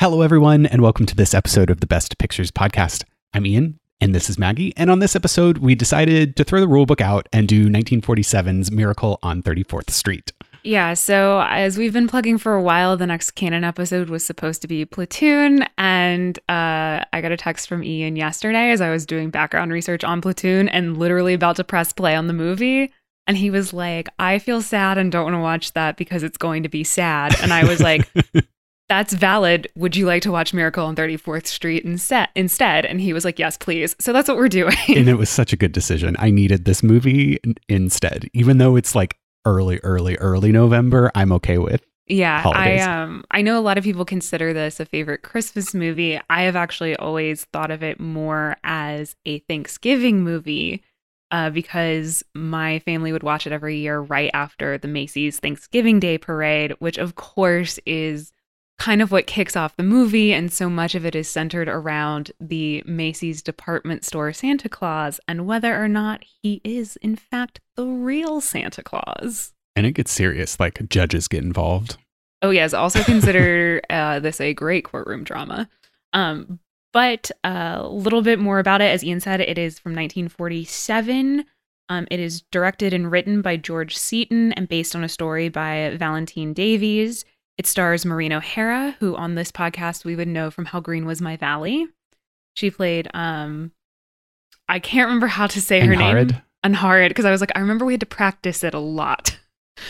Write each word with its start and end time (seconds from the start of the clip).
Hello, 0.00 0.22
everyone, 0.22 0.64
and 0.64 0.80
welcome 0.80 1.04
to 1.04 1.14
this 1.14 1.34
episode 1.34 1.68
of 1.68 1.80
the 1.80 1.86
Best 1.86 2.16
Pictures 2.16 2.50
podcast. 2.50 3.04
I'm 3.34 3.44
Ian, 3.44 3.78
and 4.00 4.14
this 4.14 4.30
is 4.30 4.38
Maggie. 4.38 4.72
And 4.78 4.90
on 4.90 4.98
this 4.98 5.14
episode, 5.14 5.58
we 5.58 5.74
decided 5.74 6.36
to 6.36 6.44
throw 6.44 6.58
the 6.58 6.66
rulebook 6.66 7.02
out 7.02 7.28
and 7.34 7.46
do 7.46 7.68
1947's 7.68 8.72
Miracle 8.72 9.18
on 9.22 9.42
34th 9.42 9.90
Street. 9.90 10.32
Yeah, 10.62 10.94
so 10.94 11.42
as 11.46 11.76
we've 11.76 11.92
been 11.92 12.08
plugging 12.08 12.38
for 12.38 12.54
a 12.54 12.62
while, 12.62 12.96
the 12.96 13.06
next 13.06 13.32
canon 13.32 13.62
episode 13.62 14.08
was 14.08 14.24
supposed 14.24 14.62
to 14.62 14.68
be 14.68 14.86
Platoon. 14.86 15.66
And 15.76 16.38
uh, 16.48 17.04
I 17.12 17.20
got 17.20 17.32
a 17.32 17.36
text 17.36 17.68
from 17.68 17.84
Ian 17.84 18.16
yesterday 18.16 18.70
as 18.70 18.80
I 18.80 18.88
was 18.88 19.04
doing 19.04 19.28
background 19.28 19.70
research 19.70 20.02
on 20.02 20.22
Platoon 20.22 20.70
and 20.70 20.96
literally 20.96 21.34
about 21.34 21.56
to 21.56 21.64
press 21.64 21.92
play 21.92 22.16
on 22.16 22.26
the 22.26 22.32
movie. 22.32 22.90
And 23.26 23.36
he 23.36 23.50
was 23.50 23.74
like, 23.74 24.08
I 24.18 24.38
feel 24.38 24.62
sad 24.62 24.96
and 24.96 25.12
don't 25.12 25.24
want 25.24 25.34
to 25.34 25.40
watch 25.40 25.74
that 25.74 25.98
because 25.98 26.22
it's 26.22 26.38
going 26.38 26.62
to 26.62 26.70
be 26.70 26.84
sad. 26.84 27.38
And 27.42 27.52
I 27.52 27.66
was 27.66 27.82
like, 27.82 28.10
that's 28.90 29.12
valid. 29.12 29.68
Would 29.76 29.94
you 29.94 30.04
like 30.04 30.20
to 30.22 30.32
watch 30.32 30.52
Miracle 30.52 30.84
on 30.84 30.96
34th 30.96 31.46
Street 31.46 31.84
instead? 31.84 32.28
Instead, 32.34 32.84
and 32.84 33.00
he 33.00 33.12
was 33.12 33.24
like, 33.24 33.38
"Yes, 33.38 33.56
please." 33.56 33.94
So 34.00 34.12
that's 34.12 34.28
what 34.28 34.36
we're 34.36 34.48
doing. 34.48 34.74
and 34.88 35.08
it 35.08 35.14
was 35.18 35.30
such 35.30 35.52
a 35.52 35.56
good 35.56 35.70
decision. 35.70 36.16
I 36.18 36.30
needed 36.30 36.64
this 36.64 36.82
movie 36.82 37.38
instead, 37.68 38.28
even 38.34 38.58
though 38.58 38.74
it's 38.74 38.96
like 38.96 39.16
early, 39.46 39.78
early, 39.84 40.16
early 40.16 40.50
November. 40.50 41.12
I'm 41.14 41.30
okay 41.32 41.56
with. 41.56 41.82
Yeah, 42.08 42.42
holidays. 42.42 42.82
I 42.82 43.02
um 43.02 43.24
I 43.30 43.42
know 43.42 43.56
a 43.56 43.62
lot 43.62 43.78
of 43.78 43.84
people 43.84 44.04
consider 44.04 44.52
this 44.52 44.80
a 44.80 44.84
favorite 44.84 45.22
Christmas 45.22 45.72
movie. 45.72 46.20
I 46.28 46.42
have 46.42 46.56
actually 46.56 46.96
always 46.96 47.44
thought 47.52 47.70
of 47.70 47.84
it 47.84 48.00
more 48.00 48.56
as 48.64 49.14
a 49.24 49.38
Thanksgiving 49.38 50.22
movie. 50.22 50.82
Uh, 51.32 51.48
because 51.48 52.24
my 52.34 52.80
family 52.80 53.12
would 53.12 53.22
watch 53.22 53.46
it 53.46 53.52
every 53.52 53.76
year 53.76 54.00
right 54.00 54.32
after 54.34 54.76
the 54.78 54.88
Macy's 54.88 55.38
Thanksgiving 55.38 56.00
Day 56.00 56.18
parade, 56.18 56.72
which 56.80 56.98
of 56.98 57.14
course 57.14 57.78
is 57.86 58.32
kind 58.80 59.02
of 59.02 59.12
what 59.12 59.26
kicks 59.26 59.56
off 59.56 59.76
the 59.76 59.82
movie, 59.82 60.32
and 60.32 60.50
so 60.50 60.70
much 60.70 60.94
of 60.94 61.04
it 61.04 61.14
is 61.14 61.28
centered 61.28 61.68
around 61.68 62.32
the 62.40 62.82
Macy's 62.86 63.42
department 63.42 64.06
store 64.06 64.32
Santa 64.32 64.70
Claus 64.70 65.20
and 65.28 65.46
whether 65.46 65.80
or 65.80 65.86
not 65.86 66.24
he 66.24 66.62
is, 66.64 66.96
in 66.96 67.14
fact, 67.14 67.60
the 67.76 67.86
real 67.86 68.40
Santa 68.40 68.82
Claus. 68.82 69.52
And 69.76 69.86
it 69.86 69.92
gets 69.92 70.10
serious, 70.10 70.58
like 70.58 70.88
judges 70.88 71.28
get 71.28 71.44
involved. 71.44 71.98
Oh, 72.40 72.48
yes. 72.48 72.72
Also 72.72 73.02
consider 73.02 73.82
uh, 73.90 74.18
this 74.18 74.40
a 74.40 74.54
great 74.54 74.84
courtroom 74.84 75.24
drama. 75.24 75.68
Um, 76.14 76.58
but 76.94 77.30
a 77.44 77.86
little 77.86 78.22
bit 78.22 78.38
more 78.38 78.58
about 78.58 78.80
it. 78.80 78.90
As 78.90 79.04
Ian 79.04 79.20
said, 79.20 79.42
it 79.42 79.58
is 79.58 79.78
from 79.78 79.92
1947. 79.92 81.44
Um, 81.90 82.08
it 82.10 82.18
is 82.18 82.42
directed 82.50 82.94
and 82.94 83.10
written 83.10 83.42
by 83.42 83.58
George 83.58 83.96
Seaton 83.96 84.52
and 84.54 84.68
based 84.68 84.96
on 84.96 85.04
a 85.04 85.08
story 85.08 85.50
by 85.50 85.94
Valentine 85.98 86.54
Davies. 86.54 87.26
It 87.60 87.66
stars 87.66 88.06
Maureen 88.06 88.32
O'Hara, 88.32 88.96
who 89.00 89.14
on 89.16 89.34
this 89.34 89.52
podcast 89.52 90.06
we 90.06 90.16
would 90.16 90.28
know 90.28 90.50
from 90.50 90.64
How 90.64 90.80
Green 90.80 91.04
Was 91.04 91.20
My 91.20 91.36
Valley. 91.36 91.86
She 92.54 92.70
played 92.70 93.06
um 93.12 93.72
I 94.66 94.78
can't 94.78 95.04
remember 95.04 95.26
how 95.26 95.46
to 95.48 95.60
say 95.60 95.80
her 95.80 95.92
Angharad? 95.92 96.30
name. 96.30 96.42
Angharad, 96.64 97.08
because 97.08 97.26
I 97.26 97.30
was 97.30 97.42
like, 97.42 97.52
I 97.54 97.60
remember 97.60 97.84
we 97.84 97.92
had 97.92 98.00
to 98.00 98.06
practice 98.06 98.64
it 98.64 98.72
a 98.72 98.78
lot. 98.78 99.38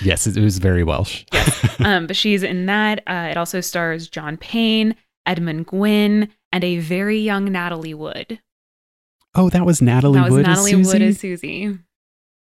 Yes, 0.03 0.27
it 0.27 0.37
was 0.43 0.59
very 0.59 0.83
Welsh. 0.83 1.25
um, 1.79 2.09
but 2.09 2.17
she's 2.17 2.43
in 2.43 2.67
that. 2.67 3.05
Uh, 3.07 3.29
it 3.31 3.37
also 3.37 3.61
stars 3.61 4.09
John 4.09 4.37
Payne, 4.37 4.97
Edmund 5.25 5.69
Gwenn, 5.69 6.29
and 6.51 6.65
a 6.65 6.79
very 6.79 7.21
young 7.21 7.45
Natalie 7.53 7.95
Wood. 7.95 8.41
oh, 9.37 9.49
that 9.49 9.65
was 9.65 9.81
Natalie 9.81 10.19
that 10.19 10.25
was 10.25 10.33
Wood 10.33 10.47
Natalie 10.47 10.81
as? 10.81 10.93
Wood 10.93 11.03
as 11.03 11.21
Susie. 11.21 11.79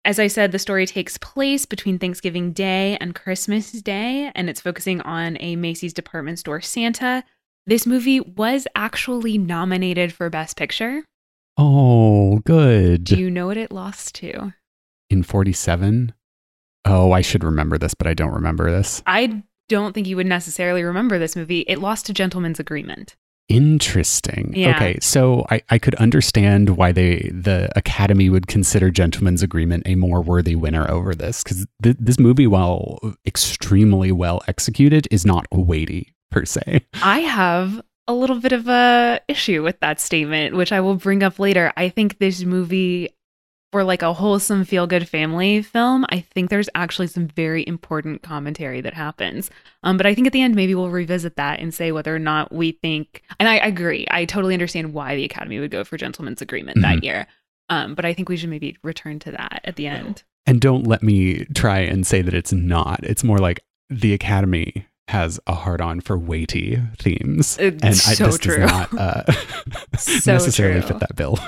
As 0.05 0.19
I 0.19 0.27
said, 0.27 0.51
the 0.51 0.59
story 0.59 0.85
takes 0.85 1.17
place 1.17 1.65
between 1.65 1.97
Thanksgiving 1.97 2.51
Day 2.51 2.97
and 2.99 3.15
Christmas 3.15 3.71
Day, 3.71 4.31
and 4.35 4.49
it's 4.49 4.59
focusing 4.59 4.99
on 5.01 5.37
a 5.39 5.55
Macy's 5.55 5.93
department 5.93 6.39
store 6.39 6.59
Santa. 6.59 7.23
This 7.65 7.85
movie 7.87 8.19
was 8.19 8.67
actually 8.75 9.37
nominated 9.37 10.11
for 10.11 10.29
Best 10.29 10.57
Picture. 10.57 11.03
oh, 11.57 12.39
good. 12.39 13.05
Do 13.05 13.17
you 13.17 13.31
know 13.31 13.47
what 13.47 13.55
it 13.57 13.71
lost 13.71 14.15
to? 14.15 14.53
In 15.09 15.23
47? 15.23 16.13
Oh, 16.83 17.13
I 17.13 17.21
should 17.21 17.43
remember 17.45 17.77
this, 17.77 17.93
but 17.93 18.07
I 18.07 18.13
don't 18.13 18.33
remember 18.33 18.69
this. 18.71 19.01
I 19.07 19.43
don't 19.69 19.93
think 19.93 20.07
you 20.07 20.17
would 20.17 20.27
necessarily 20.27 20.83
remember 20.83 21.17
this 21.17 21.37
movie. 21.37 21.61
It 21.61 21.79
lost 21.79 22.07
to 22.07 22.13
Gentleman's 22.13 22.59
Agreement. 22.59 23.15
Interesting. 23.49 24.53
Yeah. 24.55 24.75
Okay, 24.75 24.97
so 25.01 25.45
I, 25.49 25.61
I 25.69 25.77
could 25.77 25.95
understand 25.95 26.77
why 26.77 26.91
they 26.91 27.29
the 27.33 27.69
Academy 27.75 28.29
would 28.29 28.47
consider 28.47 28.89
Gentleman's 28.89 29.43
Agreement 29.43 29.83
a 29.85 29.95
more 29.95 30.21
worthy 30.21 30.55
winner 30.55 30.89
over 30.89 31.13
this 31.13 31.43
because 31.43 31.65
th- 31.81 31.97
this 31.99 32.19
movie, 32.19 32.47
while 32.47 32.99
extremely 33.25 34.11
well 34.11 34.41
executed, 34.47 35.07
is 35.11 35.25
not 35.25 35.45
weighty 35.51 36.13
per 36.31 36.45
se. 36.45 36.85
I 37.01 37.19
have 37.19 37.81
a 38.07 38.13
little 38.13 38.39
bit 38.39 38.51
of 38.51 38.67
a 38.67 39.19
issue 39.27 39.63
with 39.63 39.79
that 39.79 39.99
statement, 39.99 40.55
which 40.55 40.71
I 40.71 40.81
will 40.81 40.95
bring 40.95 41.23
up 41.23 41.39
later. 41.39 41.71
I 41.77 41.89
think 41.89 42.19
this 42.19 42.43
movie 42.43 43.09
for 43.73 43.83
like 43.83 44.03
a 44.03 44.13
wholesome 44.13 44.65
feel 44.65 44.85
good 44.85 45.09
family 45.09 45.63
film, 45.63 46.05
I 46.09 46.19
think 46.19 46.51
there's 46.51 46.69
actually 46.75 47.07
some 47.07 47.27
very 47.27 47.67
important 47.67 48.21
commentary 48.21 48.81
that 48.81 48.93
happens. 48.93 49.49
Um, 49.81 49.97
but 49.97 50.05
I 50.05 50.13
think 50.13 50.27
at 50.27 50.33
the 50.33 50.43
end 50.43 50.53
maybe 50.53 50.75
we'll 50.75 50.91
revisit 50.91 51.37
that 51.37 51.59
and 51.59 51.73
say 51.73 51.91
whether 51.91 52.15
or 52.15 52.19
not 52.19 52.53
we 52.53 52.73
think 52.73 53.23
and 53.39 53.49
I 53.49 53.55
agree. 53.55 54.05
I 54.11 54.25
totally 54.25 54.53
understand 54.53 54.93
why 54.93 55.15
the 55.15 55.25
Academy 55.25 55.59
would 55.59 55.71
go 55.71 55.83
for 55.83 55.97
Gentleman's 55.97 56.39
Agreement 56.39 56.81
that 56.81 56.99
Mhm. 56.99 57.03
year. 57.03 57.27
Um, 57.67 57.95
but 57.95 58.05
I 58.05 58.13
think 58.13 58.29
we 58.29 58.37
should 58.37 58.51
maybe 58.51 58.77
return 58.83 59.17
to 59.19 59.31
that 59.31 59.61
at 59.63 59.75
the 59.75 59.87
end. 59.87 60.21
And 60.45 60.61
don't 60.61 60.85
let 60.85 61.01
me 61.01 61.45
try 61.55 61.79
and 61.79 62.05
say 62.05 62.21
that 62.21 62.35
it's 62.35 62.53
not. 62.53 62.99
It's 63.03 63.23
more 63.23 63.39
like 63.39 63.61
the 63.89 64.13
Academy 64.13 64.85
has 65.09 65.39
a 65.47 65.53
hard 65.53 65.81
on 65.81 65.99
for 65.99 66.17
weighty 66.17 66.79
themes, 66.97 67.57
It's 67.59 67.83
and 67.83 67.95
so 67.95 68.25
this 68.27 68.37
true. 68.37 68.57
does 68.57 68.71
not 68.71 68.97
uh, 68.97 69.23
So 69.97 70.33
necessarily 70.33 70.79
true. 70.81 70.89
fit 70.89 70.99
that 70.99 71.15
bill. 71.15 71.37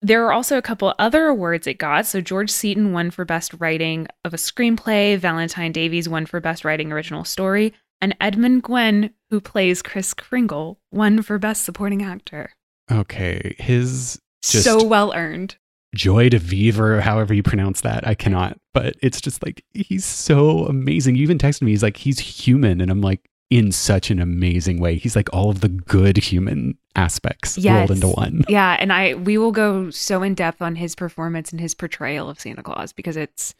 There 0.00 0.24
are 0.26 0.32
also 0.32 0.56
a 0.56 0.62
couple 0.62 0.94
other 0.98 1.26
awards 1.26 1.66
it 1.66 1.74
got. 1.74 2.06
So 2.06 2.20
George 2.22 2.50
Seaton 2.50 2.92
won 2.92 3.10
for 3.10 3.24
Best 3.26 3.52
Writing 3.58 4.06
of 4.24 4.32
a 4.32 4.38
Screenplay, 4.38 5.18
Valentine 5.18 5.70
Davies 5.72 6.08
won 6.08 6.24
for 6.24 6.40
Best 6.40 6.64
Writing 6.64 6.92
Original 6.92 7.24
Story, 7.24 7.74
and 8.00 8.16
Edmund 8.20 8.62
Gwenn, 8.62 9.12
who 9.28 9.40
plays 9.40 9.82
Kris 9.82 10.14
Kringle, 10.14 10.80
won 10.92 11.20
for 11.20 11.38
Best 11.38 11.64
Supporting 11.64 12.02
Actor. 12.02 12.52
okay, 12.90 13.54
his 13.58 14.18
Just- 14.42 14.64
so 14.64 14.82
well 14.82 15.12
earned. 15.14 15.56
Joy 15.94 16.28
de 16.28 16.38
vivre, 16.38 17.00
however 17.00 17.34
you 17.34 17.42
pronounce 17.42 17.80
that. 17.82 18.06
I 18.06 18.14
cannot, 18.14 18.58
but 18.74 18.94
it's 19.02 19.20
just 19.20 19.44
like 19.44 19.64
he's 19.74 20.04
so 20.04 20.66
amazing. 20.66 21.16
You 21.16 21.22
even 21.22 21.38
texted 21.38 21.62
me, 21.62 21.70
he's 21.72 21.82
like, 21.82 21.96
he's 21.96 22.18
human. 22.18 22.80
And 22.80 22.90
I'm 22.90 23.00
like, 23.00 23.28
in 23.50 23.72
such 23.72 24.10
an 24.10 24.20
amazing 24.20 24.78
way. 24.78 24.96
He's 24.96 25.16
like 25.16 25.28
all 25.32 25.50
of 25.50 25.60
the 25.60 25.68
good 25.68 26.16
human 26.18 26.76
aspects 26.96 27.58
rolled 27.64 27.90
into 27.90 28.08
one. 28.08 28.44
Yeah, 28.48 28.76
and 28.78 28.92
I 28.92 29.14
we 29.14 29.38
will 29.38 29.52
go 29.52 29.90
so 29.90 30.22
in 30.22 30.34
depth 30.34 30.60
on 30.60 30.76
his 30.76 30.94
performance 30.94 31.50
and 31.50 31.60
his 31.60 31.74
portrayal 31.74 32.28
of 32.28 32.40
Santa 32.40 32.62
Claus 32.62 32.92
because 32.92 33.16
it's 33.16 33.54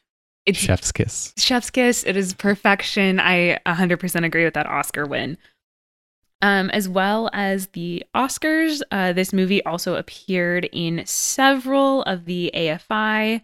it's 0.47 0.59
Chef's 0.59 0.93
kiss. 0.93 1.33
Chef's 1.37 1.71
kiss. 1.71 2.05
It 2.05 2.17
is 2.17 2.34
perfection. 2.34 3.21
I 3.21 3.59
100% 3.67 4.25
agree 4.25 4.44
with 4.44 4.55
that 4.55 4.67
Oscar 4.67 5.05
win. 5.05 5.37
Um, 6.41 6.71
as 6.71 6.88
well 6.88 7.31
as 7.32 7.66
the 7.69 8.04
Oscars, 8.15 8.81
uh, 8.93 9.12
this 9.12 9.32
movie 9.32 9.65
also 9.65 9.97
appeared 9.97 10.69
in 10.72 11.03
several 11.04 12.03
of 12.03 12.26
the 12.26 12.53
AFI 12.54 13.43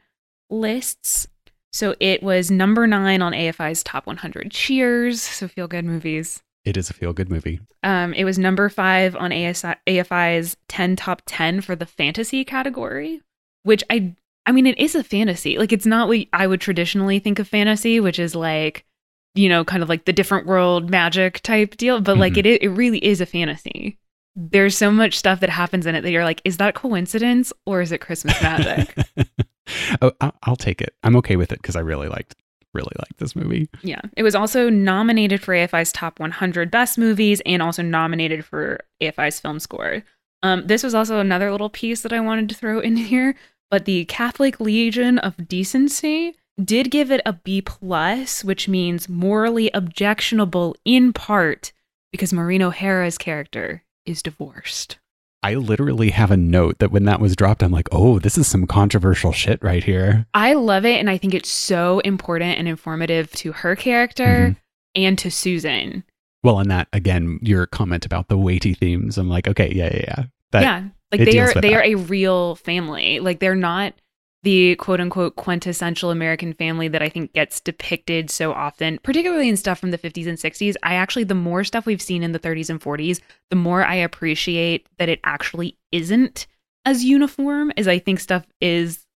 lists. 0.49 1.27
So 1.72 1.97
it 1.99 2.22
was 2.22 2.53
number 2.53 2.87
nine 2.87 3.21
on 3.21 3.32
AFI's 3.32 3.82
top 3.82 4.06
100 4.06 4.50
cheers. 4.53 5.21
So 5.21 5.49
feel 5.49 5.66
good 5.66 5.84
movies. 5.84 6.41
It 6.65 6.77
is 6.77 6.88
a 6.88 6.94
feel 6.94 7.12
good 7.12 7.31
movie. 7.31 7.60
Um, 7.82 8.15
it 8.15 8.25
was 8.25 8.38
number 8.38 8.69
five 8.69 9.16
on 9.16 9.32
ASI, 9.32 9.75
AFI's 9.87 10.56
10 10.69 10.97
top 10.97 11.22
10 11.26 11.61
for 11.61 11.76
the 11.76 11.84
fantasy 11.84 12.44
category, 12.44 13.21
which 13.65 13.84
I, 13.91 14.15
I 14.47 14.53
mean, 14.53 14.66
it 14.66 14.78
is 14.78 14.94
a 14.94 15.05
fantasy. 15.05 15.59
Like, 15.59 15.72
it's 15.72 15.84
not 15.84 16.09
what 16.09 16.26
I 16.32 16.47
would 16.47 16.61
traditionally 16.61 17.19
think 17.19 17.38
of 17.38 17.49
fantasy, 17.49 18.00
which 18.00 18.19
is 18.19 18.34
like, 18.34 18.87
you 19.34 19.49
know, 19.49 19.65
kind 19.65 19.83
of 19.83 19.89
like 19.89 20.05
the 20.05 20.12
different 20.12 20.47
world 20.47 20.91
magic 20.91 21.41
type 21.43 21.77
deal. 21.77 22.00
But 22.00 22.19
like, 22.19 22.34
Mhm. 22.34 22.47
it 22.47 22.62
it 22.62 22.69
really 22.69 23.05
is 23.05 23.21
a 23.21 23.26
fantasy. 23.26 23.99
There's 24.37 24.76
so 24.76 24.91
much 24.91 25.17
stuff 25.17 25.41
that 25.41 25.50
happens 25.50 25.87
in 25.87 25.94
it 25.94 26.00
that 26.03 26.11
you're 26.11 26.25
like, 26.25 26.41
is 26.44 26.56
that 26.56 26.75
coincidence 26.75 27.53
or 27.67 27.81
is 27.81 27.93
it 27.93 27.99
Christmas 28.00 28.41
magic? 28.43 28.97
oh, 30.03 30.12
I'll 30.43 30.56
take 30.56 30.81
it. 30.82 30.94
I'm 31.03 31.17
okay 31.17 31.37
with 31.37 31.53
it 31.53 31.62
because 31.62 31.76
I 31.76 31.81
really 31.81 32.09
liked, 32.09 32.35
really 32.73 32.93
liked 32.99 33.19
this 33.19 33.37
movie. 33.37 33.69
Yeah. 33.82 34.00
It 34.17 34.23
was 34.25 34.35
also 34.35 34.69
nominated 34.69 35.41
for 35.41 35.55
AFI's 35.55 35.93
top 35.93 36.19
100 36.19 36.70
best 36.70 36.99
movies 36.99 37.41
and 37.47 37.62
also 37.62 37.82
nominated 37.82 38.44
for 38.44 38.81
AFI's 39.00 39.38
film 39.41 39.61
score. 39.61 40.03
Um, 40.43 40.67
this 40.67 40.82
was 40.82 40.94
also 40.94 41.20
another 41.20 41.50
little 41.53 41.70
piece 41.70 42.03
that 42.03 42.12
I 42.12 42.20
wanted 42.20 42.49
to 42.49 42.55
throw 42.56 42.81
in 42.81 42.97
here, 42.97 43.35
but 43.70 43.85
the 43.85 44.05
Catholic 44.06 44.59
Legion 44.61 45.19
of 45.19 45.49
Decency 45.49 46.35
did 46.62 46.91
give 46.91 47.11
it 47.11 47.21
a 47.27 47.33
B 47.33 47.61
plus, 47.61 48.45
which 48.45 48.69
means 48.69 49.09
morally 49.09 49.71
objectionable 49.75 50.77
in 50.85 51.12
part 51.12 51.73
because 52.12 52.33
Maureen 52.33 52.62
O'Hara's 52.62 53.19
character 53.19 53.83
is 54.06 54.23
divorced. 54.23 54.99
I 55.43 55.55
literally 55.56 56.11
have 56.11 56.31
a 56.31 56.37
note 56.39 56.79
that 56.79 56.91
when 56.91 57.05
that 57.05 57.21
was 57.21 57.37
dropped, 57.37 57.62
I'm 57.62 57.71
like, 57.73 57.89
oh, 57.93 58.19
this 58.19 58.39
is 58.39 58.47
some 58.47 58.67
controversial 58.67 59.31
shit 59.33 59.62
right 59.62 59.85
here. 59.85 60.27
I 60.33 60.55
love 60.55 60.87
it, 60.87 60.99
and 60.99 61.11
I 61.11 61.19
think 61.19 61.35
it's 61.35 61.51
so 61.51 61.99
important 62.01 62.59
and 62.59 62.67
informative 62.67 63.31
to 63.33 63.53
her 63.53 63.77
character 63.77 64.50
Mhm. 64.53 64.57
and 64.95 65.19
to 65.19 65.31
Susan 65.31 66.05
Well, 66.43 66.61
and 66.61 66.71
that 66.71 66.89
again, 66.93 67.39
your 67.43 67.67
comment 67.67 68.05
about 68.07 68.29
the 68.29 68.37
weighty 68.39 68.75
themes, 68.75 69.17
I'm 69.19 69.29
like, 69.29 69.49
okay, 69.49 69.73
yeah, 69.75 69.89
yeah, 69.93 70.05
yeah. 70.07 70.25
That, 70.53 70.62
yeah, 70.62 70.83
like 71.11 71.31
they 71.31 71.39
are 71.41 71.53
they 71.55 71.71
that. 71.71 71.73
are 71.73 71.83
a 71.83 71.95
real 71.95 72.55
family. 72.57 73.19
Like 73.21 73.41
they're 73.41 73.55
not 73.57 73.95
the 74.44 74.76
quote 74.76 75.00
unquote 75.00 75.37
quintessential 75.37 76.11
American 76.11 76.52
family 76.52 76.87
that 76.88 77.02
I 77.02 77.08
think 77.08 77.32
gets 77.32 77.61
depicted 77.61 78.31
so 78.31 78.52
often, 78.52 78.99
particularly 79.02 79.49
in 79.49 79.56
stuff 79.56 79.79
from 79.79 79.91
the 79.91 79.99
50s 79.99 80.26
and 80.29 80.38
60s. 80.38 80.76
I 80.82 80.94
actually, 80.94 81.25
the 81.25 81.35
more 81.35 81.64
stuff 81.64 81.87
we've 81.87 82.02
seen 82.02 82.23
in 82.23 82.32
the 82.32 82.38
30s 82.38 82.70
and 82.70 82.81
40s, 82.81 83.20
the 83.50 83.56
more 83.56 83.85
I 83.85 83.94
appreciate 83.94 84.87
that 84.99 85.08
it 85.08 85.20
actually 85.25 85.76
isn't 85.93 86.46
as 86.85 87.05
uniform 87.05 87.73
as 87.76 87.88
I 87.88 87.99
think 87.99 88.20
stuff 88.20 88.46
is 88.61 89.06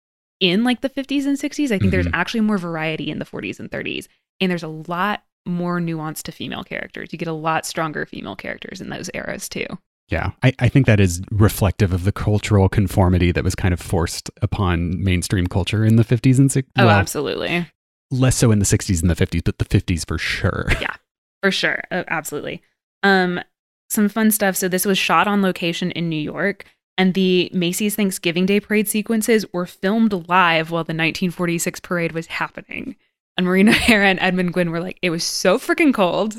in 0.41 0.65
like 0.65 0.81
the 0.81 0.89
50s 0.89 1.27
and 1.27 1.39
60s. 1.39 1.71
I 1.73 1.79
think 1.79 1.91
there's 1.91 2.07
Mhm. 2.07 2.15
actually 2.15 2.41
more 2.41 2.59
variety 2.59 3.11
in 3.11 3.19
the 3.19 3.25
40s 3.27 3.61
and 3.61 3.71
30s. 3.71 4.09
And 4.41 4.51
there's 4.51 4.63
a 4.63 4.69
lot 4.69 5.25
more 5.45 5.81
nuance 5.81 6.23
to 6.23 6.33
female 6.33 6.65
characters. 6.65 7.09
You 7.13 7.19
get 7.19 7.29
a 7.29 7.33
lot 7.33 7.67
stronger 7.67 8.07
female 8.07 8.37
characters 8.37 8.81
in 8.81 8.89
those 8.91 9.11
eras 9.15 9.49
too. 9.49 9.67
Yeah, 10.09 10.31
I, 10.43 10.55
I 10.59 10.69
think 10.69 10.87
that 10.87 11.01
is 11.01 11.21
reflective 11.31 11.93
of 11.93 12.05
the 12.05 12.13
cultural 12.13 12.69
conformity 12.69 13.31
that 13.33 13.45
was 13.45 13.55
kind 13.55 13.75
of 13.75 13.81
forced 13.81 14.31
upon 14.41 15.03
mainstream 15.03 15.47
culture 15.47 15.85
in 15.85 15.97
the 15.97 16.05
50s 16.05 16.39
and 16.39 16.49
60s. 16.49 16.65
Oh, 16.79 16.87
well, 16.87 16.99
absolutely. 16.99 17.67
less 18.11 18.37
so 18.37 18.51
in 18.51 18.59
the 18.59 18.65
60s 18.65 19.03
and 19.03 19.11
the 19.11 19.15
50s, 19.15 19.45
but 19.45 19.59
the 19.59 19.67
50s 19.67 20.07
for 20.07 20.19
sure. 20.19 20.67
Yeah, 20.81 20.95
for 21.43 21.51
sure. 21.51 21.83
Uh, 21.91 22.05
absolutely. 22.09 22.63
Um, 23.03 23.41
some 23.91 24.09
fun 24.09 24.31
stuff. 24.31 24.57
So 24.57 24.67
this 24.69 24.87
was 24.87 24.97
shot 24.99 25.29
on 25.29 25.43
location 25.43 25.91
in 25.91 26.09
New 26.09 26.17
York, 26.17 26.65
and 26.97 27.15
the 27.15 27.51
Macy's 27.53 27.95
Thanksgiving 27.95 28.47
Day 28.47 28.61
parade 28.61 28.89
sequences 28.89 29.45
were 29.53 29.67
filmed 29.67 30.29
live 30.29 30.71
while 30.71 30.85
the 30.85 30.95
1946 30.95 31.81
parade 31.81 32.13
was 32.13 32.27
happening. 32.27 32.97
And 33.39 33.47
Maureen 33.47 33.69
O'Hara 33.71 34.09
and 34.09 34.19
Edmund 34.21 34.53
Gwenn 34.53 34.71
were 34.71 34.81
like, 34.81 34.99
it 35.01 35.11
was 35.11 35.25
so 35.25 35.59
freaking 35.59 35.95
cold. 35.95 36.35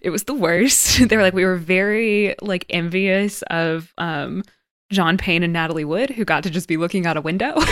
It 0.00 0.10
was 0.10 0.24
the 0.24 0.34
worst. 0.34 1.06
they 1.08 1.16
were 1.16 1.22
like, 1.22 1.34
we 1.34 1.44
were 1.44 1.56
very 1.56 2.34
like 2.40 2.64
envious 2.70 3.42
of 3.50 3.92
um 3.98 4.42
John 4.90 5.18
Payne 5.18 5.42
and 5.42 5.52
Natalie 5.52 5.84
Wood, 5.84 6.10
who 6.10 6.24
got 6.24 6.44
to 6.44 6.50
just 6.50 6.68
be 6.68 6.76
looking 6.76 7.04
out 7.04 7.16
a 7.16 7.20
window. 7.20 7.54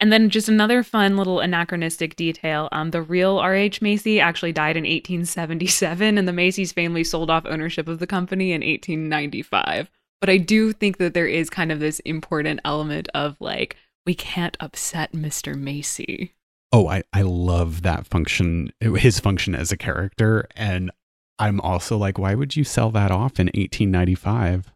And 0.00 0.10
then 0.10 0.30
just 0.30 0.48
another 0.48 0.82
fun 0.82 1.18
little 1.18 1.40
anachronistic 1.40 2.16
detail. 2.16 2.70
Um, 2.72 2.90
the 2.90 3.02
real 3.02 3.36
R.H. 3.36 3.82
Macy 3.82 4.18
actually 4.18 4.52
died 4.52 4.78
in 4.78 4.84
1877, 4.84 6.16
and 6.16 6.26
the 6.26 6.32
Macy's 6.32 6.72
family 6.72 7.04
sold 7.04 7.28
off 7.28 7.44
ownership 7.44 7.86
of 7.86 7.98
the 7.98 8.06
company 8.06 8.52
in 8.52 8.62
1895. 8.62 9.90
But 10.18 10.30
I 10.30 10.38
do 10.38 10.72
think 10.72 10.96
that 10.96 11.12
there 11.12 11.26
is 11.26 11.50
kind 11.50 11.70
of 11.70 11.80
this 11.80 12.00
important 12.00 12.60
element 12.64 13.10
of 13.14 13.36
like, 13.40 13.76
we 14.06 14.14
can't 14.14 14.56
upset 14.58 15.12
Mr. 15.12 15.54
Macy. 15.54 16.34
Oh, 16.72 16.86
I, 16.88 17.02
I 17.12 17.22
love 17.22 17.82
that 17.82 18.06
function, 18.06 18.72
his 18.80 19.18
function 19.18 19.54
as 19.54 19.72
a 19.72 19.76
character. 19.76 20.46
And 20.54 20.90
I'm 21.38 21.60
also 21.60 21.96
like, 21.96 22.18
why 22.18 22.34
would 22.34 22.54
you 22.56 22.62
sell 22.64 22.90
that 22.92 23.10
off 23.10 23.40
in 23.40 23.46
1895? 23.46 24.72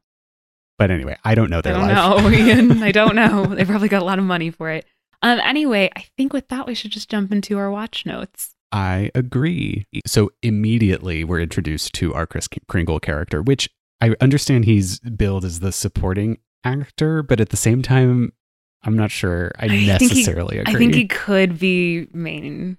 But 0.77 0.91
anyway, 0.91 1.17
I 1.25 1.35
don't 1.37 1.51
know 1.51 1.59
I 1.59 1.61
their 1.63 1.75
don't 1.75 1.89
life. 1.89 2.23
know, 2.23 2.31
Ian. 2.37 2.83
I 2.83 2.91
don't 2.91 3.15
know. 3.17 3.47
They 3.47 3.65
probably 3.65 3.89
got 3.89 4.03
a 4.03 4.05
lot 4.05 4.19
of 4.19 4.25
money 4.25 4.51
for 4.51 4.71
it. 4.71 4.87
Um, 5.23 5.39
anyway, 5.41 5.91
I 5.97 6.05
think 6.17 6.33
with 6.33 6.49
that, 6.49 6.67
we 6.67 6.75
should 6.75 6.91
just 6.91 7.09
jump 7.09 7.33
into 7.33 7.57
our 7.59 7.71
watch 7.71 8.05
notes. 8.05 8.55
I 8.73 9.11
agree. 9.15 9.87
So 10.05 10.33
immediately 10.43 11.23
we're 11.23 11.41
introduced 11.41 11.93
to 11.95 12.13
our 12.13 12.27
Kris 12.27 12.49
Kringle 12.67 12.99
character, 12.99 13.41
which 13.41 13.71
I 14.01 14.17
understand 14.21 14.65
he's 14.65 14.99
billed 14.99 15.45
as 15.45 15.61
the 15.61 15.71
supporting 15.71 16.39
actor, 16.65 17.23
but 17.23 17.41
at 17.41 17.51
the 17.51 17.57
same 17.57 17.83
time, 17.83 18.33
I'm 18.85 18.97
not 18.97 19.11
sure 19.11 19.51
I, 19.59 19.65
I 19.67 19.69
think 19.69 19.81
he- 19.81 19.87
necessarily 19.87 20.59
agree. 20.59 20.75
I 20.75 20.79
think 20.79 20.95
he 20.95 21.07
could 21.07 21.59
be 21.59 22.07
main 22.13 22.79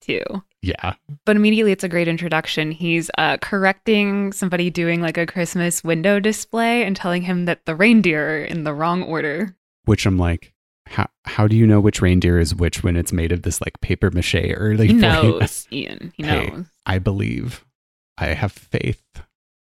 too. 0.00 0.22
yeah. 0.62 0.94
but 1.24 1.36
immediately 1.36 1.70
it's 1.72 1.84
a 1.84 1.88
great 1.88 2.08
introduction. 2.08 2.70
He's 2.72 3.10
uh, 3.18 3.36
correcting 3.38 4.32
somebody 4.32 4.68
doing 4.70 5.00
like 5.00 5.16
a 5.18 5.26
Christmas 5.26 5.84
window 5.84 6.18
display 6.20 6.82
and 6.84 6.96
telling 6.96 7.22
him 7.22 7.44
that 7.44 7.64
the 7.66 7.76
reindeer 7.76 8.40
are 8.40 8.44
in 8.44 8.64
the 8.64 8.74
wrong 8.74 9.02
order. 9.04 9.54
Which 9.84 10.04
I'm 10.06 10.18
like, 10.18 10.52
how 10.88 11.08
how 11.24 11.46
do 11.46 11.54
you 11.56 11.66
know 11.66 11.80
which 11.80 12.02
reindeer 12.02 12.38
is 12.38 12.54
which 12.54 12.82
when 12.82 12.96
it's 12.96 13.12
made 13.12 13.30
of 13.32 13.42
this 13.42 13.60
like 13.60 13.80
paper 13.80 14.10
mache 14.10 14.34
early 14.56 14.88
He 14.88 14.92
knows, 14.94 15.66
Ian. 15.72 16.12
He 16.16 16.24
Hey. 16.24 16.46
knows. 16.48 16.66
I 16.86 16.98
believe. 16.98 17.64
I 18.18 18.26
have 18.28 18.52
faith. 18.52 19.02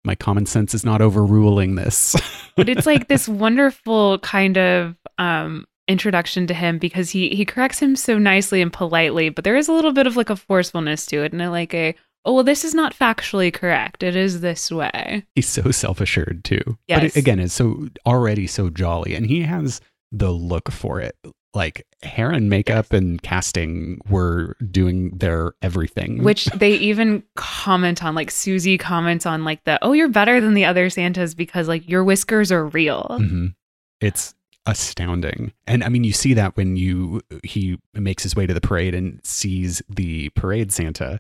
My 0.04 0.16
common 0.16 0.48
sense 0.48 0.74
is 0.74 0.84
not 0.84 1.02
overruling 1.02 1.76
this. 1.76 2.16
But 2.58 2.68
it's 2.68 2.86
like 2.86 3.08
this 3.08 3.30
wonderful 3.30 4.20
kind 4.20 4.58
of 4.58 4.96
um, 5.18 5.66
introduction 5.92 6.48
to 6.48 6.54
him 6.54 6.78
because 6.78 7.10
he 7.12 7.30
he 7.30 7.46
corrects 7.46 7.80
him 7.80 7.96
so 7.96 8.18
nicely 8.18 8.62
and 8.62 8.72
politely, 8.74 9.30
but 9.30 9.44
there 9.44 9.58
is 9.58 9.68
a 9.68 9.74
little 9.74 9.94
bit 9.94 10.08
of 10.08 10.16
like 10.16 10.30
a 10.30 10.36
forcefulness 10.36 11.06
to 11.08 11.24
it 11.24 11.34
and 11.34 11.42
a, 11.42 11.50
like 11.52 11.74
a 11.74 11.94
oh 12.26 12.34
well 12.36 12.44
this 12.44 12.64
is 12.64 12.74
not 12.74 12.94
factually 12.94 13.54
correct. 13.54 14.04
It 14.04 14.16
is 14.16 14.42
this 14.42 14.72
way. 14.72 15.24
He's 15.36 15.48
so 15.50 15.72
self 15.72 16.02
assured 16.02 16.44
too. 16.44 16.62
But 16.66 17.04
Yes. 17.04 17.16
it, 17.16 17.20
again, 17.20 17.40
it's 17.40 17.54
so 17.54 17.88
already 18.06 18.48
so 18.48 18.70
jolly, 18.70 19.14
and 19.16 19.26
he 19.28 19.42
has 19.42 19.82
the 20.12 20.32
look 20.32 20.72
for 20.72 21.00
it. 21.00 21.16
Like 21.54 21.86
hair 22.02 22.32
and 22.32 22.50
makeup 22.50 22.94
and 22.94 23.22
casting 23.22 24.00
were 24.10 24.56
doing 24.72 25.10
their 25.18 25.52
everything. 25.62 26.24
Which 26.24 26.46
they 26.56 26.72
even 26.76 27.24
comment 27.36 28.02
on, 28.06 28.16
like 28.16 28.32
Susie 28.32 28.78
comments 28.78 29.26
on, 29.26 29.44
like 29.44 29.62
the 29.66 29.78
oh, 29.84 29.92
you're 29.92 30.08
better 30.08 30.40
than 30.40 30.54
the 30.54 30.64
other 30.64 30.90
Santas 30.90 31.34
because 31.34 31.68
like 31.68 31.90
your 31.90 32.06
whiskers 32.06 32.54
are 32.54 32.68
real. 32.68 33.18
Mhm. 33.20 33.54
it's 34.00 34.34
astounding, 34.66 35.54
and 35.68 35.84
I 35.84 35.90
mean, 35.90 36.04
you 36.04 36.14
see 36.14 36.34
that 36.36 36.56
when 36.58 36.76
you 36.76 37.22
he 37.44 37.80
makes 37.94 38.24
his 38.24 38.36
way 38.36 38.46
to 38.48 38.54
the 38.54 38.62
parade 38.62 38.94
and 38.96 39.20
sees 39.26 39.82
the 39.90 40.30
parade 40.30 40.72
Santa 40.72 41.20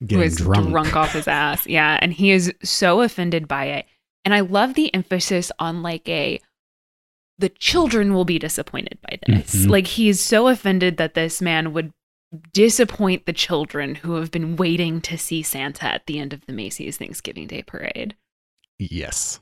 Who 0.00 0.06
getting 0.06 0.24
is 0.24 0.36
drunk. 0.36 0.70
drunk 0.70 0.96
off 0.96 1.12
his 1.12 1.28
ass. 1.28 1.66
Yeah. 1.66 1.98
And 2.02 2.12
he 2.12 2.30
is 2.30 2.52
so 2.62 3.02
offended 3.02 3.46
by 3.46 3.66
it. 3.66 3.86
And 4.24 4.34
I 4.34 4.40
love 4.40 4.74
the 4.74 4.92
emphasis 4.94 5.52
on 5.58 5.82
like 5.82 6.08
a 6.08 6.40
the 7.38 7.48
children 7.48 8.12
will 8.12 8.24
be 8.26 8.38
disappointed 8.38 8.98
by 9.02 9.18
this. 9.26 9.54
Mhm. 9.54 9.70
Like 9.70 9.86
he's 9.86 10.20
so 10.20 10.48
offended 10.48 10.96
that 10.98 11.14
this 11.14 11.40
man 11.40 11.72
would 11.72 11.92
disappoint 12.52 13.24
the 13.26 13.32
children 13.32 13.94
who 13.96 14.14
have 14.16 14.30
been 14.30 14.56
waiting 14.56 15.00
to 15.02 15.16
see 15.16 15.42
Santa 15.42 15.86
at 15.86 16.06
the 16.06 16.18
end 16.18 16.32
of 16.32 16.44
the 16.46 16.52
Macy's 16.52 16.96
Thanksgiving 16.98 17.46
Day 17.46 17.62
parade. 17.62 18.14
Yes. 18.78 19.40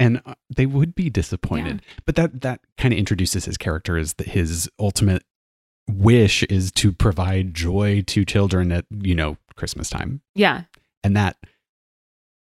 And 0.00 0.20
uh, 0.26 0.34
they 0.54 0.66
would 0.66 0.94
be 0.96 1.10
disappointed. 1.10 1.82
But 2.06 2.16
that 2.16 2.40
that 2.40 2.60
kind 2.78 2.92
of 2.92 2.98
introduces 2.98 3.44
his 3.44 3.56
character 3.56 3.96
as 3.96 4.14
the, 4.14 4.24
his 4.24 4.68
ultimate 4.80 5.22
wish 5.88 6.42
is 6.44 6.72
to 6.72 6.92
provide 6.92 7.54
joy 7.54 8.02
to 8.06 8.24
children 8.24 8.72
at, 8.72 8.86
you 8.90 9.14
know, 9.14 9.36
Christmas 9.56 9.90
time. 9.90 10.22
Yeah. 10.34 10.62
And 11.04 11.16
that 11.16 11.36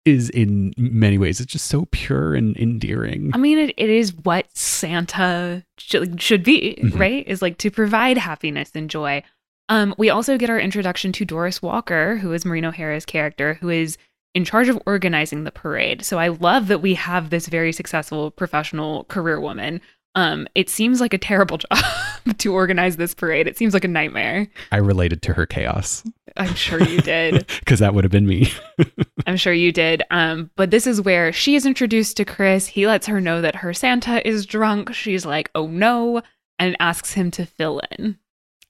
is 0.05 0.29
in 0.31 0.73
many 0.77 1.17
ways 1.17 1.39
it's 1.39 1.51
just 1.53 1.67
so 1.67 1.87
pure 1.91 2.35
and 2.35 2.57
endearing. 2.57 3.31
I 3.33 3.37
mean, 3.37 3.57
it, 3.57 3.73
it 3.77 3.89
is 3.89 4.13
what 4.13 4.47
Santa 4.55 5.63
should, 5.77 6.21
should 6.21 6.43
be, 6.43 6.77
Mhm. 6.83 6.99
right? 6.99 7.25
Is 7.27 7.41
like 7.41 7.57
to 7.59 7.71
provide 7.71 8.17
happiness 8.17 8.71
and 8.75 8.89
joy. 8.89 9.23
Um, 9.69 9.95
we 9.97 10.09
also 10.09 10.37
get 10.37 10.49
our 10.49 10.59
introduction 10.59 11.13
to 11.13 11.23
Doris 11.25 11.61
Walker, 11.61 12.17
who 12.17 12.33
is 12.33 12.43
Maureen 12.43 12.65
O'Hara's 12.65 13.05
character, 13.05 13.55
who 13.55 13.69
is 13.69 13.97
in 14.33 14.45
charge 14.45 14.69
of 14.69 14.81
organizing 14.85 15.43
the 15.43 15.51
parade. 15.51 16.03
So 16.03 16.19
I 16.19 16.29
love 16.29 16.67
that 16.67 16.81
we 16.81 16.95
have 16.95 17.29
this 17.29 17.47
very 17.47 17.71
successful 17.71 18.31
professional 18.31 19.03
career 19.05 19.39
woman. 19.39 19.81
Um, 20.15 20.47
it 20.53 20.69
seems 20.69 21.01
like 21.01 21.13
a 21.13 21.17
terrible 21.17 21.57
job 21.73 22.37
to 22.37 22.53
organize 22.53 22.97
this 22.97 23.13
parade. 23.13 23.47
It 23.47 23.57
seems 23.57 23.73
like 23.73 23.83
a 23.83 23.87
nightmare. 23.87 24.47
I 24.71 24.77
related 24.77 25.21
to 25.23 25.33
her 25.33 25.45
chaos 25.45 26.03
I'm 26.35 26.55
sure 26.55 26.81
you 26.81 27.01
did. 27.01 27.47
because 27.59 27.79
that 27.79 27.93
would 27.93 28.03
have 28.03 28.11
been 28.11 28.27
me. 28.27 28.51
I'm 29.27 29.37
sure 29.37 29.53
you 29.53 29.71
did. 29.71 30.03
Um, 30.09 30.49
but 30.55 30.71
this 30.71 30.87
is 30.87 31.01
where 31.01 31.31
she 31.31 31.55
is 31.55 31.65
introduced 31.65 32.17
to 32.17 32.25
Kris. 32.25 32.67
He 32.67 32.87
lets 32.87 33.07
her 33.07 33.21
know 33.21 33.41
that 33.41 33.57
her 33.57 33.73
Santa 33.73 34.25
is 34.27 34.45
drunk. 34.45 34.93
She's 34.93 35.25
like, 35.25 35.51
oh 35.55 35.67
no, 35.67 36.21
and 36.59 36.75
asks 36.79 37.13
him 37.13 37.31
to 37.31 37.45
fill 37.45 37.81
in. 37.97 38.17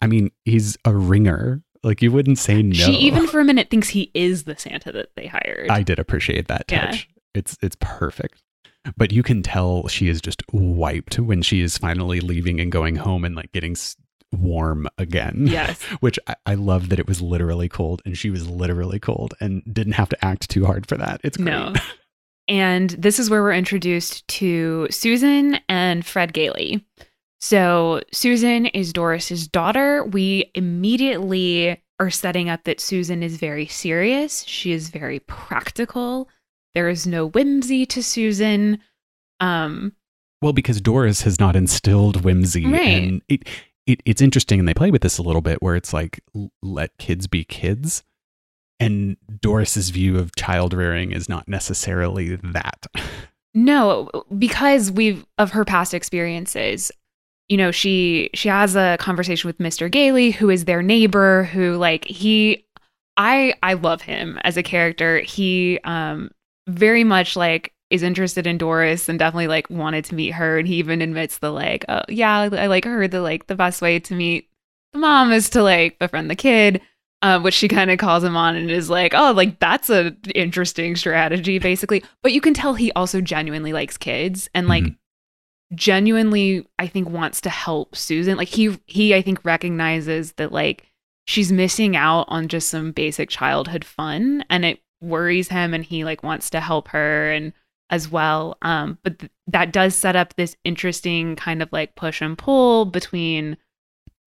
I 0.01 0.08
mean, 0.08 0.32
he's 0.46 0.77
a 0.86 0.96
ringer. 0.96 1.62
Like 1.84 2.02
you 2.02 2.12
wouldn't 2.12 2.38
say 2.40 2.62
no. 2.62 2.74
She 2.74 2.94
even 2.94 3.28
for 3.28 3.40
a 3.40 3.44
minute 3.44 3.70
thinks 3.70 3.90
he 3.90 4.10
is 4.13 4.44
the 4.44 4.58
Santa 4.58 4.92
that 4.92 5.10
they 5.16 5.28
hired. 5.28 5.70
I 5.70 5.84
did 5.84 6.00
appreciate 6.00 6.48
that 6.48 6.66
Yeah. 6.70 6.88
touch. 6.88 7.10
It's 7.34 7.58
it's 7.62 7.75
perfect. 7.80 8.42
But 8.98 9.12
you 9.12 9.24
can 9.24 9.44
tell 9.44 9.88
she 9.88 10.08
is 10.10 10.20
just 10.22 10.44
wiped 10.52 11.18
when 11.20 11.42
she 11.42 11.62
is 11.62 11.78
finally 11.78 12.20
leaving 12.20 12.60
and 12.60 12.72
going 12.72 12.96
home 12.98 13.24
and 13.25 13.34
like 13.36 13.52
getting 13.54 13.72
s- 13.74 13.96
warm 14.34 14.88
again. 14.98 15.46
yes. 15.48 15.82
Which 16.02 16.20
I, 16.28 16.36
I 16.46 16.56
love 16.56 16.90
that 16.90 17.00
it 17.00 17.08
was 17.08 17.22
literally 17.22 17.70
cold 17.70 18.02
and 18.06 18.18
she 18.18 18.30
was 18.30 18.48
literally 18.50 19.00
cold 19.00 19.36
and 19.40 19.62
didn't 19.72 19.94
have 19.94 20.10
to 20.10 20.25
act 20.25 20.50
too 20.50 20.66
hard 20.66 20.86
for 20.88 20.98
that. 20.98 21.22
It's 21.24 21.38
great. 21.38 21.46
No. 21.48 21.74
And 22.50 22.90
this 22.90 23.20
is 23.20 23.30
where 23.30 23.42
we're 23.42 23.54
introduced 23.54 24.28
to 24.28 24.88
Susan 24.92 25.60
and 25.70 26.06
Fred 26.06 26.34
Gailey. 26.34 26.86
So, 27.44 28.00
Susan 28.14 28.68
is 28.68 28.94
Doris's 28.94 29.50
daughter. 29.50 30.06
We 30.06 30.50
immediately 30.56 31.78
are 32.00 32.10
setting 32.10 32.48
up 32.48 32.64
that 32.64 32.80
Susan 32.80 33.22
is 33.22 33.36
very 33.36 33.68
serious. 33.68 34.46
She 34.46 34.72
is 34.72 34.88
very 34.88 35.20
practical. 35.20 36.30
There 36.74 36.88
is 36.88 37.06
no 37.06 37.28
whimsy 37.28 37.86
to 37.88 38.02
Susan. 38.02 38.80
Um, 39.42 39.92
Well, 40.42 40.54
because 40.54 40.80
Doris 40.80 41.24
has 41.24 41.38
not 41.38 41.58
instilled 41.58 42.24
whimsy, 42.24 42.66
Right. 42.66 42.80
and 43.04 43.22
it, 43.28 43.46
it 43.86 44.02
it's 44.06 44.22
interesting, 44.22 44.60
and 44.60 44.66
they 44.66 44.74
play 44.74 44.90
with 44.90 45.02
this 45.02 45.18
a 45.18 45.22
little 45.22 45.42
bit, 45.42 45.62
where 45.62 45.76
it's 45.76 45.92
like 45.92 46.22
let 46.62 46.98
kids 46.98 47.28
be 47.28 47.44
kids, 47.44 48.04
and 48.80 49.18
Doris's 49.42 49.90
view 49.90 50.18
of 50.18 50.34
child 50.38 50.74
rearing 50.74 51.12
is 51.12 51.28
not 51.28 51.50
necessarily 51.50 52.38
that. 52.38 52.88
No, 53.56 54.10
because 54.36 54.90
we've 54.90 55.28
of 55.38 55.52
her 55.52 55.64
past 55.64 55.94
experiences. 55.94 56.92
You 57.50 57.58
know, 57.58 57.72
she 57.72 58.30
she 58.34 58.50
has 58.50 58.76
a 58.76 58.98
conversation 59.00 59.48
with 59.48 59.58
Mr. 59.58 59.92
Gailey, 59.92 60.32
who 60.32 60.50
is 60.50 60.66
their 60.66 60.82
neighbor, 60.82 61.44
who 61.46 61.76
like 61.76 62.06
he 62.06 62.66
I 63.18 63.54
I 63.62 63.74
love 63.74 64.02
him 64.02 64.40
as 64.44 64.58
a 64.58 64.64
character. 64.64 65.20
He 65.20 65.80
um 65.84 66.32
very 66.68 67.04
much 67.04 67.36
like 67.36 67.74
is 67.90 68.02
interested 68.02 68.48
in 68.48 68.58
Doris 68.58 69.08
and 69.08 69.20
definitely 69.20 69.48
like 69.48 69.70
wanted 69.70 70.06
to 70.06 70.16
meet 70.16 70.32
her 70.32 70.58
and 70.58 70.68
he 70.68 70.76
even 70.76 71.02
admits 71.02 71.38
the 71.38 71.52
like, 71.52 71.86
oh 71.90 72.02
yeah, 72.10 72.50
I 72.52 72.68
like 72.68 72.86
her 72.86 73.08
the 73.08 73.22
like 73.22 73.48
the 73.48 73.56
best 73.56 73.82
way 73.82 74.00
to 74.00 74.16
meet 74.16 74.50
the 74.94 75.00
mom 75.00 75.32
is 75.32 75.50
to 75.52 75.62
like 75.64 76.00
befriend 76.00 76.30
the 76.30 76.36
kid. 76.36 76.82
Uh, 77.22 77.40
which 77.40 77.54
she 77.54 77.70
kind 77.70 77.90
of 77.90 77.98
calls 77.98 78.22
him 78.22 78.36
on 78.36 78.54
and 78.58 78.70
is 78.70 78.90
like, 78.90 79.14
oh, 79.16 79.32
like 79.32 79.58
that's 79.58 79.90
a 79.90 80.14
interesting 80.36 80.94
strategy, 80.98 81.58
basically. 81.58 82.04
But 82.22 82.34
you 82.34 82.42
can 82.42 82.54
tell 82.54 82.74
he 82.74 82.92
also 82.92 83.22
genuinely 83.22 83.72
likes 83.72 83.96
kids 83.96 84.50
and 84.54 84.68
like 84.68 84.84
mm-hmm. 84.84 84.96
Genuinely, 85.75 86.68
I 86.80 86.88
think, 86.88 87.10
wants 87.10 87.42
to 87.42 87.50
help 87.50 87.96
Susan. 87.96 88.38
Like 88.38 88.50
he 88.50 88.80
he 88.86 89.15
I 89.15 89.22
think 89.22 89.44
recognizes 89.44 90.34
that 90.34 90.51
like 90.51 90.86
she's 91.25 91.51
missing 91.51 91.96
out 91.96 92.25
on 92.27 92.48
just 92.48 92.70
some 92.70 92.92
basic 92.92 93.30
childhood 93.30 93.86
fun 93.86 94.44
and 94.50 94.65
it 94.65 94.80
worries 95.01 95.50
him 95.50 95.74
and 95.74 95.84
he 95.84 96.03
like 96.03 96.24
wants 96.24 96.50
to 96.51 96.60
help 96.60 96.89
her 96.89 97.32
and 97.32 97.53
as 97.89 98.10
well. 98.10 98.58
Um, 98.62 98.98
but 99.03 99.20
th- 99.20 99.32
that 99.48 99.72
does 99.72 99.96
set 99.96 100.15
up 100.15 100.36
this 100.36 100.56
interesting 100.63 101.36
kind 101.36 101.62
of 101.62 101.70
like 101.72 101.96
push 101.96 102.22
and 102.22 102.38
pull 102.38 102.86
between 102.86 103.58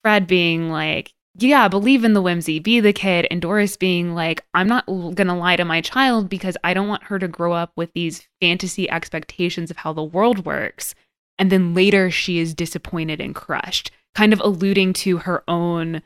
Fred 0.02 0.26
being 0.26 0.70
like, 0.70 1.12
yeah, 1.38 1.68
believe 1.68 2.04
in 2.04 2.14
the 2.14 2.22
whimsy, 2.22 2.58
be 2.60 2.80
the 2.80 2.92
kid, 2.92 3.26
and 3.30 3.42
Doris 3.42 3.76
being 3.76 4.14
like, 4.14 4.42
I'm 4.54 4.68
not 4.68 4.86
going 4.86 5.26
to 5.26 5.34
lie 5.34 5.56
to 5.56 5.64
my 5.64 5.80
child 5.80 6.28
because 6.28 6.56
I 6.64 6.72
don't 6.72 6.88
want 6.88 7.04
her 7.04 7.18
to 7.18 7.28
grow 7.28 7.52
up 7.52 7.72
with 7.76 7.92
these 7.92 8.26
fantasy 8.40 8.88
expectations 8.88 9.70
of 9.70 9.76
how 9.78 9.92
the 9.92 10.02
world 10.02 10.46
works. 10.46 10.94
And 11.38 11.50
then 11.50 11.74
later 11.74 12.10
she 12.10 12.38
is 12.38 12.54
disappointed 12.54 13.20
and 13.20 13.34
crushed, 13.34 13.90
kind 14.14 14.32
of 14.32 14.40
alluding 14.40 14.92
to 14.94 15.18
her 15.18 15.42
own 15.48 16.02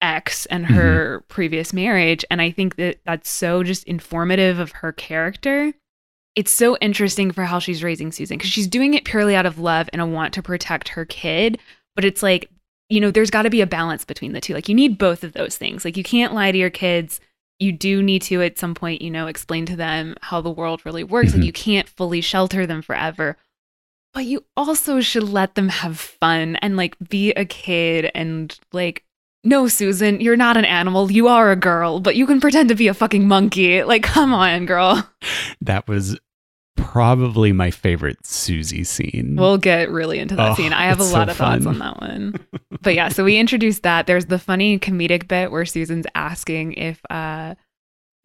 ex 0.00 0.46
and 0.46 0.66
her 0.66 1.18
mm-hmm. 1.18 1.26
previous 1.28 1.72
marriage. 1.72 2.24
And 2.30 2.42
I 2.42 2.50
think 2.50 2.76
that 2.76 3.00
that's 3.04 3.30
so 3.30 3.62
just 3.62 3.84
informative 3.84 4.58
of 4.58 4.72
her 4.72 4.92
character. 4.92 5.72
It's 6.34 6.50
so 6.50 6.76
interesting 6.78 7.30
for 7.30 7.44
how 7.44 7.58
she's 7.58 7.84
raising 7.84 8.10
Susan 8.10 8.38
because 8.38 8.50
she's 8.50 8.66
doing 8.66 8.94
it 8.94 9.04
purely 9.04 9.36
out 9.36 9.46
of 9.46 9.58
love 9.58 9.88
and 9.92 10.00
a 10.00 10.06
want 10.06 10.32
to 10.34 10.42
protect 10.42 10.88
her 10.88 11.04
kid. 11.04 11.58
But 11.94 12.04
it's 12.04 12.22
like 12.22 12.50
you 12.92 13.00
know, 13.00 13.10
there's 13.10 13.30
got 13.30 13.42
to 13.42 13.50
be 13.50 13.62
a 13.62 13.66
balance 13.66 14.04
between 14.04 14.34
the 14.34 14.40
two. 14.40 14.52
Like 14.52 14.68
you 14.68 14.74
need 14.74 14.98
both 14.98 15.24
of 15.24 15.32
those 15.32 15.56
things. 15.56 15.82
Like 15.82 15.96
you 15.96 16.02
can't 16.02 16.34
lie 16.34 16.52
to 16.52 16.58
your 16.58 16.68
kids. 16.68 17.20
You 17.58 17.72
do 17.72 18.02
need 18.02 18.20
to 18.22 18.42
at 18.42 18.58
some 18.58 18.74
point, 18.74 19.00
you 19.00 19.10
know, 19.10 19.28
explain 19.28 19.64
to 19.66 19.76
them 19.76 20.14
how 20.20 20.42
the 20.42 20.50
world 20.50 20.84
really 20.84 21.02
works. 21.02 21.30
Mm-hmm. 21.30 21.38
Like 21.38 21.46
you 21.46 21.52
can't 21.54 21.88
fully 21.88 22.20
shelter 22.20 22.66
them 22.66 22.82
forever. 22.82 23.38
But 24.14 24.26
you 24.26 24.44
also 24.56 25.00
should 25.00 25.24
let 25.24 25.54
them 25.54 25.68
have 25.68 25.98
fun 25.98 26.56
and 26.56 26.76
like 26.76 26.96
be 27.08 27.32
a 27.32 27.44
kid 27.44 28.10
and 28.14 28.58
like 28.72 29.04
no, 29.44 29.66
Susan, 29.66 30.20
you're 30.20 30.36
not 30.36 30.56
an 30.56 30.64
animal. 30.64 31.10
You 31.10 31.26
are 31.28 31.50
a 31.50 31.56
girl, 31.56 31.98
but 31.98 32.14
you 32.14 32.26
can 32.26 32.40
pretend 32.40 32.68
to 32.68 32.76
be 32.76 32.86
a 32.86 32.94
fucking 32.94 33.26
monkey. 33.26 33.82
Like, 33.82 34.04
come 34.04 34.32
on, 34.32 34.66
girl. 34.66 35.08
That 35.60 35.88
was 35.88 36.16
probably 36.76 37.52
my 37.52 37.70
favorite 37.70 38.24
Susie 38.24 38.84
scene. 38.84 39.36
We'll 39.36 39.58
get 39.58 39.90
really 39.90 40.18
into 40.18 40.36
that 40.36 40.52
oh, 40.52 40.54
scene. 40.54 40.72
I 40.72 40.86
have 40.86 41.00
a 41.00 41.04
lot 41.04 41.28
so 41.28 41.32
of 41.32 41.36
fun. 41.36 41.62
thoughts 41.62 41.66
on 41.66 41.78
that 41.78 42.00
one. 42.00 42.34
but 42.82 42.94
yeah, 42.94 43.08
so 43.08 43.24
we 43.24 43.38
introduced 43.38 43.82
that. 43.82 44.06
There's 44.06 44.26
the 44.26 44.38
funny 44.38 44.78
comedic 44.78 45.26
bit 45.26 45.50
where 45.50 45.64
Susan's 45.64 46.06
asking 46.14 46.74
if 46.74 47.00
uh, 47.10 47.54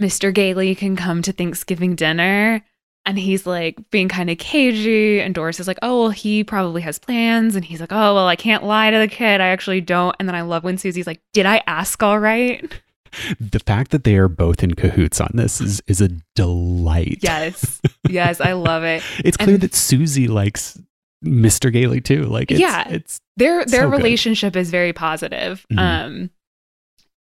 Mr. 0.02 0.34
Gailey 0.34 0.76
can 0.76 0.96
come 0.96 1.22
to 1.24 1.32
Thanksgiving 1.32 1.96
dinner. 1.96 2.64
And 3.08 3.18
he's 3.18 3.48
like 3.48 3.78
being 3.90 4.10
kind 4.10 4.30
of 4.30 4.38
cagey. 4.38 5.22
And 5.22 5.34
Doris 5.34 5.60
is 5.60 5.68
like, 5.68 5.80
oh, 5.82 6.02
well, 6.02 6.10
he 6.10 6.44
probably 6.44 6.82
has 6.84 7.00
plans. 7.00 7.56
And 7.56 7.66
he's 7.66 7.80
like, 7.80 7.92
oh, 7.92 8.14
well, 8.14 8.28
I 8.28 8.36
can't 8.36 8.64
lie 8.64 8.92
to 8.92 8.98
the 9.00 9.08
kid. 9.08 9.42
I 9.42 9.48
actually 9.48 9.82
don't. 9.82 10.16
And 10.20 10.28
then 10.28 10.36
I 10.36 10.42
love 10.42 10.64
when 10.64 10.78
Susie's 10.78 11.08
like, 11.08 11.22
did 11.34 11.46
I 11.46 11.64
ask 11.66 12.04
all 12.04 12.20
right? 12.20 12.70
the 13.40 13.60
fact 13.60 13.92
that 13.92 14.04
they 14.04 14.18
are 14.18 14.28
both 14.28 14.64
in 14.64 14.74
cahoots 14.76 15.22
on 15.22 15.32
this 15.34 15.62
is 15.62 15.82
is 15.88 16.02
a 16.02 16.10
delight. 16.36 17.20
Yes. 17.22 17.82
Yes, 18.10 18.40
I 18.40 18.54
love 18.54 18.84
it. 18.84 19.04
it's 19.20 19.36
clear 19.36 19.56
and, 19.56 19.64
that 19.64 19.76
Susie 19.76 20.30
likes 20.30 20.80
Mr. 21.26 21.74
Gailey 21.74 22.00
too. 22.00 22.24
Like 22.24 22.52
it's, 22.52 22.60
yeah, 22.62 22.88
it's 22.88 23.20
their 23.36 23.66
their 23.66 23.82
so 23.82 23.90
relationship 23.90 24.54
good. 24.54 24.62
is 24.62 24.70
very 24.70 24.94
positive. 24.94 25.66
Mm-hmm. 25.70 25.80
Um 25.80 26.30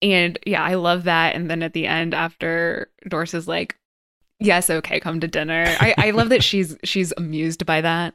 and 0.01 0.39
yeah, 0.47 0.63
I 0.63 0.75
love 0.75 1.05
that. 1.05 1.35
And 1.35 1.51
then 1.51 1.63
at 1.63 1.75
the 1.75 1.87
end, 1.87 2.15
after 2.15 2.91
Doris 3.07 3.35
is 3.35 3.47
like, 3.47 3.77
Yes, 4.41 4.71
okay, 4.71 5.01
come 5.01 5.21
to 5.21 5.29
dinner. 5.29 5.65
I, 5.81 5.95
I 5.97 6.11
love 6.11 6.31
that 6.31 6.43
she's 6.43 6.77
she's 6.85 7.13
amused 7.17 7.67
by 7.67 7.81
that. 7.83 8.15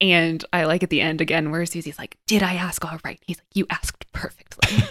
And 0.00 0.44
I 0.52 0.64
like 0.64 0.82
at 0.82 0.90
the 0.90 1.00
end 1.00 1.20
again 1.20 1.50
where 1.50 1.66
Susie's 1.66 1.98
like, 1.98 2.16
Did 2.26 2.42
I 2.42 2.54
ask 2.54 2.84
all 2.84 2.98
right? 3.04 3.20
He's 3.26 3.38
like, 3.38 3.46
You 3.54 3.66
asked 3.70 4.10
perfectly. 4.12 4.82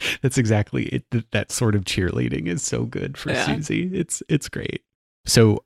That's 0.22 0.38
exactly 0.38 0.84
it. 0.86 1.30
That 1.32 1.50
sort 1.50 1.74
of 1.74 1.84
cheerleading 1.84 2.46
is 2.46 2.62
so 2.62 2.84
good 2.84 3.18
for 3.18 3.32
yeah. 3.32 3.44
Susie. 3.44 3.90
It's 3.92 4.22
it's 4.28 4.48
great. 4.48 4.82
So 5.26 5.64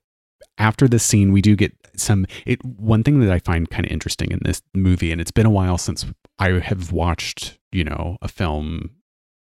after 0.59 0.89
this 0.89 1.05
scene, 1.05 1.33
we 1.33 1.43
do 1.43 1.55
get 1.55 1.75
some. 1.97 2.27
It 2.47 2.65
one 2.65 3.03
thing 3.03 3.21
that 3.21 3.31
I 3.31 3.39
find 3.39 3.71
kind 3.71 3.85
of 3.85 3.93
interesting 3.93 4.31
in 4.31 4.41
this 4.43 4.63
movie, 4.75 5.13
and 5.13 5.21
it's 5.21 5.31
been 5.31 5.47
a 5.47 5.51
while 5.51 5.79
since 5.79 6.07
I 6.39 6.51
have 6.61 6.93
watched, 6.93 7.59
you 7.71 7.85
know, 7.85 8.17
a 8.23 8.29
film 8.29 8.91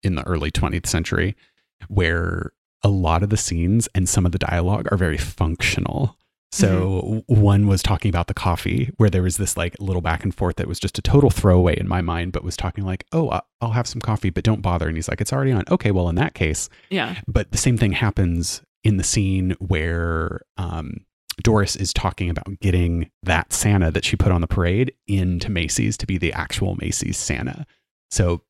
in 0.03 0.15
the 0.15 0.23
early 0.23 0.51
20th 0.51 0.87
century 0.87 1.35
where 1.87 2.51
a 2.83 2.89
lot 2.89 3.23
of 3.23 3.29
the 3.29 3.37
scenes 3.37 3.87
and 3.93 4.07
some 4.07 4.25
of 4.25 4.31
the 4.31 4.39
dialogue 4.39 4.87
are 4.91 4.97
very 4.97 5.17
functional. 5.17 6.17
So 6.53 7.23
mm-hmm. 7.29 7.41
one 7.41 7.67
was 7.67 7.81
talking 7.81 8.09
about 8.09 8.27
the 8.27 8.33
coffee, 8.33 8.91
where 8.97 9.09
there 9.09 9.23
was 9.23 9.37
this 9.37 9.55
like 9.55 9.75
little 9.79 10.01
back 10.01 10.23
and 10.23 10.35
forth 10.35 10.57
that 10.57 10.67
was 10.67 10.79
just 10.79 10.97
a 10.97 11.01
total 11.01 11.29
throwaway 11.29 11.79
in 11.79 11.87
my 11.87 12.01
mind, 12.01 12.33
but 12.33 12.43
was 12.43 12.57
talking 12.57 12.83
like, 12.83 13.05
"Oh, 13.13 13.39
I'll 13.61 13.71
have 13.71 13.87
some 13.87 14.01
coffee, 14.01 14.31
but 14.31 14.43
don't 14.43 14.61
bother." 14.61 14.87
And 14.87 14.97
he's 14.97 15.07
like, 15.07 15.21
"It's 15.21 15.31
already 15.31 15.53
on." 15.53 15.63
Okay, 15.71 15.91
well 15.91 16.09
in 16.09 16.15
that 16.15 16.33
case, 16.33 16.67
yeah. 16.89 17.21
But 17.25 17.51
the 17.51 17.57
same 17.57 17.77
thing 17.77 17.93
happens 17.93 18.61
in 18.83 18.97
the 18.97 19.03
scene 19.03 19.55
where 19.59 20.41
um, 20.57 21.05
Doris 21.41 21.77
is 21.77 21.93
talking 21.93 22.29
about 22.29 22.59
getting 22.59 23.09
that 23.23 23.53
Santa 23.53 23.89
that 23.91 24.03
she 24.03 24.17
put 24.17 24.33
on 24.33 24.41
the 24.41 24.47
parade 24.47 24.93
into 25.07 25.49
Macy's 25.49 25.95
to 25.97 26.05
be 26.05 26.17
the 26.17 26.33
actual 26.33 26.75
Macy's 26.75 27.17
Santa. 27.17 27.65
So 28.09 28.41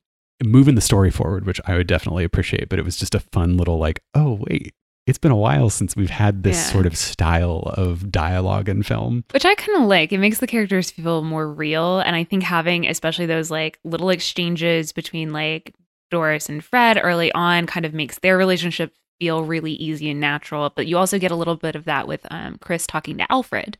moving 0.44 0.76
the 0.76 0.82
story 0.82 1.12
forward, 1.12 1.46
which 1.46 1.62
I 1.66 1.76
would 1.76 1.88
definitely 1.88 2.24
appreciate, 2.24 2.70
but 2.70 2.80
it 2.80 2.86
was 2.86 2.98
just 2.98 3.16
a 3.16 3.20
fun 3.20 3.58
little 3.58 3.78
like, 3.78 4.02
oh 4.14 4.40
wait, 4.48 4.74
it's 5.08 5.18
been 5.18 5.32
a 5.32 5.36
while 5.36 5.70
since 5.70 5.96
we've 5.96 6.10
had 6.10 6.44
this 6.44 6.58
yeah. 6.58 6.72
sort 6.72 6.86
of 6.86 6.96
style 6.96 7.74
of 7.76 8.12
dialogue 8.12 8.70
in 8.70 8.84
film. 8.84 9.24
Which 9.32 9.46
I 9.46 9.56
kind 9.56 9.82
of 9.82 9.88
like. 9.88 10.12
It 10.12 10.20
makes 10.20 10.40
the 10.40 10.48
characters 10.48 10.92
feel 10.92 11.24
more 11.24 11.52
real. 11.52 12.00
And 12.00 12.16
I 12.16 12.24
think 12.24 12.44
having, 12.44 12.88
especially 12.88 13.26
those 13.26 13.50
like 13.50 13.80
little 13.84 14.10
exchanges 14.10 14.92
between 14.92 15.34
like 15.34 15.74
Doris 16.12 16.50
and 16.50 16.64
Fred 16.64 17.00
early 17.02 17.32
on, 17.34 17.66
kind 17.66 17.86
of 17.86 17.94
makes 17.94 18.20
their 18.20 18.38
relationship 18.38 18.94
feel 19.20 19.44
really 19.44 19.74
easy 19.74 20.10
and 20.10 20.20
natural. 20.20 20.72
But 20.76 20.88
you 20.88 20.98
also 20.98 21.20
get 21.20 21.32
a 21.32 21.36
little 21.36 21.56
bit 21.56 21.76
of 21.76 21.86
that 21.86 22.08
with 22.08 22.26
um, 22.30 22.58
Kris 22.60 22.86
talking 22.86 23.18
to 23.18 23.32
Alfred, 23.32 23.78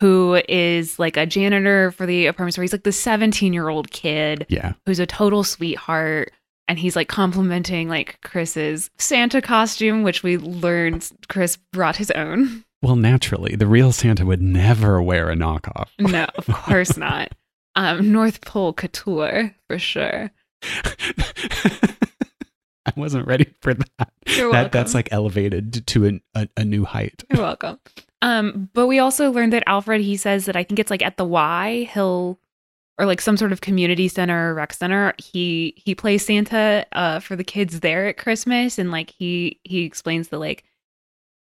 who 0.00 0.40
is 0.48 0.98
like 0.98 1.16
a 1.16 1.26
janitor 1.26 1.90
for 1.92 2.06
the 2.06 2.26
apartment 2.26 2.54
store. 2.54 2.62
He's 2.62 2.72
like 2.72 2.84
the 2.84 2.92
17 2.92 3.52
year 3.52 3.68
old 3.68 3.90
kid. 3.90 4.46
Yeah. 4.48 4.72
Who's 4.86 4.98
a 4.98 5.06
total 5.06 5.44
sweetheart 5.44 6.32
and 6.68 6.78
he's 6.78 6.96
like 6.96 7.08
complimenting 7.08 7.88
like 7.88 8.20
Kris's 8.22 8.90
Santa 8.96 9.42
costume, 9.42 10.02
which 10.04 10.22
we 10.22 10.38
learned 10.38 11.10
Kris 11.28 11.56
brought 11.72 11.96
his 11.96 12.10
own. 12.12 12.64
Well, 12.80 12.96
naturally, 12.96 13.56
the 13.56 13.66
real 13.66 13.92
Santa 13.92 14.24
would 14.24 14.40
never 14.40 15.02
wear 15.02 15.30
a 15.30 15.34
knockoff. 15.34 15.88
no, 15.98 16.26
of 16.36 16.46
course 16.46 16.96
not. 16.96 17.32
Um, 17.76 18.12
North 18.12 18.40
Pole 18.40 18.72
couture 18.72 19.54
for 19.68 19.78
sure. 19.78 20.30
I 22.86 22.92
wasn't 22.96 23.26
ready 23.26 23.52
for 23.60 23.74
that. 23.74 24.12
You're 24.26 24.52
that 24.52 24.72
that's 24.72 24.94
like 24.94 25.08
elevated 25.12 25.86
to 25.86 26.06
a, 26.06 26.20
a, 26.34 26.48
a 26.56 26.64
new 26.64 26.84
height. 26.84 27.24
You're 27.30 27.42
welcome. 27.42 27.78
Um, 28.22 28.68
but 28.74 28.86
we 28.86 28.98
also 28.98 29.30
learned 29.30 29.52
that 29.52 29.64
Alfred, 29.66 30.00
he 30.00 30.16
says 30.16 30.46
that 30.46 30.56
I 30.56 30.64
think 30.64 30.78
it's 30.78 30.90
like 30.90 31.02
at 31.02 31.16
the 31.16 31.24
Y, 31.24 31.88
he'll 31.92 32.38
or 33.00 33.06
like 33.06 33.22
some 33.22 33.38
sort 33.38 33.50
of 33.50 33.62
community 33.62 34.08
center 34.08 34.50
or 34.50 34.54
rec 34.54 34.74
center 34.74 35.14
he 35.16 35.72
he 35.76 35.94
plays 35.94 36.24
santa 36.24 36.84
uh 36.92 37.18
for 37.18 37.34
the 37.34 37.42
kids 37.42 37.80
there 37.80 38.06
at 38.06 38.18
christmas 38.18 38.78
and 38.78 38.90
like 38.90 39.10
he 39.10 39.58
he 39.64 39.84
explains 39.84 40.28
that 40.28 40.38
like 40.38 40.64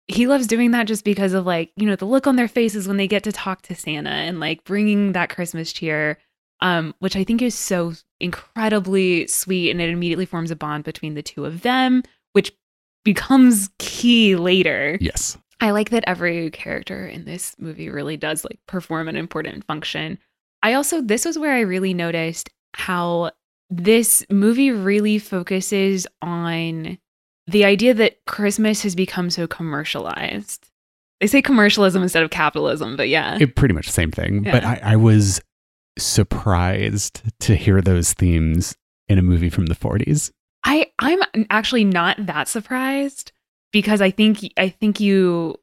he 0.06 0.26
loves 0.26 0.46
doing 0.46 0.72
that 0.72 0.86
just 0.86 1.02
because 1.02 1.32
of 1.32 1.46
like 1.46 1.72
you 1.76 1.86
know 1.86 1.96
the 1.96 2.04
look 2.04 2.26
on 2.26 2.36
their 2.36 2.46
faces 2.46 2.86
when 2.86 2.98
they 2.98 3.08
get 3.08 3.24
to 3.24 3.32
talk 3.32 3.62
to 3.62 3.74
santa 3.74 4.10
and 4.10 4.38
like 4.38 4.64
bringing 4.64 5.12
that 5.12 5.30
christmas 5.30 5.72
cheer 5.72 6.18
um 6.60 6.94
which 6.98 7.16
i 7.16 7.24
think 7.24 7.42
is 7.42 7.54
so 7.54 7.92
incredibly 8.20 9.26
sweet 9.26 9.70
and 9.70 9.80
it 9.80 9.90
immediately 9.90 10.26
forms 10.26 10.50
a 10.50 10.56
bond 10.56 10.84
between 10.84 11.14
the 11.14 11.22
two 11.22 11.44
of 11.44 11.62
them 11.62 12.02
which 12.32 12.52
becomes 13.04 13.70
key 13.78 14.36
later 14.36 14.98
yes 15.00 15.36
i 15.60 15.70
like 15.70 15.90
that 15.90 16.04
every 16.06 16.50
character 16.50 17.06
in 17.06 17.24
this 17.24 17.54
movie 17.58 17.88
really 17.88 18.16
does 18.16 18.44
like 18.44 18.58
perform 18.66 19.08
an 19.08 19.16
important 19.16 19.64
function 19.64 20.18
I 20.66 20.74
also, 20.74 21.00
this 21.00 21.24
was 21.24 21.38
where 21.38 21.54
I 21.54 21.60
really 21.60 21.94
noticed 21.94 22.50
how 22.74 23.30
this 23.70 24.26
movie 24.30 24.72
really 24.72 25.18
focuses 25.20 26.08
on 26.22 26.98
the 27.46 27.64
idea 27.64 27.94
that 27.94 28.24
Christmas 28.26 28.82
has 28.82 28.96
become 28.96 29.30
so 29.30 29.46
commercialized. 29.46 30.68
They 31.20 31.28
say 31.28 31.40
commercialism 31.40 32.02
instead 32.02 32.24
of 32.24 32.30
capitalism, 32.30 32.96
but 32.96 33.08
yeah. 33.08 33.38
It 33.40 33.54
pretty 33.54 33.74
much 33.74 33.86
the 33.86 33.92
same 33.92 34.10
thing. 34.10 34.42
But 34.42 34.64
I, 34.64 34.80
I 34.82 34.96
was 34.96 35.40
surprised 35.98 37.22
to 37.40 37.54
hear 37.54 37.80
those 37.80 38.12
themes 38.12 38.76
in 39.08 39.18
a 39.18 39.22
movie 39.22 39.50
from 39.50 39.66
the 39.66 39.74
40s. 39.74 40.30
I 40.64 40.90
I'm 40.98 41.20
actually 41.50 41.84
not 41.84 42.16
that 42.26 42.48
surprised 42.48 43.32
because 43.72 44.00
I 44.00 44.10
think 44.10 44.40
I 44.56 44.68
think 44.68 45.00
you 45.00 45.56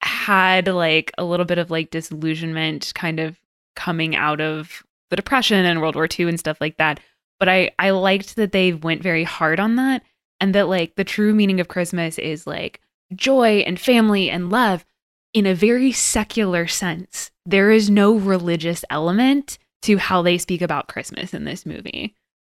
had 0.00 0.68
like 0.68 1.10
a 1.18 1.24
little 1.24 1.46
bit 1.46 1.58
of 1.58 1.70
like 1.70 1.90
disillusionment 1.90 2.92
kind 2.94 3.18
of 3.18 3.36
coming 3.74 4.14
out 4.14 4.40
of 4.40 4.84
the 5.10 5.16
depression 5.16 5.64
and 5.64 5.80
World 5.80 5.96
War 5.96 6.08
II 6.18 6.28
and 6.28 6.38
stuff 6.38 6.60
like 6.60 6.76
that. 6.76 7.00
But 7.40 7.48
I 7.48 7.72
I 7.78 7.90
liked 7.90 8.36
that 8.36 8.52
they 8.52 8.72
went 8.72 9.02
very 9.02 9.24
hard 9.24 9.58
on 9.58 9.76
that 9.76 10.02
and 10.40 10.54
that 10.54 10.68
like 10.68 10.94
the 10.94 11.04
true 11.04 11.34
meaning 11.34 11.58
of 11.58 11.68
Christmas 11.68 12.18
is 12.18 12.46
like 12.46 12.80
joy 13.14 13.64
and 13.66 13.78
family 13.78 14.30
and 14.30 14.50
love 14.50 14.84
in 15.32 15.46
a 15.46 15.54
very 15.54 15.90
secular 15.90 16.66
sense. 16.66 17.30
There 17.44 17.70
is 17.70 17.90
no 17.90 18.14
religious 18.14 18.84
element 18.88 19.58
to 19.84 19.96
how 19.96 20.22
they 20.22 20.38
speak 20.38 20.60
about 20.62 20.88
Christmas 20.88 21.32
in 21.32 21.44
this 21.44 21.64
movie 21.64 22.14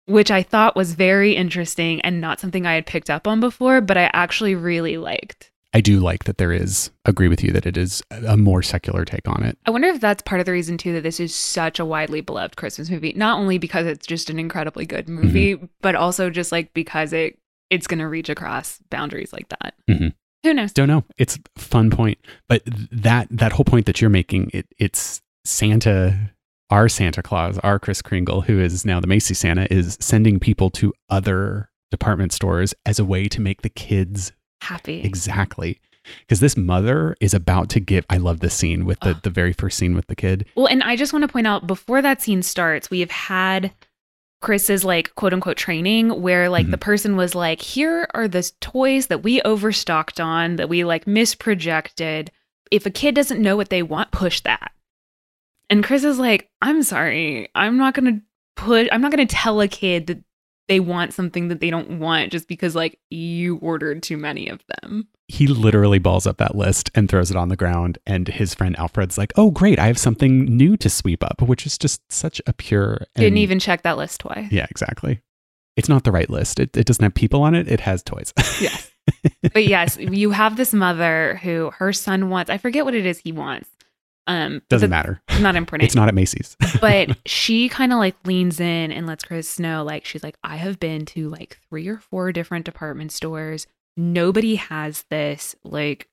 which 0.07 0.31
I 0.31 0.43
thought 0.43 0.75
was 0.75 0.93
very 0.93 1.35
interesting 1.35 2.01
and 2.01 2.21
not 2.21 2.39
something 2.39 2.65
I 2.65 2.75
had 2.75 2.85
picked 2.85 3.09
up 3.09 3.27
on 3.27 3.39
before, 3.39 3.81
but 3.81 3.97
I 3.97 4.09
actually 4.13 4.55
really 4.55 4.97
liked. 4.97 5.51
I 5.73 5.81
do 5.81 5.99
like 5.99 6.23
that 6.23 6.37
there 6.37 6.53
is, 6.53 6.89
agree 7.03 7.27
with 7.27 7.43
you 7.43 7.51
that 7.51 7.65
it 7.65 7.75
is 7.75 8.01
a 8.09 8.37
more 8.37 8.61
secular 8.61 9.03
take 9.03 9.27
on 9.27 9.43
it. 9.43 9.57
I 9.65 9.71
wonder 9.71 9.89
if 9.89 9.99
that's 9.99 10.21
part 10.21 10.39
of 10.39 10.45
the 10.45 10.53
reason 10.53 10.77
too 10.77 10.93
that 10.93 11.01
this 11.01 11.19
is 11.19 11.35
such 11.35 11.79
a 11.79 11.85
widely 11.85 12.21
beloved 12.21 12.55
Christmas 12.55 12.89
movie. 12.89 13.11
Not 13.13 13.37
only 13.37 13.57
because 13.57 13.85
it's 13.85 14.07
just 14.07 14.29
an 14.29 14.39
incredibly 14.39 14.85
good 14.85 15.09
movie, 15.09 15.59
but 15.81 15.95
also 15.95 16.29
just 16.29 16.51
like 16.51 16.73
because 16.73 17.11
it 17.11 17.37
it's 17.69 17.87
going 17.87 17.99
to 17.99 18.07
reach 18.07 18.29
across 18.29 18.79
boundaries 18.89 19.33
like 19.33 19.49
that. 19.49 19.73
Mhm. 19.89 20.13
Who 20.43 20.53
knows? 20.53 20.71
Don't 20.71 20.87
know. 20.87 21.03
It's 21.17 21.35
a 21.37 21.59
fun 21.59 21.89
point. 21.89 22.19
But 22.47 22.61
that 22.91 23.27
that 23.31 23.51
whole 23.53 23.65
point 23.65 23.87
that 23.87 23.99
you're 23.99 24.09
making, 24.09 24.51
it 24.53 24.67
it's 24.77 25.21
Santa 25.43 26.31
our 26.69 26.89
Santa 26.89 27.21
Claus, 27.21 27.57
our 27.59 27.79
Kris 27.79 28.01
Kringle, 28.01 28.41
who 28.41 28.59
is 28.59 28.85
now 28.85 28.99
the 28.99 29.07
Macy 29.07 29.33
Santa, 29.33 29.67
is 29.71 29.97
sending 29.99 30.39
people 30.39 30.69
to 30.71 30.93
other 31.09 31.69
department 31.91 32.33
stores 32.33 32.73
as 32.85 32.99
a 32.99 33.05
way 33.05 33.27
to 33.27 33.41
make 33.41 33.61
the 33.61 33.69
kids 33.69 34.31
Happy. 34.61 35.01
exactly. 35.01 35.79
Because 36.19 36.39
this 36.39 36.55
mother 36.55 37.15
is 37.19 37.33
about 37.33 37.69
to 37.69 37.79
give. 37.79 38.05
I 38.09 38.17
love 38.17 38.39
this 38.39 38.53
scene 38.53 38.85
with 38.85 38.99
the, 38.99 39.19
the 39.23 39.31
very 39.31 39.53
first 39.53 39.77
scene 39.77 39.95
with 39.95 40.05
the 40.05 40.15
kid. 40.15 40.45
Well, 40.55 40.67
and 40.67 40.83
I 40.83 40.95
just 40.95 41.13
want 41.13 41.23
to 41.23 41.27
point 41.27 41.47
out 41.47 41.65
before 41.65 42.01
that 42.03 42.21
scene 42.21 42.43
starts, 42.43 42.91
we 42.91 42.99
have 42.99 43.09
had 43.09 43.71
Kris's 44.41 44.85
like 44.85 45.15
quote 45.15 45.33
unquote 45.33 45.57
training 45.57 46.21
where 46.21 46.47
like 46.49 46.67
the 46.67 46.73
mm-hmm. 46.73 46.81
person 46.81 47.15
was 47.15 47.33
like, 47.33 47.59
here 47.59 48.07
are 48.13 48.27
the 48.27 48.51
toys 48.61 49.07
that 49.07 49.23
we 49.23 49.41
overstocked 49.41 50.19
on 50.19 50.57
that 50.57 50.69
we 50.69 50.83
like 50.83 51.05
misprojected. 51.05 52.29
If 52.69 52.85
a 52.85 52.91
kid 52.91 53.15
doesn't 53.15 53.41
know 53.41 53.57
what 53.57 53.69
they 53.69 53.81
want, 53.81 54.11
push 54.11 54.41
that. 54.41 54.71
And 55.69 55.83
Kris 55.83 56.03
is 56.03 56.19
like, 56.19 56.49
I'm 56.61 56.83
sorry. 56.83 57.49
I'm 57.55 57.77
not 57.77 57.93
going 57.93 58.15
to 58.15 58.21
put, 58.55 58.87
I'm 58.91 59.01
not 59.01 59.11
going 59.11 59.25
to 59.25 59.35
tell 59.35 59.61
a 59.61 59.67
kid 59.67 60.07
that 60.07 60.23
they 60.67 60.79
want 60.79 61.13
something 61.13 61.49
that 61.49 61.59
they 61.59 61.69
don't 61.69 61.99
want 61.99 62.31
just 62.31 62.47
because 62.47 62.75
like 62.75 62.99
you 63.09 63.57
ordered 63.57 64.01
too 64.01 64.17
many 64.17 64.49
of 64.49 64.61
them. 64.67 65.07
He 65.27 65.47
literally 65.47 65.99
balls 65.99 66.27
up 66.27 66.37
that 66.37 66.55
list 66.55 66.91
and 66.95 67.09
throws 67.09 67.31
it 67.31 67.37
on 67.37 67.49
the 67.49 67.55
ground. 67.55 67.97
And 68.05 68.27
his 68.27 68.53
friend 68.53 68.77
Alfred's 68.77 69.17
like, 69.17 69.33
"Oh, 69.35 69.49
great! 69.49 69.79
I 69.79 69.87
have 69.87 69.97
something 69.97 70.45
new 70.45 70.77
to 70.77 70.89
sweep 70.89 71.23
up," 71.23 71.41
which 71.41 71.65
is 71.65 71.79
just 71.79 72.01
such 72.11 72.41
a 72.45 72.53
pure. 72.53 73.01
Didn't 73.15 73.37
even 73.37 73.59
check 73.59 73.81
that 73.83 73.97
list 73.97 74.21
twice. 74.21 74.51
Yeah, 74.51 74.67
exactly. 74.69 75.21
It's 75.75 75.89
not 75.89 76.03
the 76.03 76.11
right 76.11 76.29
list. 76.29 76.59
It, 76.59 76.77
it 76.77 76.85
doesn't 76.85 77.03
have 77.03 77.15
people 77.15 77.41
on 77.41 77.55
it. 77.55 77.67
It 77.67 77.81
has 77.81 78.03
toys. 78.03 78.33
Yes. 78.61 78.91
but 79.53 79.65
yes, 79.65 79.97
you 79.97 80.31
have 80.31 80.57
this 80.57 80.73
mother 80.73 81.39
who 81.43 81.71
her 81.75 81.93
son 81.93 82.29
wants, 82.29 82.49
I 82.49 82.57
forget 82.57 82.85
what 82.85 82.95
it 82.95 83.05
is 83.05 83.19
he 83.19 83.31
wants. 83.31 83.69
Um 84.27 84.61
Doesn't 84.69 84.89
matter. 84.89 85.21
it's 85.29 85.39
not 85.41 85.55
important. 85.55 85.85
It's 85.85 85.95
not 85.95 86.07
at 86.07 86.15
Macy's. 86.15 86.57
but 86.81 87.17
she 87.25 87.69
kind 87.69 87.93
of 87.93 87.99
like 87.99 88.15
leans 88.25 88.59
in 88.59 88.91
and 88.91 89.05
lets 89.05 89.23
Kris 89.23 89.59
know 89.59 89.83
like 89.83 90.05
she's 90.05 90.23
like 90.23 90.37
I 90.43 90.55
have 90.57 90.79
been 90.79 91.05
to 91.07 91.29
like 91.29 91.59
three 91.69 91.87
or 91.87 91.99
four 91.99 92.31
different 92.31 92.65
department 92.65 93.11
stores. 93.11 93.67
Nobody 93.97 94.55
has 94.55 95.05
this 95.09 95.55
like 95.63 96.07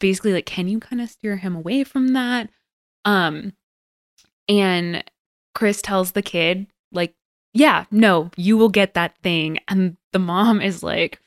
basically 0.00 0.32
like 0.32 0.46
can 0.46 0.68
you 0.68 0.78
kind 0.78 1.00
of 1.00 1.08
steer 1.10 1.36
him 1.36 1.56
away 1.56 1.84
from 1.84 2.08
that? 2.08 2.50
Um 3.04 3.54
and 4.48 5.02
Kris 5.54 5.80
tells 5.80 6.12
the 6.12 6.22
kid 6.22 6.66
like 6.92 7.14
yeah, 7.54 7.84
no, 7.90 8.30
you 8.36 8.56
will 8.56 8.68
get 8.70 8.94
that 8.94 9.16
thing 9.22 9.58
and 9.68 9.96
the 10.12 10.18
mom 10.18 10.60
is 10.60 10.82
like 10.82 11.18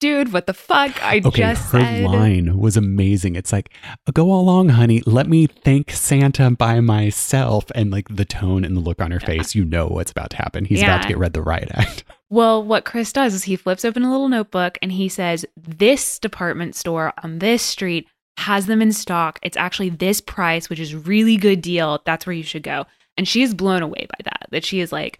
dude, 0.00 0.32
what 0.32 0.46
the 0.46 0.54
fuck? 0.54 1.02
I 1.02 1.20
Okay, 1.24 1.40
just 1.42 1.72
her 1.72 1.80
said 1.80 2.04
line 2.04 2.58
was 2.58 2.76
amazing. 2.76 3.36
It's 3.36 3.52
like, 3.52 3.70
"Go 4.12 4.32
along, 4.32 4.70
honey. 4.70 5.02
Let 5.06 5.28
me 5.28 5.46
thank 5.46 5.90
Santa 5.90 6.50
by 6.50 6.80
myself." 6.80 7.66
And 7.74 7.90
like 7.90 8.08
the 8.08 8.24
tone 8.24 8.64
and 8.64 8.76
the 8.76 8.80
look 8.80 9.00
on 9.00 9.10
her 9.10 9.20
face, 9.20 9.54
you 9.54 9.64
know 9.64 9.86
what's 9.86 10.10
about 10.10 10.30
to 10.30 10.36
happen. 10.36 10.64
He's 10.64 10.82
about 10.82 11.02
to 11.02 11.08
get 11.08 11.18
read 11.18 11.32
the 11.32 11.42
riot 11.42 11.70
act. 11.74 12.04
Well, 12.30 12.62
what 12.62 12.84
Kris 12.84 13.10
does 13.10 13.32
is 13.32 13.44
he 13.44 13.56
flips 13.56 13.86
open 13.86 14.02
a 14.02 14.10
little 14.10 14.28
notebook 14.28 14.76
and 14.82 14.92
he 14.92 15.08
says, 15.08 15.46
This 15.56 16.18
department 16.18 16.76
store 16.76 17.14
on 17.22 17.38
this 17.38 17.62
street 17.62 18.06
has 18.36 18.66
them 18.66 18.82
in 18.82 18.92
stock. 18.92 19.38
It's 19.42 19.56
actually 19.56 19.88
this 19.88 20.20
price, 20.20 20.68
which 20.68 20.78
is 20.78 20.94
really 20.94 21.36
good 21.38 21.62
deal. 21.62 22.02
That's 22.04 22.26
where 22.26 22.34
you 22.34 22.42
should 22.42 22.62
go. 22.62 22.84
And 23.16 23.26
she 23.26 23.42
is 23.42 23.54
blown 23.54 23.82
away 23.82 24.06
by 24.10 24.18
that. 24.24 24.46
That 24.50 24.64
she 24.64 24.80
is 24.80 24.92
like, 24.92 25.18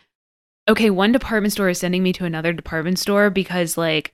okay, 0.69 0.91
one 0.91 1.13
department 1.13 1.53
store 1.53 1.71
is 1.71 1.79
sending 1.79 2.03
me 2.03 2.13
to 2.13 2.27
another 2.27 2.53
department 2.53 2.99
store 2.99 3.31
because 3.31 3.79
like 3.79 4.13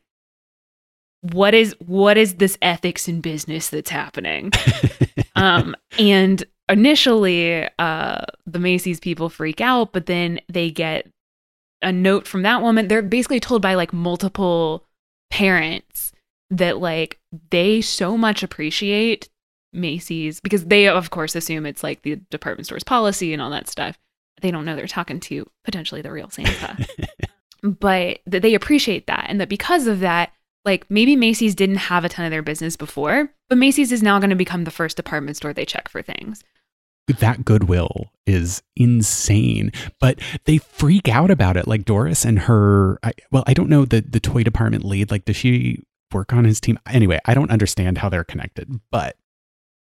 what 1.33 1.55
is 1.55 1.75
what 1.79 2.17
is 2.19 2.35
this 2.35 2.59
ethics 2.61 3.09
in 3.09 3.21
business 3.21 3.71
that's 3.71 3.91
happening? 3.91 4.53
um 5.37 5.75
and 5.99 6.45
initially 6.69 7.69
uh 7.79 8.25
the 8.47 8.59
Macy's 8.59 9.01
people 9.01 9.29
freak 9.29 9.61
out 9.61 9.93
but 9.93 10.07
then 10.07 10.41
they 10.49 10.71
get 10.71 11.07
a 11.83 11.93
note 11.93 12.27
from 12.27 12.43
that 12.43 12.63
woman. 12.63 12.89
They're 12.89 13.03
basically 13.03 13.41
told 13.41 13.63
by 13.63 13.75
like 13.75 13.93
multiple 13.93 14.85
parents 15.31 16.13
that 16.51 16.79
like 16.79 17.19
they 17.51 17.81
so 17.81 18.17
much 18.17 18.43
appreciate 18.43 19.29
Macy's 19.73 20.41
because 20.41 20.67
they 20.67 20.89
of 20.89 21.11
course 21.11 21.35
assume 21.35 21.67
it's 21.67 21.83
like 21.83 22.03
the 22.03 22.17
department 22.31 22.67
store's 22.67 22.85
policy 22.85 23.33
and 23.33 23.41
all 23.41 23.51
that 23.51 23.69
stuff. 23.69 23.99
They 24.41 24.51
don't 24.51 24.65
know 24.65 24.77
they're 24.77 24.87
talking 24.87 25.21
to 25.21 25.49
potentially 25.65 26.03
the 26.03 26.13
real 26.13 26.31
Santa. 26.31 26.87
But 27.63 28.19
that 28.27 28.43
they 28.43 28.53
appreciate 28.53 29.07
that 29.07 29.25
and 29.31 29.41
that 29.41 29.49
because 29.49 29.87
of 29.87 30.01
that 30.01 30.33
like 30.65 30.91
maybe 30.91 31.17
Macy's 31.17 31.55
didn't 31.55 31.77
have 31.77 32.05
a 32.05 32.09
ton 32.09 32.25
of 32.25 32.31
their 32.31 32.43
business 32.43 32.77
before 32.77 33.31
but 33.49 33.59
Macy's 33.59 33.93
is 33.93 34.03
now 34.03 34.19
going 34.19 34.31
to 34.31 34.37
become 34.37 34.65
the 34.65 34.71
first 34.71 34.97
department 34.97 35.37
store 35.37 35.53
they 35.53 35.65
check 35.67 35.89
for 35.89 36.01
things. 36.03 36.43
That 37.19 37.45
goodwill 37.45 38.11
is 38.27 38.63
insane 38.77 39.71
but 40.01 40.19
they 40.47 40.59
freak 40.59 41.09
out 41.09 41.31
about 41.31 41.57
it. 41.57 41.69
Like 41.69 41.85
doris 41.85 42.25
and 42.25 42.39
her 42.41 42.99
I, 43.03 43.13
well 43.31 43.45
i 43.47 43.53
don't 43.55 43.69
know 43.69 43.85
the 43.85 44.01
the 44.01 44.21
toy 44.21 44.43
department 44.43 44.85
lead. 44.85 45.11
Like 45.11 45.25
does 45.27 45.37
she 45.37 45.83
work 46.13 46.33
on 46.33 46.45
his 46.45 46.61
team? 46.61 46.79
Anyway 46.89 47.19
i 47.27 47.35
don't 47.35 47.51
understand 47.51 47.99
how 47.99 48.09
they're 48.09 48.25
connected 48.25 48.71
but 48.91 49.17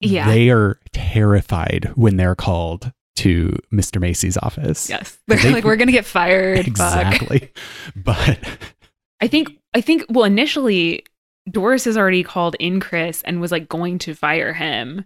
Yeah. 0.01 0.27
they 0.29 0.49
are 0.49 0.79
terrified 0.93 1.91
when 1.95 2.17
they're 2.17 2.36
called 2.36 2.91
to 3.17 3.53
mr 3.73 3.99
macy's 3.99 4.38
office. 4.38 4.88
Yes. 4.89 5.17
They're 5.27 5.38
They- 5.39 5.51
like 5.51 5.63
we're 5.65 5.75
going 5.75 5.88
to 5.88 5.93
get 5.93 6.05
fired. 6.05 6.60
Exactly. 6.67 7.51
But 7.95 8.39
I 9.19 9.27
think 9.27 9.59
I 9.73 9.82
think 9.82 10.05
well 10.10 10.25
initially 10.25 11.03
Doris 11.49 11.86
has 11.86 11.97
already 11.97 12.23
called 12.23 12.55
in 12.60 12.79
Kris 12.79 13.21
and 13.23 13.41
was 13.41 13.51
like 13.51 13.67
going 13.69 13.97
to 13.99 14.13
fire 14.13 14.53
him 14.53 15.05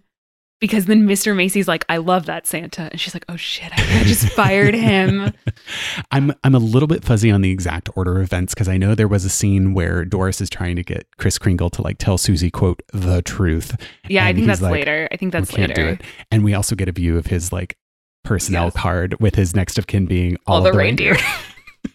because 0.60 0.86
then 0.86 1.06
Mr. 1.06 1.34
Macy's 1.36 1.68
like 1.68 1.84
I 1.88 1.98
love 1.98 2.26
that 2.26 2.46
Santa 2.46 2.88
and 2.90 2.98
she's 3.00 3.14
like 3.14 3.24
oh 3.28 3.36
shit 3.36 3.70
I, 3.72 4.00
I 4.00 4.04
just 4.04 4.28
fired 4.34 4.74
him. 4.74 5.32
I'm 6.10 6.32
I'm 6.44 6.54
a 6.54 6.58
little 6.58 6.86
bit 6.86 7.04
fuzzy 7.04 7.30
on 7.30 7.40
the 7.42 7.50
exact 7.50 7.88
order 7.96 8.16
of 8.16 8.22
events 8.22 8.54
because 8.54 8.68
I 8.68 8.76
know 8.78 8.94
there 8.94 9.08
was 9.08 9.24
a 9.24 9.30
scene 9.30 9.74
where 9.74 10.04
Doris 10.04 10.40
is 10.40 10.48
trying 10.48 10.76
to 10.76 10.82
get 10.82 11.06
Kris 11.18 11.38
Kringle 11.38 11.70
to 11.70 11.82
like 11.82 11.98
tell 11.98 12.16
Susie 12.18 12.50
quote 12.50 12.82
the 12.92 13.20
truth. 13.22 13.76
Yeah, 14.08 14.24
I 14.26 14.32
think 14.32 14.46
that's 14.46 14.62
like, 14.62 14.72
later. 14.72 15.08
I 15.12 15.16
think 15.16 15.32
that's 15.32 15.50
we 15.52 15.56
can't 15.56 15.74
do 15.74 15.82
later. 15.82 15.94
it. 15.94 16.02
And 16.30 16.44
we 16.44 16.54
also 16.54 16.74
get 16.74 16.88
a 16.88 16.92
view 16.92 17.18
of 17.18 17.26
his 17.26 17.52
like 17.52 17.76
personnel 18.22 18.64
Yes. 18.66 18.74
card 18.74 19.20
with 19.20 19.34
his 19.34 19.54
next 19.54 19.76
of 19.78 19.86
kin 19.86 20.06
being 20.06 20.36
all, 20.46 20.56
All, 20.56 20.66
of 20.66 20.72
the 20.72 20.78
reindeer. 20.78 21.16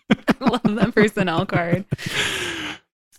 I 0.09 0.33
love 0.45 0.75
that 0.75 0.93
personnel 0.95 1.45
card. 1.45 1.85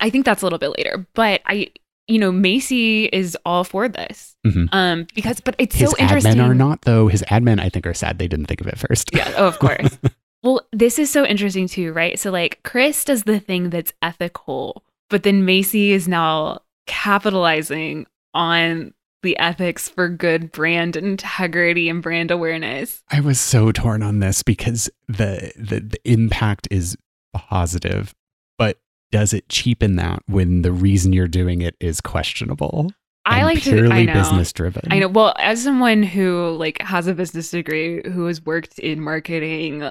I 0.01 0.11
think 0.11 0.25
that's 0.25 0.43
a 0.43 0.47
little 0.47 0.59
bit 0.59 0.77
later, 0.77 1.07
but 1.15 1.41
I 1.47 1.69
you 2.09 2.19
know 2.19 2.33
Macy 2.33 3.07
is 3.07 3.37
all 3.45 3.65
for 3.65 3.89
this. 3.89 4.37
Mhm. 4.47 4.69
Um 4.73 5.07
because 5.15 5.41
but 5.41 5.55
it's 5.59 5.77
his 5.77 5.91
so 5.91 5.97
interesting. 5.99 6.33
His 6.33 6.41
admin 6.41 6.51
are 6.51 6.55
not 6.55 6.83
though. 6.83 7.09
His 7.09 7.23
admin 7.25 7.61
I 7.61 7.69
think 7.69 7.87
are 7.87 7.95
sad 7.95 8.19
they 8.19 8.29
didn't 8.29 8.47
think 8.47 8.61
of 8.61 8.67
it 8.67 8.79
first. 8.79 9.11
Yeah, 9.15 9.33
oh, 9.37 9.47
of 9.47 9.59
course. 9.59 9.99
well, 10.43 10.63
this 10.73 10.99
is 10.99 11.11
so 11.11 11.25
interesting 11.25 11.69
too, 11.69 11.93
right? 11.93 12.19
So, 12.19 12.31
like, 12.31 12.63
Kris 12.63 13.05
does 13.05 13.25
the 13.25 13.39
thing 13.41 13.71
that's 13.71 13.93
ethical, 14.03 14.83
but 15.09 15.23
then 15.23 15.45
Macy 15.45 15.93
is 15.93 16.09
now 16.09 16.61
capitalizing 16.87 18.07
on 18.35 18.95
the 19.23 19.39
ethics 19.39 19.89
for 19.89 20.09
good 20.09 20.53
brand 20.53 20.97
integrity 20.97 21.89
and 21.89 22.03
brand 22.03 22.31
awareness. 22.31 23.03
I 23.11 23.21
was 23.21 23.41
so 23.41 23.73
torn 23.73 24.03
on 24.03 24.21
this 24.21 24.43
because 24.43 24.91
the 25.09 25.53
the, 25.57 25.81
the 25.81 25.99
impact 26.05 26.69
is 26.71 26.97
positive, 27.35 28.15
but 28.59 28.79
does 29.11 29.33
it 29.33 29.49
cheapen 29.49 29.97
that 29.97 30.23
when 30.27 30.63
the 30.63 30.73
reason 30.73 31.13
you're 31.13 31.29
doing 31.29 31.61
it 31.63 31.77
is 31.81 32.01
questionable? 32.01 32.93
I 33.27 33.45
like 33.45 33.63
to 33.63 33.73
purely 33.73 33.93
I 33.93 34.05
know. 34.05 34.15
business 34.15 34.53
driven. 34.53 34.91
I 34.91 34.99
know. 34.99 35.09
Well, 35.09 35.35
as 35.39 35.63
someone 35.63 36.03
who 36.03 36.57
like 36.59 36.81
has 36.81 37.07
a 37.07 37.15
business 37.15 37.51
degree 37.51 38.03
who 38.09 38.27
has 38.27 38.45
worked 38.45 38.79
in 38.79 39.01
marketing 39.01 39.89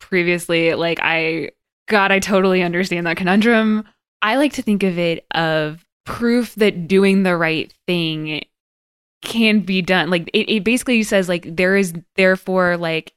previously, 0.00 0.74
like 0.74 0.98
I 1.00 1.50
God, 1.88 2.10
I 2.10 2.18
totally 2.18 2.62
understand 2.62 3.06
that 3.06 3.16
conundrum. 3.16 3.84
I 4.22 4.36
like 4.36 4.54
to 4.54 4.62
think 4.62 4.82
of 4.82 4.98
it 4.98 5.26
of 5.32 5.84
proof 6.04 6.54
that 6.56 6.88
doing 6.88 7.22
the 7.22 7.36
right 7.36 7.72
thing 7.86 8.42
can 9.24 9.60
be 9.60 9.82
done. 9.82 10.10
Like 10.10 10.28
it, 10.32 10.48
it 10.50 10.64
basically 10.64 11.02
says 11.02 11.28
like 11.28 11.56
there 11.56 11.76
is 11.76 11.94
therefore 12.16 12.76
like 12.76 13.12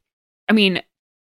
I 0.49 0.53
mean, 0.53 0.81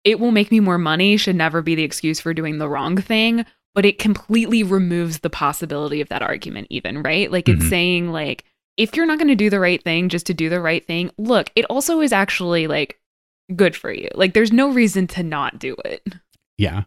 it 0.05 0.19
will 0.19 0.31
make 0.31 0.51
me 0.51 0.61
more 0.61 0.79
money 0.79 1.16
should 1.16 1.37
never 1.37 1.61
be 1.62 1.75
the 1.75 1.83
excuse 1.83 2.21
for 2.21 2.33
doing 2.33 2.59
the 2.59 2.69
wrong 2.69 2.97
thing, 2.97 3.45
but 3.75 3.85
it 3.85 3.99
completely 3.99 4.62
removes 4.62 5.19
the 5.21 5.29
possibility 5.31 6.01
of 6.01 6.09
that 6.09 6.23
argument 6.23 6.69
even, 6.71 7.03
right? 7.03 7.31
Like 7.31 7.49
it's 7.49 7.64
Mhm. 7.64 7.69
saying 7.71 8.12
like 8.12 8.45
if 8.77 8.97
you're 8.97 9.05
not 9.07 9.19
going 9.19 9.29
to 9.29 9.35
do 9.35 9.51
the 9.51 9.61
right 9.61 9.83
thing 9.83 10.09
just 10.09 10.25
to 10.27 10.35
do 10.35 10.49
the 10.49 10.61
right 10.61 10.87
thing, 10.87 11.11
look, 11.19 11.51
it 11.55 11.66
also 11.66 12.01
is 12.01 12.12
actually 12.12 12.66
like 12.66 12.99
good 13.55 13.77
for 13.77 13.93
you. 13.93 14.09
Like 14.14 14.33
there's 14.33 14.53
no 14.53 14.71
reason 14.71 15.07
to 15.09 15.23
not 15.23 15.59
do 15.59 15.77
it. 15.85 16.03
Yeah. 16.57 16.85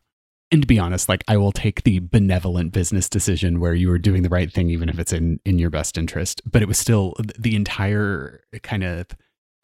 And 0.53 0.61
to 0.61 0.67
be 0.67 0.77
honest, 0.77 1.09
like 1.09 1.23
I 1.27 1.35
will 1.37 1.51
take 1.51 1.83
the 1.83 1.99
benevolent 1.99 2.71
business 2.71 3.09
decision 3.09 3.59
where 3.59 3.73
you 3.73 3.89
were 3.89 3.97
doing 3.97 4.21
the 4.21 4.29
right 4.29 4.51
thing, 4.51 4.69
even 4.69 4.87
if 4.87 4.99
it's 4.99 5.11
in 5.11 5.39
in 5.43 5.57
your 5.57 5.71
best 5.71 5.97
interest. 5.97 6.41
But 6.49 6.61
it 6.61 6.67
was 6.67 6.77
still 6.77 7.15
the 7.39 7.55
entire 7.55 8.41
kind 8.61 8.83
of 8.83 9.07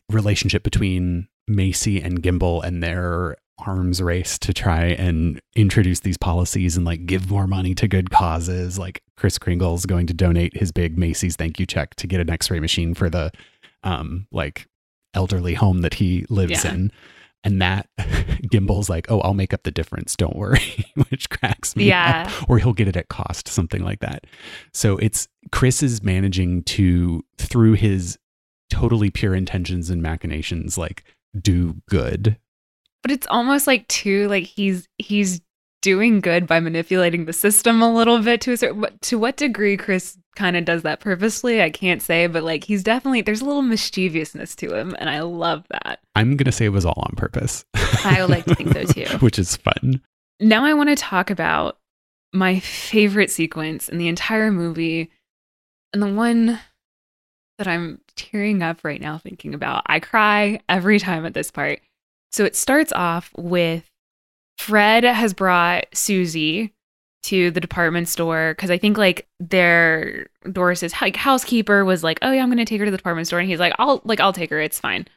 relationship 0.09 0.63
between 0.63 1.27
Macy 1.47 2.01
and 2.01 2.23
Gimbel 2.23 2.63
and 2.63 2.81
their 2.81 3.37
arms 3.59 4.01
race 4.01 4.39
to 4.39 4.53
try 4.53 4.85
and 4.85 5.39
introduce 5.55 5.99
these 5.99 6.17
policies 6.17 6.75
and 6.77 6.85
like 6.85 7.05
give 7.05 7.29
more 7.29 7.45
money 7.45 7.75
to 7.75 7.87
good 7.87 8.09
causes. 8.09 8.79
Like 8.79 9.03
Kris 9.15 9.37
Kringle's 9.37 9.85
going 9.85 10.07
to 10.07 10.13
donate 10.13 10.57
his 10.57 10.71
big 10.71 10.97
Macy's 10.97 11.35
thank 11.35 11.59
you 11.59 11.65
check 11.67 11.93
to 11.95 12.07
get 12.07 12.19
an 12.19 12.29
X-ray 12.29 12.59
machine 12.59 12.93
for 12.95 13.09
the 13.09 13.31
um 13.83 14.25
like 14.31 14.67
elderly 15.13 15.53
home 15.53 15.81
that 15.81 15.93
he 15.95 16.25
lives 16.29 16.63
Yeah. 16.63 16.73
in. 16.73 16.91
And 17.43 17.61
that 17.61 17.87
Gimbel's 18.51 18.89
like, 18.89 19.09
oh, 19.09 19.21
I'll 19.21 19.33
make 19.33 19.53
up 19.53 19.63
the 19.63 19.71
difference. 19.71 20.15
Don't 20.15 20.35
worry, 20.35 20.85
which 21.09 21.29
cracks 21.29 21.75
me 21.75 21.85
Yeah. 21.85 22.27
up. 22.27 22.49
Or 22.49 22.57
he'll 22.59 22.73
get 22.73 22.87
it 22.87 22.97
at 22.97 23.07
cost, 23.09 23.47
something 23.47 23.83
like 23.83 23.99
that. 24.01 24.25
So 24.73 24.97
it's 24.97 25.27
Kris 25.51 25.81
is 25.81 26.03
managing 26.03 26.63
to, 26.63 27.23
through 27.37 27.73
his 27.73 28.17
totally 28.69 29.09
pure 29.09 29.33
intentions 29.35 29.89
and 29.89 30.01
machinations, 30.01 30.77
like 30.77 31.03
do 31.39 31.75
good. 31.89 32.37
But 33.01 33.11
it's 33.11 33.27
almost 33.29 33.65
like 33.67 33.87
too 33.87 34.27
like 34.27 34.43
he's 34.43 34.87
he's 34.97 35.39
doing 35.81 36.19
good 36.19 36.45
by 36.47 36.59
manipulating 36.59 37.25
the 37.25 37.33
system 37.33 37.81
a 37.81 37.93
little 37.93 38.19
bit 38.21 38.41
to 38.41 38.51
a 38.51 38.57
certain 38.57 38.81
what- 38.81 39.01
to 39.03 39.17
what 39.17 39.37
degree 39.37 39.77
Kris 39.77 40.17
kind 40.35 40.55
of 40.57 40.65
does 40.65 40.83
that 40.83 40.99
purposely, 40.99 41.61
I 41.61 41.69
can't 41.69 42.01
say, 42.01 42.27
but 42.27 42.43
like 42.43 42.63
he's 42.63 42.83
definitely 42.83 43.21
there's 43.21 43.41
a 43.41 43.45
little 43.45 43.61
mischievousness 43.61 44.55
to 44.57 44.73
him 44.75 44.95
and 44.99 45.09
I 45.09 45.21
love 45.21 45.65
that. 45.69 45.99
I'm 46.15 46.35
gonna 46.37 46.51
say 46.51 46.65
it 46.65 46.69
was 46.69 46.85
all 46.85 46.93
on 47.09 47.15
purpose. 47.15 47.65
I 48.03 48.17
would 48.21 48.29
like 48.29 48.45
to 48.45 48.55
think 48.55 48.73
so 48.73 48.83
too. 48.93 49.17
which 49.19 49.39
is 49.39 49.55
fun. 49.57 50.01
Now 50.39 50.65
I 50.65 50.73
want 50.73 50.89
to 50.89 50.95
talk 50.95 51.29
about 51.29 51.77
my 52.33 52.59
favorite 52.59 53.31
sequence 53.31 53.89
in 53.89 53.97
the 53.97 54.07
entire 54.07 54.51
movie 54.51 55.09
and 55.93 56.01
the 56.01 56.13
one 56.13 56.59
that 57.57 57.67
I'm 57.67 57.99
tearing 58.15 58.61
up 58.61 58.83
right 58.83 59.01
now 59.01 59.17
thinking 59.17 59.53
about. 59.53 59.83
I 59.87 59.99
cry 59.99 60.61
every 60.69 60.99
time 60.99 61.25
at 61.25 61.33
this 61.33 61.51
part. 61.51 61.81
So 62.31 62.45
it 62.45 62.55
starts 62.55 62.93
off 62.93 63.31
with 63.35 63.88
Fred 64.59 65.05
has 65.05 65.33
brought 65.33 65.85
Susie 65.93 66.73
to 67.23 67.49
the 67.49 67.61
department 67.61 68.09
store 68.09 68.53
because 68.55 68.69
I 68.69 68.77
think 68.77 68.97
like 68.97 69.25
their 69.39 70.27
Doris's 70.51 70.93
like 71.01 71.15
housekeeper 71.15 71.85
was 71.85 72.03
like, 72.03 72.19
"Oh 72.21 72.33
yeah, 72.33 72.43
I'm 72.43 72.49
gonna 72.49 72.65
take 72.65 72.79
her 72.79 72.85
to 72.85 72.91
the 72.91 72.97
department 72.97 73.27
store," 73.27 73.39
and 73.39 73.49
he's 73.49 73.59
like, 73.59 73.73
"I'll 73.79 74.01
like 74.03 74.19
I'll 74.19 74.33
take 74.33 74.49
her. 74.49 74.59
It's 74.59 74.77
fine." 74.79 75.07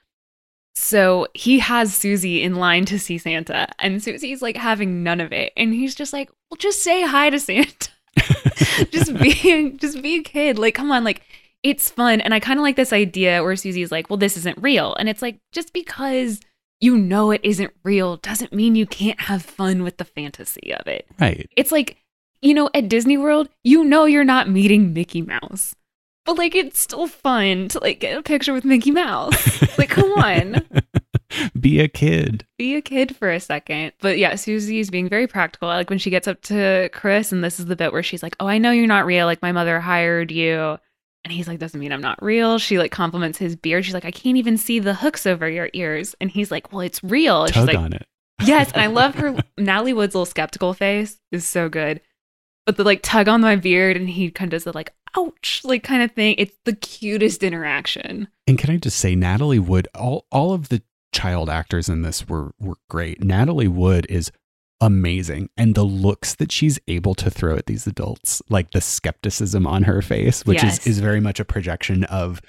So 0.76 1.26
he 1.35 1.59
has 1.59 1.92
Susie 1.92 2.40
in 2.40 2.55
line 2.55 2.85
to 2.85 3.00
see 3.00 3.18
Santa, 3.18 3.66
and 3.81 4.00
Susie's 4.00 4.42
like 4.42 4.57
having 4.57 5.02
none 5.02 5.20
of 5.20 5.33
it, 5.33 5.52
and 5.57 5.74
he's 5.74 5.96
just 5.96 6.12
like, 6.12 6.31
"Well, 6.48 6.57
just 6.57 6.83
say 6.85 7.02
hi 7.02 7.28
to 7.31 7.40
Santa. 7.40 7.90
just 8.92 9.12
be, 9.18 9.72
just 9.76 10.00
be 10.02 10.20
a 10.20 10.22
kid. 10.22 10.57
Like, 10.59 10.74
come 10.74 10.92
on, 10.92 11.05
like." 11.05 11.22
It's 11.64 11.88
fun. 11.88 12.20
And 12.20 12.35
I 12.35 12.40
kind 12.40 12.59
of 12.59 12.64
like 12.64 12.74
this 12.74 12.92
idea 12.92 13.40
where 13.40 13.55
Susie's 13.55 13.92
like, 13.92 14.11
well, 14.11 14.16
this 14.16 14.37
isn't 14.37 14.59
real. 14.61 14.96
And 14.96 15.09
it's 15.09 15.22
like, 15.22 15.38
just 15.52 15.72
because 15.72 16.40
you 16.83 16.99
know 16.99 17.31
it 17.31 17.40
isn't 17.45 17.73
real 17.85 18.16
doesn't 18.16 18.53
mean 18.53 18.75
you 18.75 18.87
can't 18.87 19.21
have 19.23 19.42
fun 19.42 19.85
with 19.85 19.97
the 19.97 20.05
fantasy 20.05 20.75
of 20.75 20.87
it. 20.88 21.07
Right. 21.18 21.49
It's 21.57 21.71
like, 21.71 21.97
you 22.42 22.53
know, 22.53 22.68
at 22.75 22.88
Disney 22.88 23.16
World, 23.16 23.49
you 23.62 23.85
know 23.85 24.05
you're 24.05 24.25
not 24.25 24.51
meeting 24.51 24.92
Mickey 24.92 25.23
Mouse. 25.23 25.77
But 26.25 26.38
like 26.38 26.55
it's 26.55 26.81
still 26.81 27.07
fun 27.07 27.68
to 27.68 27.79
like 27.81 28.01
get 28.01 28.18
a 28.18 28.23
picture 28.23 28.53
with 28.53 28.64
Mickey 28.64 28.90
Mouse. 28.90 29.62
Like, 29.79 29.88
come 29.88 30.12
on. 30.12 30.62
Be 31.59 31.81
a 31.81 31.88
kid. 31.88 32.47
Be 32.59 32.77
a 32.77 32.83
kid 32.83 33.16
for 33.16 33.31
a 33.31 33.40
second. 33.40 33.92
But 34.01 34.18
yeah, 34.18 34.35
Susie's 34.35 34.90
being 34.90 35.09
very 35.09 35.27
practical. 35.27 35.68
Like 35.68 35.88
when 35.88 35.99
she 35.99 36.11
gets 36.11 36.29
up 36.29 36.42
to 36.42 36.90
Kris, 36.92 37.33
and 37.33 37.42
this 37.42 37.59
is 37.59 37.66
the 37.66 37.75
bit 37.75 37.92
where 37.92 38.03
she's 38.03 38.23
like, 38.23 38.37
Oh, 38.38 38.47
I 38.47 38.59
know 38.59 38.71
you're 38.71 38.87
not 38.87 39.07
real. 39.07 39.25
Like 39.27 39.40
my 39.40 39.51
mother 39.51 39.81
hired 39.81 40.31
you. 40.31 40.79
And 41.24 41.32
he's 41.32 41.46
like, 41.48 41.58
Doesn't 41.58 41.78
mean 41.78 41.92
I'm 41.92 42.00
not 42.00 42.22
real. 42.22 42.58
She 42.58 42.78
like 42.78 42.90
compliments 42.90 43.38
his 43.38 43.56
beard. 43.56 43.85
She's 43.85 43.94
like, 43.94 44.04
I 44.04 44.11
can't 44.11 44.37
even 44.37 44.56
see 44.56 44.78
the 44.78 44.94
hooks 44.94 45.26
over 45.26 45.48
your 45.48 45.70
ears. 45.72 46.14
And 46.20 46.30
he's 46.30 46.50
like, 46.50 46.72
Well, 46.72 46.80
it's 46.80 47.02
real. 47.02 47.44
And 47.44 47.54
she's 47.54 47.64
Tug 47.64 47.68
like, 47.68 47.78
on 47.78 47.92
it. 47.92 48.06
Yes, 48.44 48.72
and 48.72 48.82
I 48.82 48.87
love 48.88 49.14
her 49.16 49.37
Natalie 49.56 49.92
Wood's 49.92 50.16
little 50.16 50.26
skeptical 50.26 50.74
face 50.74 51.20
is 51.30 51.46
so 51.46 51.68
good. 51.68 52.00
But 52.66 52.76
the 52.76 52.82
like 52.82 53.00
tug 53.02 53.28
on 53.28 53.40
my 53.40 53.54
beard 53.54 53.96
and 53.96 54.08
he 54.08 54.32
kind 54.32 54.52
of 54.52 54.56
does 54.56 54.64
the 54.64 54.72
like 54.72 54.92
ouch 55.16 55.61
like 55.64 55.85
kind 55.85 56.02
of 56.02 56.11
thing. 56.12 56.35
It's 56.38 56.56
the 56.64 56.74
cutest 56.74 57.44
interaction. 57.44 58.26
And 58.48 58.58
can 58.58 58.70
I 58.70 58.78
just 58.78 58.98
say, 58.98 59.14
Natalie 59.14 59.58
Wood, 59.61 59.87
all 59.94 60.26
all 60.32 60.52
of 60.52 60.70
the 60.70 60.82
child 61.12 61.50
actors 61.50 61.88
in 61.88 62.02
this 62.02 62.28
were 62.28 62.52
were 62.58 62.76
great. 62.88 63.22
Natalie 63.22 63.68
Wood 63.68 64.06
is 64.08 64.32
amazing, 64.83 65.49
and 65.57 65.75
the 65.75 65.85
looks 65.85 66.35
that 66.35 66.53
she's 66.53 66.79
able 66.88 67.14
to 67.14 67.31
throw 67.31 67.57
at 67.57 67.66
these 67.66 67.87
adults, 67.87 68.42
like 68.51 68.73
the 68.73 68.81
skepticism 68.83 69.66
on 69.66 69.85
her 69.85 70.03
face, 70.03 70.45
which 70.45 70.62
Yes. 70.62 70.81
is 70.81 70.87
is 70.87 70.99
very 71.01 71.21
much 71.21 71.40
a 71.40 71.45
projection 71.45 72.05
of 72.05 72.40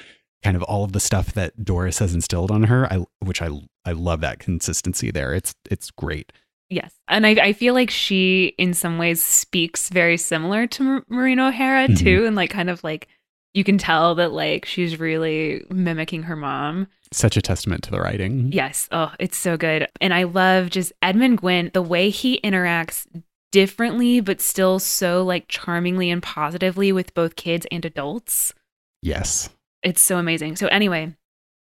kind 0.43 0.58
of 0.58 0.63
all 0.63 0.84
of 0.84 0.91
the 0.91 1.00
stuff 1.00 1.32
that 1.34 1.63
Doris 1.63 2.00
has 2.00 2.13
instilled 2.13 2.52
on 2.52 2.63
her. 2.63 2.91
I 2.91 3.06
which 3.19 3.41
I 3.41 3.50
I 3.86 3.91
love 3.93 4.19
that 4.22 4.39
consistency 4.39 5.12
there. 5.12 5.34
It's 5.34 5.54
it's 5.72 5.89
great. 5.91 6.34
Yes. 6.69 6.93
And 7.08 7.26
I, 7.28 7.30
I 7.32 7.54
feel 7.54 7.74
like 7.76 7.91
she 7.91 8.54
in 8.58 8.74
some 8.74 8.98
ways 8.98 9.24
speaks 9.24 9.89
very 9.89 10.17
similar 10.17 10.65
to 10.67 11.04
Maureen 11.08 11.39
O'Hara 11.39 11.88
Mhm. 11.88 11.98
too 12.00 12.26
and 12.26 12.36
like 12.36 12.50
kind 12.50 12.69
of 12.69 12.84
like 12.84 13.08
you 13.54 13.63
can 13.63 13.78
tell 13.78 14.15
that 14.15 14.32
like 14.34 14.65
she's 14.65 15.00
really 15.00 15.63
mimicking 15.69 16.24
her 16.24 16.36
mom. 16.36 16.88
Such 17.13 17.38
a 17.38 17.41
testament 17.41 17.84
to 17.84 17.91
the 17.91 17.99
writing. 17.99 18.52
Yes. 18.52 18.89
Oh, 18.91 19.12
it's 19.19 19.38
so 19.38 19.56
good. 19.56 19.88
And 20.02 20.13
I 20.13 20.23
love 20.23 20.69
just 20.69 20.91
Edmund 21.02 21.41
Gwenn, 21.41 21.71
the 21.73 21.82
way 21.82 22.10
he 22.10 22.41
interacts 22.41 23.06
differently, 23.52 24.19
but 24.19 24.41
still 24.41 24.80
so 24.80 25.23
like 25.23 25.47
charmingly 25.47 26.10
and 26.10 26.23
positively 26.23 26.91
with 26.91 27.13
both 27.13 27.36
kids 27.36 27.67
and 27.71 27.86
adults. 27.86 28.54
Yes. 29.02 29.49
It's 29.84 30.02
so 30.02 30.17
amazing. 30.17 30.56
So 30.56 30.67
anyway, 30.67 31.15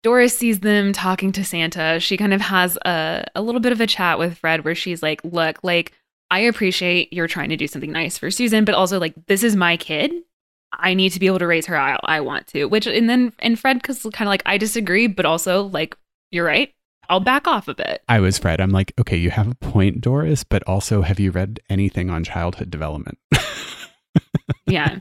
Doris 0.03 0.37
sees 0.37 0.61
them 0.61 0.93
talking 0.93 1.33
to 1.33 1.45
Santa. 1.45 1.99
She 1.99 2.17
kind 2.17 2.33
of 2.33 2.41
has 2.41 2.77
a, 2.85 3.25
a 3.35 3.43
little 3.43 3.61
bit 3.61 3.73
of 3.73 3.81
a 3.81 3.87
chat 3.87 4.19
with 4.19 4.39
Fred 4.39 4.65
where 4.65 4.75
she's 4.75 5.03
like, 5.03 5.21
look, 5.25 5.59
like, 5.63 5.93
I 6.31 6.41
appreciate 6.41 7.13
you're 7.13 7.29
trying 7.29 7.51
to 7.51 7.57
do 7.57 7.67
something 7.67 7.93
nice 7.93 8.17
for 8.17 8.31
Susan, 8.31 8.65
but 8.65 8.75
also 8.75 8.99
like 8.99 9.15
this 9.27 9.43
is 9.43 9.55
my 9.55 9.77
kid. 9.77 10.13
I 10.73 10.95
need 10.95 11.11
to 11.11 11.21
be 11.21 11.27
able 11.27 11.39
to 11.41 11.47
raise 11.47 11.67
her. 11.67 11.79
I, 11.79 11.99
I 12.05 12.21
want 12.21 12.47
to. 12.49 12.65
Which 12.67 12.87
and 12.87 13.09
then 13.09 13.33
and 13.41 13.59
Fred 13.59 13.81
because 13.81 14.03
kind 14.03 14.23
of 14.23 14.29
like 14.29 14.43
I 14.47 14.59
disagree, 14.59 15.07
but 15.07 15.25
also 15.25 15.65
like 15.65 15.97
you're 16.31 16.47
right. 16.47 16.73
I'll 17.09 17.21
back 17.21 17.47
off 17.47 17.69
a 17.69 17.75
bit. 17.75 18.03
I 18.09 18.21
was 18.21 18.39
Fred. 18.39 18.61
I'm 18.61 18.71
like, 18.71 18.93
okay, 18.99 19.17
you 19.17 19.31
have 19.31 19.49
a 19.49 19.55
point, 19.57 20.01
Doris, 20.01 20.45
but 20.45 20.63
also 20.67 21.03
have 21.03 21.21
you 21.21 21.31
read 21.31 21.61
anything 21.69 22.09
on 22.11 22.25
childhood 22.25 22.71
development? 22.71 23.19
Yeah. 24.67 24.99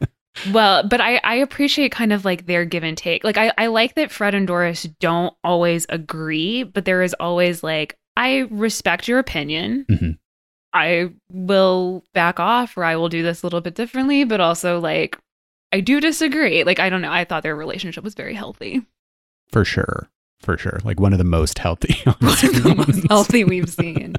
Well, 0.52 0.88
but 0.88 1.02
I, 1.02 1.20
I 1.24 1.36
appreciate 1.36 1.92
kind 1.92 2.12
of 2.14 2.26
like 2.26 2.46
their 2.46 2.66
give 2.66 2.84
and 2.84 2.98
take. 2.98 3.24
Like 3.24 3.38
I, 3.38 3.52
I 3.58 3.68
like 3.68 3.96
that 3.96 4.12
Fred 4.12 4.34
and 4.34 4.48
Doris 4.48 4.84
don't 5.00 5.34
always 5.44 5.86
agree, 5.90 6.64
but 6.64 6.86
there 6.86 7.02
is 7.04 7.14
always 7.20 7.64
like, 7.64 7.98
I 8.18 8.48
respect 8.50 9.08
your 9.08 9.20
opinion. 9.20 9.86
Mhm. 9.90 10.18
I 10.74 11.10
will 11.30 12.04
back 12.14 12.40
off 12.40 12.78
or 12.78 12.84
I 12.86 12.96
will 12.96 13.10
do 13.10 13.24
this 13.24 13.44
a 13.44 13.46
little 13.46 13.62
bit 13.62 13.76
differently, 13.76 14.24
but 14.24 14.40
also 14.40 14.80
like 14.80 15.18
I 15.72 15.80
do 15.80 16.00
disagree. 16.02 16.64
Like 16.64 16.80
I 16.80 16.90
don't 16.90 17.02
know. 17.02 17.12
I 17.12 17.26
thought 17.26 17.44
their 17.44 17.56
relationship 17.56 18.04
was 18.04 18.14
very 18.14 18.34
healthy. 18.34 18.82
For 19.52 19.64
sure. 19.66 20.10
For 20.40 20.58
sure. 20.58 20.80
Like 20.84 21.00
one 21.00 21.14
of 21.14 21.20
the 21.20 21.24
most 21.24 21.60
healthy. 21.60 21.94
One 22.06 22.16
of 22.20 22.42
the 22.64 22.74
most 22.76 23.08
healthy 23.10 23.44
we've 23.44 23.70
seen. 23.82 24.16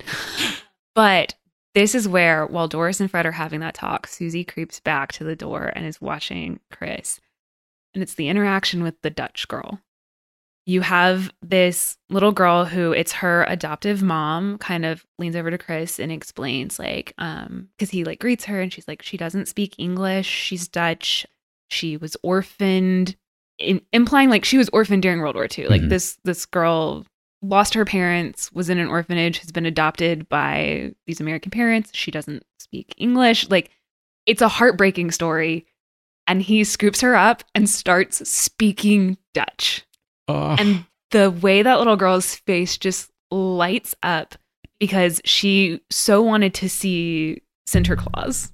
But 0.95 1.35
this 1.75 1.95
is 1.95 2.07
where, 2.07 2.47
while 2.47 2.69
Doris 2.69 3.01
and 3.01 3.11
Fred 3.11 3.27
are 3.27 3.33
having 3.33 3.61
that 3.61 3.75
talk, 3.75 4.07
Susie 4.07 4.45
creeps 4.45 4.79
back 4.79 5.11
to 5.13 5.25
the 5.25 5.35
door 5.35 5.73
and 5.75 5.85
is 5.87 6.01
watching 6.01 6.61
Kris. 6.71 7.19
And 7.95 8.03
it's 8.03 8.15
the 8.15 8.29
interaction 8.29 8.83
with 8.83 9.01
the 9.03 9.11
Dutch 9.11 9.49
girl. 9.49 9.81
you 10.65 10.83
have 10.83 11.33
this 11.43 11.97
little 12.09 12.31
girl 12.31 12.67
who 12.67 12.93
it's 12.93 13.13
her 13.13 13.45
adoptive 13.49 14.01
mom 14.03 14.59
kind 14.59 14.85
of 14.85 15.05
leans 15.19 15.35
over 15.35 15.51
to 15.51 15.59
Kris 15.59 15.99
and 15.99 16.13
explains 16.13 16.79
like 16.79 17.15
um 17.19 17.69
cuz 17.81 17.91
he 17.91 18.05
like 18.05 18.21
greets 18.21 18.45
her 18.45 18.61
and 18.61 18.73
she's 18.73 18.87
like 18.87 19.03
she 19.03 19.17
doesn't 19.17 19.49
speak 19.49 19.75
English, 19.79 20.27
she's 20.29 20.69
Dutch, 20.69 21.27
she 21.73 21.97
was 21.97 22.17
orphaned 22.23 23.17
in, 23.59 23.81
implying 23.93 24.31
like 24.31 24.45
she 24.45 24.59
was 24.59 24.69
orphaned 24.71 25.03
during 25.03 25.21
World 25.21 25.35
War 25.37 25.47
II. 25.57 25.67
Like 25.69 25.83
Mhm. 25.83 25.89
this 25.89 26.19
this 26.25 26.47
girl 26.47 27.05
lost 27.43 27.75
her 27.75 27.85
parents, 27.85 28.53
was 28.53 28.71
in 28.71 28.79
an 28.79 28.89
orphanage, 28.89 29.39
has 29.39 29.51
been 29.51 29.67
adopted 29.67 30.29
by 30.29 30.93
these 31.07 31.21
American 31.21 31.51
parents. 31.51 31.91
She 31.93 32.11
doesn't 32.11 32.45
speak 32.61 32.95
English. 32.97 33.49
Like 33.51 33.71
it's 34.27 34.43
a 34.43 34.49
heartbreaking 34.49 35.11
story. 35.11 35.67
And 36.29 36.41
he 36.41 36.63
scoops 36.63 37.01
her 37.01 37.17
up 37.17 37.43
and 37.53 37.69
starts 37.69 38.29
speaking 38.31 39.19
Dutch. 39.35 39.83
Oh, 40.29 40.55
And 40.57 40.85
the 41.11 41.33
way 41.33 41.63
that 41.63 41.79
little 41.79 41.97
girl's 41.97 42.37
face 42.37 42.79
just 42.79 43.11
lights 43.33 43.97
up 44.05 44.37
because 44.79 45.21
she 45.25 45.81
so 45.91 46.23
wanted 46.23 46.55
to 46.55 46.69
see 46.69 47.43
Sinterklaas. 47.69 48.53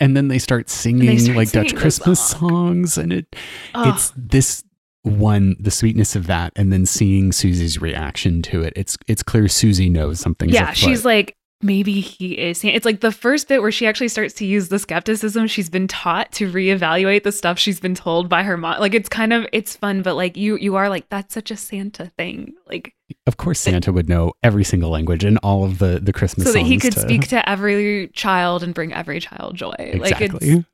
And 0.00 0.16
then 0.16 0.28
they 0.28 0.38
start 0.38 0.68
singing 0.70 1.18
start 1.18 1.36
like 1.36 1.48
singing 1.48 1.68
Dutch 1.70 1.76
Christmas 1.80 2.20
song. 2.20 2.50
songs, 2.86 2.98
and 2.98 3.12
it 3.12 3.36
Oh, 3.74 3.90
it's 3.92 4.12
this 4.16 4.62
one 5.02 5.56
the 5.60 5.70
sweetness 5.70 6.16
of 6.16 6.26
that, 6.26 6.52
and 6.56 6.72
then 6.72 6.86
seeing 6.86 7.32
Susie's 7.32 7.80
reaction 7.80 8.42
to 8.42 8.62
it. 8.62 8.72
It's 8.76 8.96
it's 9.06 9.22
clear 9.22 9.48
Susie 9.48 9.88
knows 9.88 10.20
something. 10.20 10.48
yeah, 10.48 10.72
she's 10.72 11.04
like, 11.04 11.36
maybe 11.64 12.00
he 12.00 12.38
is. 12.38 12.62
It's 12.62 12.84
like 12.84 13.00
the 13.00 13.10
first 13.10 13.48
bit 13.48 13.62
where 13.62 13.72
she 13.72 13.86
actually 13.86 14.08
starts 14.08 14.34
to 14.34 14.46
use 14.46 14.68
the 14.68 14.78
skepticism 14.78 15.46
she's 15.46 15.70
been 15.70 15.88
taught 15.88 16.30
to 16.32 16.52
reevaluate 16.52 17.24
the 17.24 17.32
stuff 17.32 17.58
she's 17.58 17.80
been 17.80 17.94
told 17.94 18.28
by 18.28 18.42
her 18.42 18.56
mom. 18.56 18.78
Like 18.78 18.94
it's 18.94 19.08
kind 19.08 19.32
of 19.32 19.46
it's 19.52 19.74
fun, 19.74 20.02
but 20.02 20.14
like 20.14 20.36
you 20.36 20.56
you 20.56 20.76
are 20.76 20.88
like 20.88 21.08
that's 21.08 21.34
such 21.34 21.50
a 21.50 21.56
Santa 21.56 22.12
thing. 22.18 22.54
Like 22.66 22.94
of 23.26 23.38
course 23.38 23.58
Santa 23.58 23.92
would 23.92 24.08
know 24.08 24.34
every 24.42 24.64
single 24.64 24.90
language 24.90 25.24
and 25.24 25.38
all 25.38 25.64
of 25.64 25.78
the 25.78 25.98
the 26.00 26.12
Christmas 26.12 26.46
so 26.46 26.52
that 26.52 26.60
he 26.60 26.78
could 26.78 26.92
to- 26.92 27.00
speak 27.00 27.28
to 27.28 27.48
every 27.48 28.08
child 28.08 28.62
and 28.62 28.74
bring 28.74 28.92
every 28.92 29.18
child 29.18 29.56
joy. 29.56 29.74
Like 29.78 30.12
exactly 30.12 30.48
it's 30.50 30.68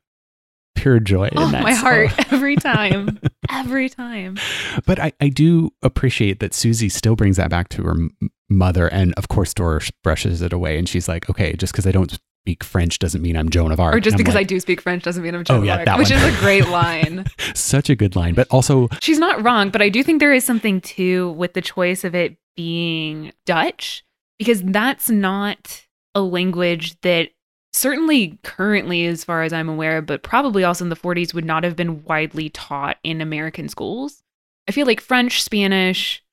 pure 0.75 0.99
joy. 0.99 1.25
in 1.27 1.37
oh 1.37 1.47
that 1.51 1.63
my 1.63 1.73
heart 1.73 2.11
every 2.33 2.55
time, 2.55 3.19
every 3.49 3.89
time. 3.89 4.37
But 4.85 4.99
I, 4.99 5.13
I 5.21 5.29
do 5.29 5.71
appreciate 5.81 6.39
that 6.39 6.53
Susie 6.53 6.89
still 6.89 7.15
brings 7.15 7.37
that 7.37 7.49
back 7.49 7.69
to 7.69 7.83
her 7.83 7.91
m- 7.91 8.11
mother. 8.49 8.87
And 8.87 9.13
of 9.15 9.27
course, 9.27 9.53
Doris 9.53 9.91
brushes 10.03 10.41
it 10.41 10.53
away. 10.53 10.77
And 10.77 10.87
she's 10.89 11.07
like, 11.07 11.29
okay, 11.29 11.53
just 11.53 11.73
because 11.73 11.85
I 11.87 11.91
don't 11.91 12.17
speak 12.43 12.63
French 12.63 12.97
doesn't 12.97 13.21
mean 13.21 13.37
I'm 13.37 13.49
Joan 13.49 13.71
of 13.71 13.79
Arc. 13.79 13.93
Or 13.95 13.99
just 13.99 14.17
because 14.17 14.35
I 14.35 14.41
do 14.43 14.59
speak 14.59 14.81
French 14.81 15.03
doesn't 15.03 15.21
mean 15.21 15.35
I'm 15.35 15.41
Oh, 15.41 15.43
Joan 15.43 15.57
of 15.59 15.65
yeah, 15.65 15.75
Arc, 15.77 15.85
that 15.85 15.97
which 15.99 16.09
one. 16.09 16.19
is 16.23 16.35
a 16.35 16.39
great 16.39 16.67
line. 16.69 17.25
Such 17.53 17.89
a 17.89 17.95
good 17.95 18.15
line. 18.15 18.33
But 18.33 18.47
also, 18.49 18.87
She's 18.99 19.19
not 19.19 19.43
wrong, 19.43 19.69
but 19.69 19.81
I 19.81 19.89
do 19.89 20.03
think 20.03 20.19
there 20.19 20.33
is 20.33 20.43
something 20.43 20.81
too 20.81 21.31
with 21.33 21.53
the 21.53 21.61
choice 21.61 22.03
of 22.03 22.15
it 22.15 22.37
being 22.55 23.31
Dutch 23.45 24.03
because 24.39 24.63
that's 24.63 25.09
not 25.09 25.85
a 26.15 26.21
language 26.21 26.99
that 27.01 27.29
certainly 27.73 28.37
currently 28.43 29.05
as 29.05 29.23
far 29.23 29.43
as 29.43 29.53
I'm 29.53 29.69
aware, 29.69 30.01
but 30.01 30.23
probably 30.23 30.63
also 30.63 30.85
in 30.85 30.89
the 30.89 30.95
40s 30.95 31.33
would 31.33 31.45
not 31.45 31.63
have 31.63 31.75
been 31.75 32.03
widely 32.03 32.49
taught 32.49 32.97
in 33.03 33.21
American 33.21 33.69
schools. 33.69 34.23
I 34.67 34.71
feel 34.71 34.85
like 34.85 35.01
French, 35.01 35.41
Spanish, 35.43 36.23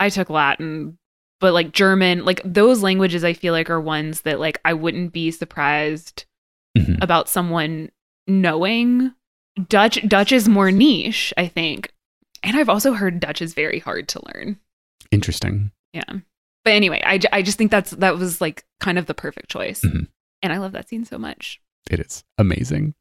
I 0.00 0.08
took 0.08 0.30
Latin, 0.30 0.98
but 1.40 1.52
like 1.52 1.72
German, 1.72 2.24
like 2.24 2.40
those 2.44 2.82
languages 2.82 3.24
I 3.24 3.32
feel 3.32 3.52
like 3.52 3.70
are 3.70 3.80
ones 3.80 4.22
that 4.22 4.40
like 4.40 4.60
I 4.64 4.72
wouldn't 4.74 5.12
be 5.12 5.30
surprised 5.30 6.24
Mhm. 6.76 7.02
about 7.02 7.28
someone 7.28 7.90
knowing. 8.26 9.12
Dutch 9.68 10.06
Dutch 10.06 10.30
is 10.32 10.48
more 10.48 10.70
niche, 10.70 11.32
I 11.36 11.48
think. 11.48 11.92
And 12.42 12.56
I've 12.56 12.68
also 12.68 12.92
heard 12.92 13.18
Dutch 13.20 13.42
is 13.42 13.54
very 13.54 13.80
hard 13.80 14.08
to 14.10 14.22
learn. 14.26 14.58
interesting. 15.10 15.70
Yeah. 15.92 16.18
But 16.64 16.74
anyway, 16.74 17.00
I, 17.04 17.18
I 17.32 17.40
just 17.42 17.56
think 17.58 17.70
that's 17.70 17.92
that 17.92 18.16
was 18.18 18.40
like 18.40 18.64
kind 18.80 18.98
of 18.98 19.06
the 19.06 19.14
perfect 19.14 19.48
choice. 19.50 19.80
Mhm. 19.80 20.06
And 20.42 20.52
I 20.52 20.58
love 20.58 20.72
that 20.72 20.88
scene 20.88 21.04
so 21.04 21.18
much. 21.18 21.60
It 21.90 22.00
is 22.00 22.24
amazing. 22.38 22.94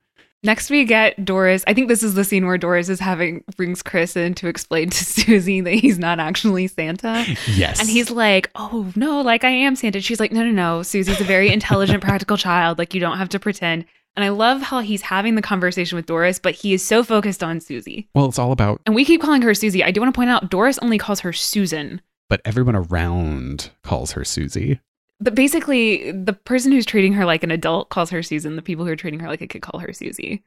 Next 0.43 0.69
we 0.69 0.86
get 0.86 1.26
Doris. 1.26 1.63
I 1.67 1.73
think 1.73 1.88
this 1.88 2.04
is 2.04 2.13
the 2.13 2.23
scene 2.23 2.45
where 2.45 2.60
Doris 2.60 2.89
is 2.89 3.00
having 3.00 3.43
brings 3.58 3.82
Kris 3.82 4.15
in 4.15 4.36
to 4.36 4.47
explain 4.47 4.89
to 4.91 5.04
Susie 5.06 5.62
that 5.62 5.73
he's 5.73 5.97
not 5.97 6.19
actually 6.19 6.67
Santa. 6.67 7.26
Yes. 7.47 7.80
And 7.80 7.89
he's 7.89 8.12
like, 8.12 8.52
"Oh 8.56 8.91
no, 8.95 9.21
like 9.21 9.43
I 9.43 9.50
am 9.50 9.76
Santa." 9.76 10.00
She's 10.00 10.19
like, 10.19 10.32
"No, 10.32 10.43
no, 10.43 10.52
no. 10.52 10.84
Susie's 10.84 11.19
a 11.19 11.23
very 11.23 11.52
intelligent, 11.52 12.04
practical 12.04 12.38
child. 12.38 12.78
Like 12.78 12.93
you 12.93 13.00
don't 13.00 13.17
have 13.17 13.30
to 13.30 13.39
pretend." 13.39 13.86
And 14.15 14.23
I 14.23 14.30
love 14.30 14.62
how 14.62 14.80
he's 14.80 15.02
having 15.02 15.36
the 15.36 15.41
conversation 15.43 15.95
with 15.95 16.06
Doris, 16.08 16.39
but 16.39 16.56
he 16.56 16.73
is 16.73 16.84
so 16.86 17.04
focused 17.04 17.43
on 17.43 17.60
Susie. 17.60 18.08
well, 18.15 18.26
it's 18.26 18.39
all 18.39 18.52
about, 18.52 18.82
And 18.88 18.95
we 18.95 19.06
keep 19.06 19.21
calling 19.21 19.43
her 19.43 19.54
Susie. 19.54 19.84
I 19.84 19.91
do 19.91 20.02
want 20.02 20.12
to 20.12 20.17
point 20.17 20.32
out 20.32 20.50
Doris 20.50 20.80
only 20.80 20.97
calls 20.97 21.19
her 21.19 21.32
Susan. 21.34 22.02
but 22.30 22.41
everyone 22.45 22.76
around 22.76 23.69
calls 23.84 24.12
her 24.13 24.23
Susie. 24.26 24.80
But 25.19 25.34
basically, 25.36 26.12
the 26.12 26.34
person 26.34 26.71
who's 26.71 26.86
treating 26.86 27.13
her 27.13 27.25
like 27.25 27.43
an 27.43 27.51
adult 27.51 27.89
calls 27.89 28.10
her 28.12 28.21
Susan. 28.21 28.56
The 28.56 28.62
people 28.62 28.86
who 28.86 28.91
are 28.91 28.95
treating 28.95 29.19
her 29.19 29.27
like 29.27 29.41
a 29.41 29.47
kid 29.47 29.62
call 29.62 29.80
her 29.80 29.91
Susie. 29.93 30.43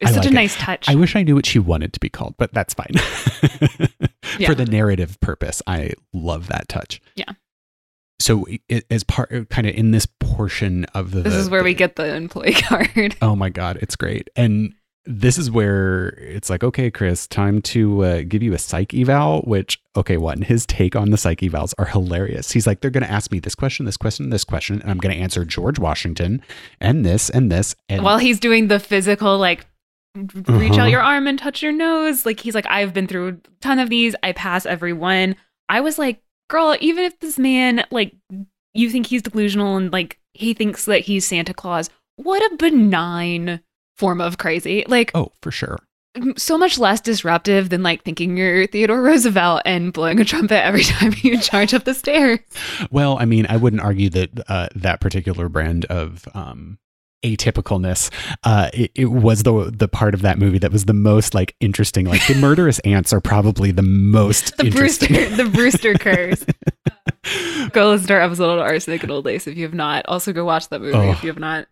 It's 0.00 0.10
I 0.10 0.14
such 0.14 0.24
like 0.24 0.26
a 0.26 0.32
it. 0.32 0.34
nice 0.34 0.56
touch. 0.56 0.88
I 0.88 0.94
wish 0.94 1.16
I 1.16 1.22
knew 1.22 1.34
what 1.34 1.46
she 1.46 1.58
wanted 1.58 1.92
to 1.92 2.00
be 2.00 2.08
called, 2.08 2.34
but 2.38 2.52
that's 2.52 2.74
fine. 2.74 2.92
Yeah. 4.38 4.48
For 4.48 4.54
the 4.54 4.66
narrative 4.66 5.18
purpose, 5.20 5.62
I 5.66 5.94
love 6.12 6.46
that 6.48 6.68
touch. 6.68 7.00
Yeah. 7.16 7.32
So, 8.20 8.46
it, 8.68 8.84
as 8.90 9.02
part, 9.02 9.48
kind 9.48 9.66
of 9.66 9.74
in 9.74 9.90
this 9.90 10.06
portion 10.06 10.84
of 10.94 11.10
the, 11.10 11.22
this 11.22 11.34
is 11.34 11.50
where 11.50 11.64
we 11.64 11.74
get 11.74 11.96
the 11.96 12.14
employee 12.14 12.52
card. 12.62 13.16
Oh 13.20 13.34
my 13.34 13.48
god, 13.48 13.78
it's 13.80 13.96
great. 13.96 14.28
And 14.36 14.74
this 15.10 15.38
is 15.38 15.50
where 15.50 16.08
it's 16.18 16.50
like, 16.50 16.62
okay, 16.62 16.90
Kris, 16.90 17.26
time 17.26 17.62
to 17.62 18.04
uh, 18.04 18.22
give 18.28 18.42
you 18.42 18.52
a 18.52 18.58
psych 18.58 18.92
eval. 18.92 19.40
Which, 19.42 19.80
okay, 19.96 20.18
one, 20.18 20.42
his 20.42 20.66
take 20.66 20.94
on 20.94 21.10
the 21.10 21.16
psych 21.16 21.40
evals 21.40 21.72
are 21.78 21.86
hilarious. 21.86 22.52
He's 22.52 22.66
like, 22.66 22.80
they're 22.82 22.90
going 22.90 23.04
to 23.04 23.10
ask 23.10 23.32
me 23.32 23.38
this 23.40 23.54
question, 23.54 23.86
this 23.86 23.96
question, 23.96 24.28
this 24.28 24.44
question, 24.44 24.82
and 24.82 24.90
I'm 24.90 24.98
going 24.98 25.14
to 25.16 25.20
answer 25.20 25.44
George 25.44 25.78
Washington 25.78 26.42
and 26.80 27.06
this 27.06 27.30
and 27.30 27.50
this. 27.50 27.74
And 27.88 28.02
While 28.04 28.18
he's 28.18 28.38
doing 28.38 28.68
the 28.68 28.78
physical, 28.78 29.38
like, 29.38 29.66
reach 30.14 30.72
Uh-huh. 30.72 30.80
out 30.82 30.90
your 30.90 31.00
arm 31.02 31.26
and 31.26 31.38
touch 31.38 31.62
your 31.62 31.72
nose. 31.72 32.26
Like, 32.26 32.40
he's 32.40 32.54
like, 32.54 32.66
I've 32.68 32.92
been 32.92 33.06
through 33.06 33.28
a 33.28 33.36
ton 33.60 33.78
of 33.78 33.88
these. 33.88 34.14
I 34.22 34.32
pass 34.32 34.66
every 34.66 34.92
one. 34.92 35.36
I 35.68 35.80
was 35.80 35.98
like, 35.98 36.22
girl, 36.50 36.76
even 36.80 37.04
if 37.04 37.18
this 37.20 37.38
man, 37.38 37.84
like, 37.90 38.14
you 38.74 38.90
think 38.90 39.06
he's 39.06 39.22
delusional 39.22 39.76
and, 39.76 39.92
like, 39.92 40.18
he 40.34 40.54
thinks 40.54 40.84
that 40.84 41.00
he's 41.00 41.26
Santa 41.26 41.54
Claus, 41.54 41.88
what 42.16 42.42
a 42.52 42.56
benign 42.56 43.60
form 43.98 44.20
of 44.20 44.38
crazy. 44.38 44.84
Like, 44.88 45.10
oh, 45.14 45.32
for 45.42 45.50
sure. 45.50 45.78
so 46.36 46.56
much 46.56 46.78
less 46.78 47.00
disruptive 47.00 47.68
than 47.68 47.82
like 47.82 48.02
thinking 48.02 48.36
you're 48.36 48.66
Theodore 48.66 49.02
Roosevelt 49.02 49.62
and 49.64 49.92
blowing 49.92 50.20
a 50.20 50.24
trumpet 50.24 50.64
every 50.64 50.82
time 50.84 51.12
you 51.18 51.38
charge 51.40 51.74
up 51.74 51.84
the 51.84 51.94
stairs. 51.94 52.40
Well, 52.90 53.18
I 53.20 53.24
mean, 53.24 53.46
I 53.48 53.56
wouldn't 53.56 53.82
argue 53.82 54.10
that 54.10 54.30
uh, 54.48 54.68
that 54.74 55.00
particular 55.00 55.48
brand 55.48 55.84
of 55.86 56.26
um, 56.34 56.78
atypicalness 57.24 58.10
uh, 58.44 58.70
it, 58.72 58.92
it 58.94 59.06
was 59.06 59.42
the 59.42 59.72
the 59.76 59.88
part 59.88 60.14
of 60.14 60.22
that 60.22 60.38
movie 60.38 60.58
that 60.58 60.70
was 60.72 60.84
the 60.86 60.92
most 60.94 61.34
like 61.34 61.54
interesting. 61.60 62.06
Like 62.06 62.26
the 62.26 62.34
murderous 62.34 62.78
ants 62.84 63.12
are 63.12 63.20
probably 63.20 63.70
the 63.72 63.82
most 63.82 64.56
The 64.56 64.66
interesting. 64.66 65.14
Brewster, 65.14 65.36
the 65.44 65.50
Brewster 65.50 65.94
curse. 65.94 66.44
go 67.72 67.90
listen 67.90 68.06
to 68.08 68.14
our 68.14 68.20
episode 68.20 68.50
on 68.52 68.58
Arsenic 68.60 69.02
and 69.02 69.12
Old 69.12 69.24
Lace 69.24 69.46
if 69.46 69.56
you 69.56 69.64
have 69.64 69.74
not. 69.74 70.06
Also, 70.06 70.32
go 70.32 70.44
watch 70.44 70.68
that 70.68 70.80
movie 70.80 70.96
Oh. 70.96 71.10
if 71.10 71.22
you 71.22 71.28
have 71.28 71.38
not. 71.38 71.66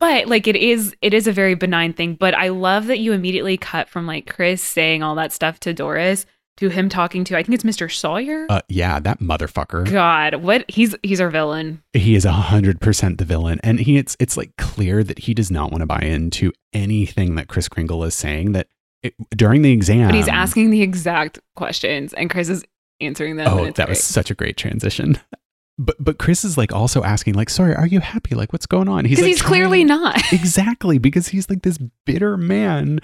But 0.00 0.26
like 0.26 0.48
it 0.48 0.56
is, 0.56 0.96
it 1.02 1.14
is 1.14 1.26
a 1.26 1.32
very 1.32 1.54
benign 1.54 1.92
thing. 1.92 2.14
But 2.14 2.34
I 2.34 2.48
love 2.48 2.86
that 2.86 2.98
you 2.98 3.12
immediately 3.12 3.56
cut 3.56 3.88
from 3.88 4.06
like 4.06 4.26
Kris 4.26 4.62
saying 4.62 5.02
all 5.02 5.14
that 5.14 5.32
stuff 5.32 5.60
to 5.60 5.72
Doris 5.72 6.26
to 6.60 6.68
him 6.68 6.88
talking 6.88 7.24
to 7.24 7.36
I 7.36 7.42
think 7.42 7.54
it's 7.54 7.64
Mr. 7.64 7.90
Sawyer. 7.90 8.46
Uh, 8.50 8.60
yeah, 8.68 9.00
that 9.00 9.20
motherfucker. 9.20 9.90
God, 9.90 10.36
what 10.36 10.70
he's 10.70 10.94
he's 11.02 11.20
our 11.20 11.30
villain. 11.30 11.82
He 11.92 12.14
is 12.14 12.24
a 12.24 12.32
hundred 12.32 12.80
percent 12.80 13.18
the 13.18 13.24
villain, 13.24 13.60
and 13.62 13.80
he 13.80 13.96
it's 13.96 14.16
it's 14.20 14.36
like 14.36 14.56
clear 14.56 15.02
that 15.02 15.20
he 15.20 15.34
does 15.34 15.50
not 15.50 15.70
want 15.70 15.80
to 15.80 15.86
buy 15.86 16.00
into 16.00 16.52
anything 16.72 17.34
that 17.36 17.48
Kris 17.48 17.68
Kringle 17.68 18.04
is 18.04 18.14
saying. 18.14 18.52
That 18.52 18.68
it, 19.02 19.14
during 19.30 19.62
the 19.62 19.72
exam, 19.72 20.08
But 20.08 20.14
he's 20.14 20.28
asking 20.28 20.70
the 20.70 20.82
exact 20.82 21.40
questions, 21.56 22.12
and 22.12 22.28
Kris 22.28 22.50
is 22.50 22.64
answering 23.00 23.36
them. 23.36 23.48
Oh, 23.48 23.64
that 23.64 23.74
great. 23.76 23.88
was 23.88 24.04
such 24.04 24.30
a 24.30 24.34
great 24.34 24.56
transition. 24.56 25.18
But 25.80 25.96
but 25.98 26.18
Kris 26.18 26.44
is 26.44 26.58
like 26.58 26.72
also 26.72 27.02
asking 27.02 27.34
like, 27.34 27.48
sorry, 27.48 27.74
are 27.74 27.86
you 27.86 28.00
happy? 28.00 28.34
Like, 28.34 28.52
what's 28.52 28.66
going 28.66 28.86
on? 28.86 29.04
because 29.04 29.20
like, 29.20 29.28
he's 29.28 29.42
clearly 29.42 29.82
not. 29.82 30.20
exactly 30.32 30.98
because 30.98 31.28
he's 31.28 31.48
like 31.48 31.62
this 31.62 31.78
bitter 32.04 32.36
man, 32.36 33.00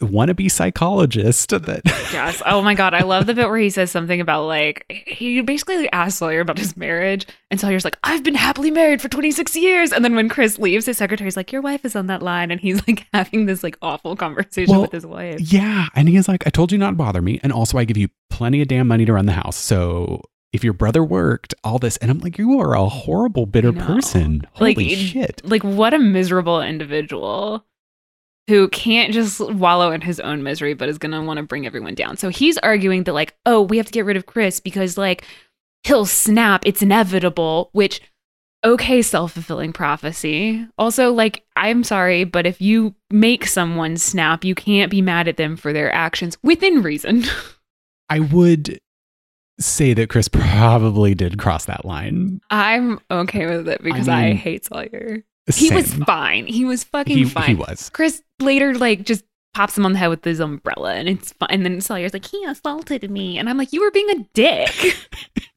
wannabe 0.00 0.48
psychologist 0.48 1.50
that 1.50 1.82
yes. 2.12 2.40
Oh 2.46 2.62
my 2.62 2.74
god, 2.74 2.94
I 2.94 3.00
love 3.00 3.26
the 3.26 3.34
bit 3.34 3.48
where 3.48 3.58
he 3.58 3.68
says 3.68 3.90
something 3.90 4.20
about 4.20 4.46
like 4.46 4.84
he 5.08 5.40
basically 5.40 5.90
asks 5.90 6.18
Sawyer 6.18 6.40
about 6.40 6.58
his 6.58 6.76
marriage, 6.76 7.26
and 7.50 7.58
Sawyer's 7.58 7.84
like, 7.84 7.98
"I've 8.04 8.22
been 8.22 8.36
happily 8.36 8.70
married 8.70 9.02
for 9.02 9.08
26 9.08 9.56
years," 9.56 9.92
and 9.92 10.04
then 10.04 10.14
when 10.14 10.28
Kris 10.28 10.56
leaves, 10.56 10.86
his 10.86 10.98
secretary's 10.98 11.36
like, 11.36 11.50
"Your 11.50 11.62
wife 11.62 11.84
is 11.84 11.96
on 11.96 12.06
that 12.06 12.22
line," 12.22 12.52
and 12.52 12.60
he's 12.60 12.76
like 12.88 13.08
having 13.12 13.46
this 13.46 13.64
like 13.64 13.76
awful 13.82 14.14
conversation 14.14 14.70
Well, 14.72 14.82
with 14.82 14.92
his 14.92 15.04
wife. 15.04 15.40
Yeah. 15.40 15.88
And 15.96 16.08
he's 16.08 16.28
like, 16.28 16.46
I 16.46 16.50
told 16.50 16.70
you 16.70 16.78
not 16.78 16.90
to 16.90 16.96
bother 16.96 17.20
me. 17.20 17.40
And 17.42 17.52
also, 17.52 17.76
I 17.76 17.84
give 17.84 17.96
you 17.96 18.08
plenty 18.30 18.62
of 18.62 18.68
damn 18.68 18.86
money 18.86 19.04
to 19.04 19.12
run 19.12 19.26
the 19.26 19.32
house. 19.32 19.56
So 19.56 20.22
if 20.52 20.64
your 20.64 20.72
brother 20.72 21.04
worked, 21.04 21.54
all 21.62 21.78
this. 21.78 21.96
And 21.98 22.10
I'm 22.10 22.18
like, 22.18 22.38
you 22.38 22.58
are 22.60 22.74
a 22.74 22.88
horrible, 22.88 23.46
bitter 23.46 23.72
person. 23.72 24.42
Holy 24.54 24.92
it- 24.92 24.96
shit. 24.96 25.42
Like 25.44 25.62
what 25.62 25.94
a 25.94 25.98
miserable 25.98 26.60
individual. 26.60 27.64
who 28.48 28.68
can't 28.68 29.12
just 29.12 29.38
wallow 29.40 29.92
in 29.92 30.00
his 30.00 30.18
own 30.18 30.42
misery, 30.42 30.74
but 30.74 30.88
is 30.88 30.98
going 30.98 31.12
to 31.12 31.20
want 31.22 31.36
to 31.36 31.44
bring 31.44 31.66
everyone 31.66 31.94
down. 31.94 32.16
So 32.16 32.30
he's 32.30 32.58
arguing 32.58 33.04
that, 33.04 33.12
like, 33.12 33.36
oh, 33.46 33.62
we 33.62 33.76
have 33.76 33.86
to 33.86 33.92
get 33.92 34.04
rid 34.04 34.16
of 34.16 34.26
Kris 34.26 34.58
because, 34.58 34.98
like, 34.98 35.24
he'll 35.84 36.04
snap. 36.04 36.62
It's 36.66 36.82
inevitable, 36.82 37.70
which, 37.72 38.00
okay, 38.64 39.02
self 39.02 39.32
fulfilling 39.34 39.72
prophecy. 39.72 40.66
Also, 40.78 41.12
like, 41.12 41.44
I'm 41.54 41.84
sorry, 41.84 42.24
but 42.24 42.44
if 42.44 42.60
you 42.60 42.96
make 43.08 43.46
someone 43.46 43.96
snap, 43.96 44.44
you 44.44 44.56
can't 44.56 44.90
be 44.90 45.00
mad 45.00 45.28
at 45.28 45.36
them 45.36 45.56
for 45.56 45.72
their 45.72 45.92
actions 45.94 46.36
within 46.42 46.82
reason. 46.82 47.22
I 48.08 48.18
would 48.18 48.80
say 49.60 49.94
that 49.94 50.08
Kris 50.08 50.28
probably 50.32 51.14
did 51.14 51.38
cross 51.38 51.66
that 51.66 51.84
line. 51.84 52.40
I'm 52.50 53.00
okay 53.10 53.46
with 53.46 53.68
it 53.68 53.82
because 53.82 54.08
I, 54.08 54.28
mean, 54.28 54.36
hate 54.36 54.64
Sawyer. 54.66 55.24
He 55.52 55.70
was 55.70 55.92
fine. 55.94 56.46
He 56.46 56.64
was 56.64 56.84
fucking 56.84 57.16
he, 57.16 57.24
fine. 57.24 57.48
he 57.48 57.54
was. 57.54 57.90
Kris 57.90 58.22
later 58.40 58.74
like 58.74 59.04
just 59.04 59.24
pops 59.52 59.76
him 59.76 59.84
on 59.84 59.92
the 59.92 59.98
head 59.98 60.08
with 60.08 60.24
his 60.24 60.40
umbrella 60.40 60.94
and 60.94 61.08
it's 61.08 61.32
fine. 61.32 61.48
And 61.50 61.64
then 61.64 61.80
Sawyer's 61.80 62.12
like, 62.12 62.26
he 62.26 62.44
assaulted 62.44 63.10
me. 63.10 63.38
And 63.38 63.48
I'm 63.48 63.56
like, 63.56 63.72
you 63.72 63.80
were 63.80 63.90
being 63.90 64.10
a 64.10 64.26
dick. 64.34 64.96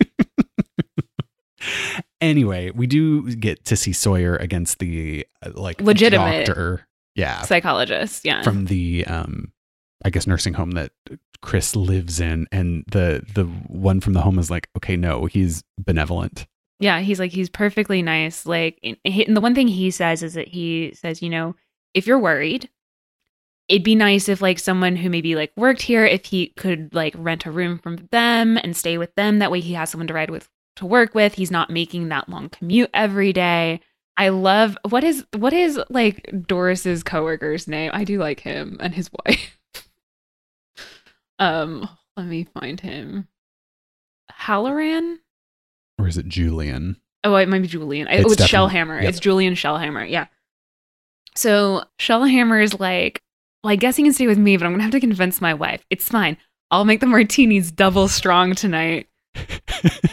Anyway, 2.22 2.72
we 2.72 2.88
do 2.88 3.36
get 3.36 3.66
to 3.66 3.76
see 3.76 3.92
Sawyer 3.92 4.38
against 4.38 4.80
the 4.80 5.28
uh, 5.46 5.52
like 5.56 5.82
Legitimate 5.82 6.46
doctor. 6.46 6.88
Yeah, 7.16 7.42
Psychologist. 7.42 8.24
Yeah. 8.24 8.42
from 8.44 8.66
the 8.66 9.06
um 9.06 9.52
I 10.06 10.10
guess 10.10 10.26
nursing 10.26 10.54
home 10.54 10.72
that 10.72 10.92
Kris 11.44 11.76
lives 11.76 12.20
in 12.20 12.48
and 12.52 12.84
the 12.92 13.24
the 13.36 13.44
one 13.46 14.00
from 14.00 14.14
the 14.14 14.22
home 14.22 14.40
is 14.40 14.50
like, 14.50 14.68
"Okay, 14.76 14.96
no, 14.98 15.26
he's 15.26 15.64
benevolent." 15.78 16.48
yeah. 16.84 17.00
He's 17.00 17.20
like, 17.20 17.32
he's 17.32 17.50
perfectly 17.50 18.02
nice. 18.02 18.46
Like, 18.46 18.78
and 18.84 19.38
the 19.38 19.42
one 19.42 19.56
thing 19.56 19.70
he 19.70 19.90
says 19.90 20.22
is 20.22 20.34
that 20.34 20.50
he 20.50 20.92
says, 20.94 21.22
you 21.22 21.30
know, 21.30 21.56
if 21.94 22.06
you're 22.06 22.20
worried, 22.20 22.70
it'd 23.70 23.86
be 23.86 23.96
nice 23.96 24.28
if 24.28 24.42
like 24.42 24.60
someone 24.60 24.98
who 24.98 25.10
maybe 25.10 25.36
like 25.36 25.54
worked 25.56 25.82
here, 25.82 26.06
if 26.06 26.26
he 26.26 26.48
could 26.48 26.94
like 26.94 27.16
rent 27.18 27.46
a 27.46 27.52
room 27.52 27.78
from 27.78 28.08
them 28.12 28.58
and 28.58 28.76
stay 28.76 28.98
with 28.98 29.16
them. 29.16 29.40
That 29.40 29.52
way 29.52 29.62
he 29.62 29.74
has 29.74 29.92
someone 29.92 30.08
to 30.08 30.14
ride 30.14 30.30
with 30.30 30.50
to 30.76 30.86
work 30.86 31.16
with. 31.16 31.36
He's 31.36 31.52
not 31.52 31.70
making 31.70 32.10
that 32.10 32.28
long 32.28 32.50
commute 32.50 32.90
every 32.94 33.32
day. 33.32 33.80
I 34.18 34.30
love 34.30 34.78
what 34.90 35.06
is 35.06 35.26
what 35.38 35.54
is 35.54 35.80
like 35.90 36.30
Doris's 36.46 37.02
coworker's 37.02 37.66
name. 37.66 37.92
I 37.94 38.04
do 38.04 38.20
like 38.20 38.42
him 38.42 38.76
and 38.82 38.94
his 38.94 39.10
wife. 39.26 39.58
Um, 41.40 41.88
let 42.18 42.26
me 42.28 42.48
find 42.60 42.80
him. 42.80 43.28
Halloran? 44.32 45.20
Or 46.00 46.08
is 46.08 46.18
it 46.18 46.28
Julian? 46.28 46.98
Oh, 47.24 47.36
it 47.36 47.48
might 47.48 47.62
be 47.62 47.68
Julian. 47.68 48.08
It's 48.08 48.26
oh, 48.26 48.32
it's 48.32 48.36
definitely- 48.38 48.76
Shellhammer. 48.80 49.02
yep. 49.02 49.10
It's 49.10 49.20
Julian 49.20 49.54
Shellhammer. 49.54 50.10
Yeah. 50.10 50.28
So 51.36 51.84
Shellhammer 52.00 52.62
is 52.64 52.80
like, 52.80 53.22
well, 53.64 53.72
I 53.72 53.76
guess 53.76 53.96
he 53.96 54.04
can 54.04 54.14
stay 54.14 54.28
with 54.28 54.38
me, 54.38 54.58
but 54.58 54.66
I'm 54.66 54.74
gonna 54.74 54.84
have 54.84 54.92
to 54.92 55.00
convince 55.00 55.40
my 55.42 55.54
wife. 55.54 55.86
It's 55.90 56.10
fine. 56.10 56.38
I'll 56.72 56.86
make 56.86 57.00
the 57.00 57.06
martinis 57.08 57.72
double 57.72 58.08
strong 58.08 58.56
tonight. 58.56 59.08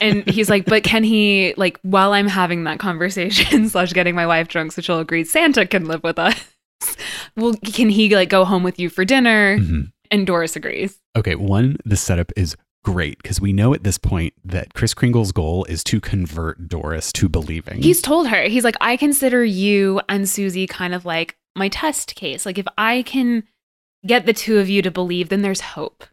And 0.01 0.27
he's 0.31 0.49
like, 0.49 0.65
but 0.65 0.83
can 0.83 1.05
he 1.05 1.53
like 1.57 1.79
while 1.83 2.13
I'm 2.13 2.27
having 2.29 2.65
that 2.65 2.79
conversation 2.79 3.69
slash 3.71 3.93
getting 3.93 4.15
my 4.15 4.27
wife 4.27 4.49
drunk 4.49 4.73
so 4.73 4.81
she'll 4.81 4.99
agree 5.01 5.25
Santa 5.25 5.67
can 5.67 5.87
live 5.87 6.03
with 6.03 6.19
us? 6.19 6.35
Well, 7.37 7.55
can 7.63 7.91
he 7.91 8.15
like 8.15 8.29
go 8.31 8.45
home 8.45 8.63
with 8.65 8.79
you 8.79 8.89
for 8.91 9.05
dinner? 9.05 9.59
Mhm. 9.59 9.93
And 10.11 10.27
Doris 10.27 10.57
agrees. 10.57 10.99
Okay, 11.17 11.35
one, 11.35 11.77
the 11.85 11.97
setup 11.97 12.33
is 12.37 12.57
great 12.83 13.23
because 13.23 13.41
we 13.41 13.53
know 13.53 13.75
at 13.75 13.85
this 13.85 13.99
point 13.99 14.35
that 14.45 14.75
Kris 14.75 14.95
Kringle's 14.95 15.33
goal 15.33 15.65
is 15.67 15.85
to 15.85 16.01
convert 16.01 16.69
Doris 16.69 17.13
to 17.13 17.29
believing. 17.29 17.83
He's 17.83 18.01
told 18.01 18.29
her, 18.29 18.43
he's 18.45 18.65
like, 18.65 18.77
I 18.81 18.97
consider 18.97 19.45
you 19.45 20.01
and 20.09 20.29
Susie 20.29 20.67
kind 20.67 20.95
of 20.95 21.05
like 21.05 21.37
my 21.55 21.69
test 21.69 22.15
case. 22.15 22.47
Like, 22.47 22.59
if 22.59 22.67
I 22.79 23.03
can 23.03 23.45
get 24.07 24.25
the 24.27 24.33
two 24.33 24.59
of 24.59 24.69
you 24.69 24.83
to 24.83 24.91
believe, 24.91 25.29
then 25.29 25.43
there's 25.43 25.61
hope. 25.61 26.05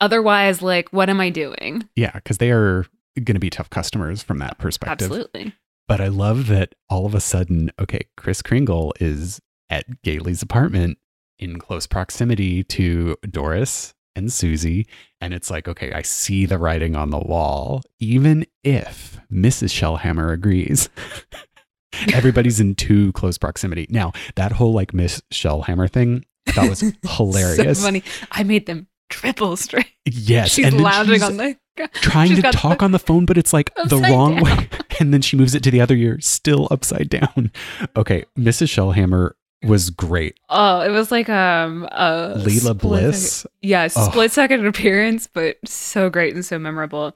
Otherwise, 0.00 0.62
like, 0.62 0.88
what 0.92 1.08
am 1.10 1.20
I 1.20 1.30
doing? 1.30 1.88
yeah, 1.94 2.12
because 2.12 2.38
they 2.38 2.50
are 2.50 2.86
going 3.16 3.34
to 3.34 3.40
be 3.40 3.50
tough 3.50 3.70
customers 3.70 4.22
from 4.22 4.38
that 4.38 4.58
perspective. 4.58 5.06
Absolutely. 5.06 5.54
But 5.86 6.00
I 6.00 6.08
love 6.08 6.46
that 6.46 6.74
all 6.88 7.06
of 7.06 7.14
a 7.14 7.20
sudden, 7.20 7.70
okay, 7.78 8.00
Kris 8.16 8.40
Kringle 8.40 8.94
is 8.98 9.40
at 9.68 10.02
Gailey's 10.02 10.42
apartment 10.42 10.98
in 11.42 11.58
close 11.58 11.86
proximity 11.86 12.62
to 12.62 13.16
Doris 13.28 13.94
and 14.14 14.32
Susie. 14.32 14.86
And 15.20 15.34
it's 15.34 15.50
like, 15.50 15.66
okay, 15.66 15.92
I 15.92 16.02
see 16.02 16.46
the 16.46 16.58
writing 16.58 16.94
on 16.94 17.10
the 17.10 17.18
wall, 17.18 17.82
even 17.98 18.46
if 18.62 19.18
Mrs. 19.32 19.70
Shellhammer 19.70 20.32
agrees. 20.32 20.88
Everybody's 22.12 22.60
in 22.60 22.74
too 22.74 23.12
close 23.12 23.38
proximity. 23.38 23.86
Now, 23.90 24.12
that 24.36 24.52
whole 24.52 24.72
like 24.72 24.94
Miss 24.94 25.20
Shellhammer 25.32 25.90
thing, 25.90 26.24
I 26.48 26.52
thought 26.52 26.68
was 26.70 26.80
hilarious. 27.16 27.78
so 27.80 27.84
funny. 27.84 28.02
I 28.30 28.44
made 28.44 28.66
them 28.66 28.86
triple 29.10 29.56
straight. 29.56 29.86
Yes. 30.06 30.52
She's 30.52 30.66
and 30.66 30.80
lounging 30.80 31.14
she's 31.14 31.22
on 31.22 31.36
the. 31.36 31.56
trying 31.94 32.36
to 32.36 32.42
talk 32.52 32.78
the- 32.78 32.84
on 32.84 32.92
the 32.92 32.98
phone, 32.98 33.26
but 33.26 33.36
it's 33.36 33.52
like 33.52 33.74
the 33.88 33.98
wrong 33.98 34.36
down. 34.36 34.44
way. 34.44 34.68
And 35.00 35.12
then 35.12 35.22
she 35.22 35.36
moves 35.36 35.54
it 35.56 35.64
to 35.64 35.70
the 35.70 35.80
other 35.80 35.96
ear, 35.96 36.18
still 36.20 36.68
upside 36.70 37.08
down. 37.08 37.50
Okay, 37.96 38.24
Mrs. 38.38 38.68
Shellhammer 38.68 39.32
was 39.64 39.90
great. 39.90 40.38
Oh, 40.48 40.80
it 40.80 40.90
was 40.90 41.10
like 41.10 41.28
um 41.28 41.88
a 41.92 42.34
Lela 42.36 42.74
Bliss. 42.74 43.32
second- 43.42 43.50
yeah, 43.62 43.88
Oh. 43.96 44.08
split 44.10 44.32
second 44.32 44.66
appearance, 44.66 45.28
but 45.32 45.56
so 45.66 46.10
great 46.10 46.34
and 46.34 46.44
so 46.44 46.58
memorable. 46.58 47.14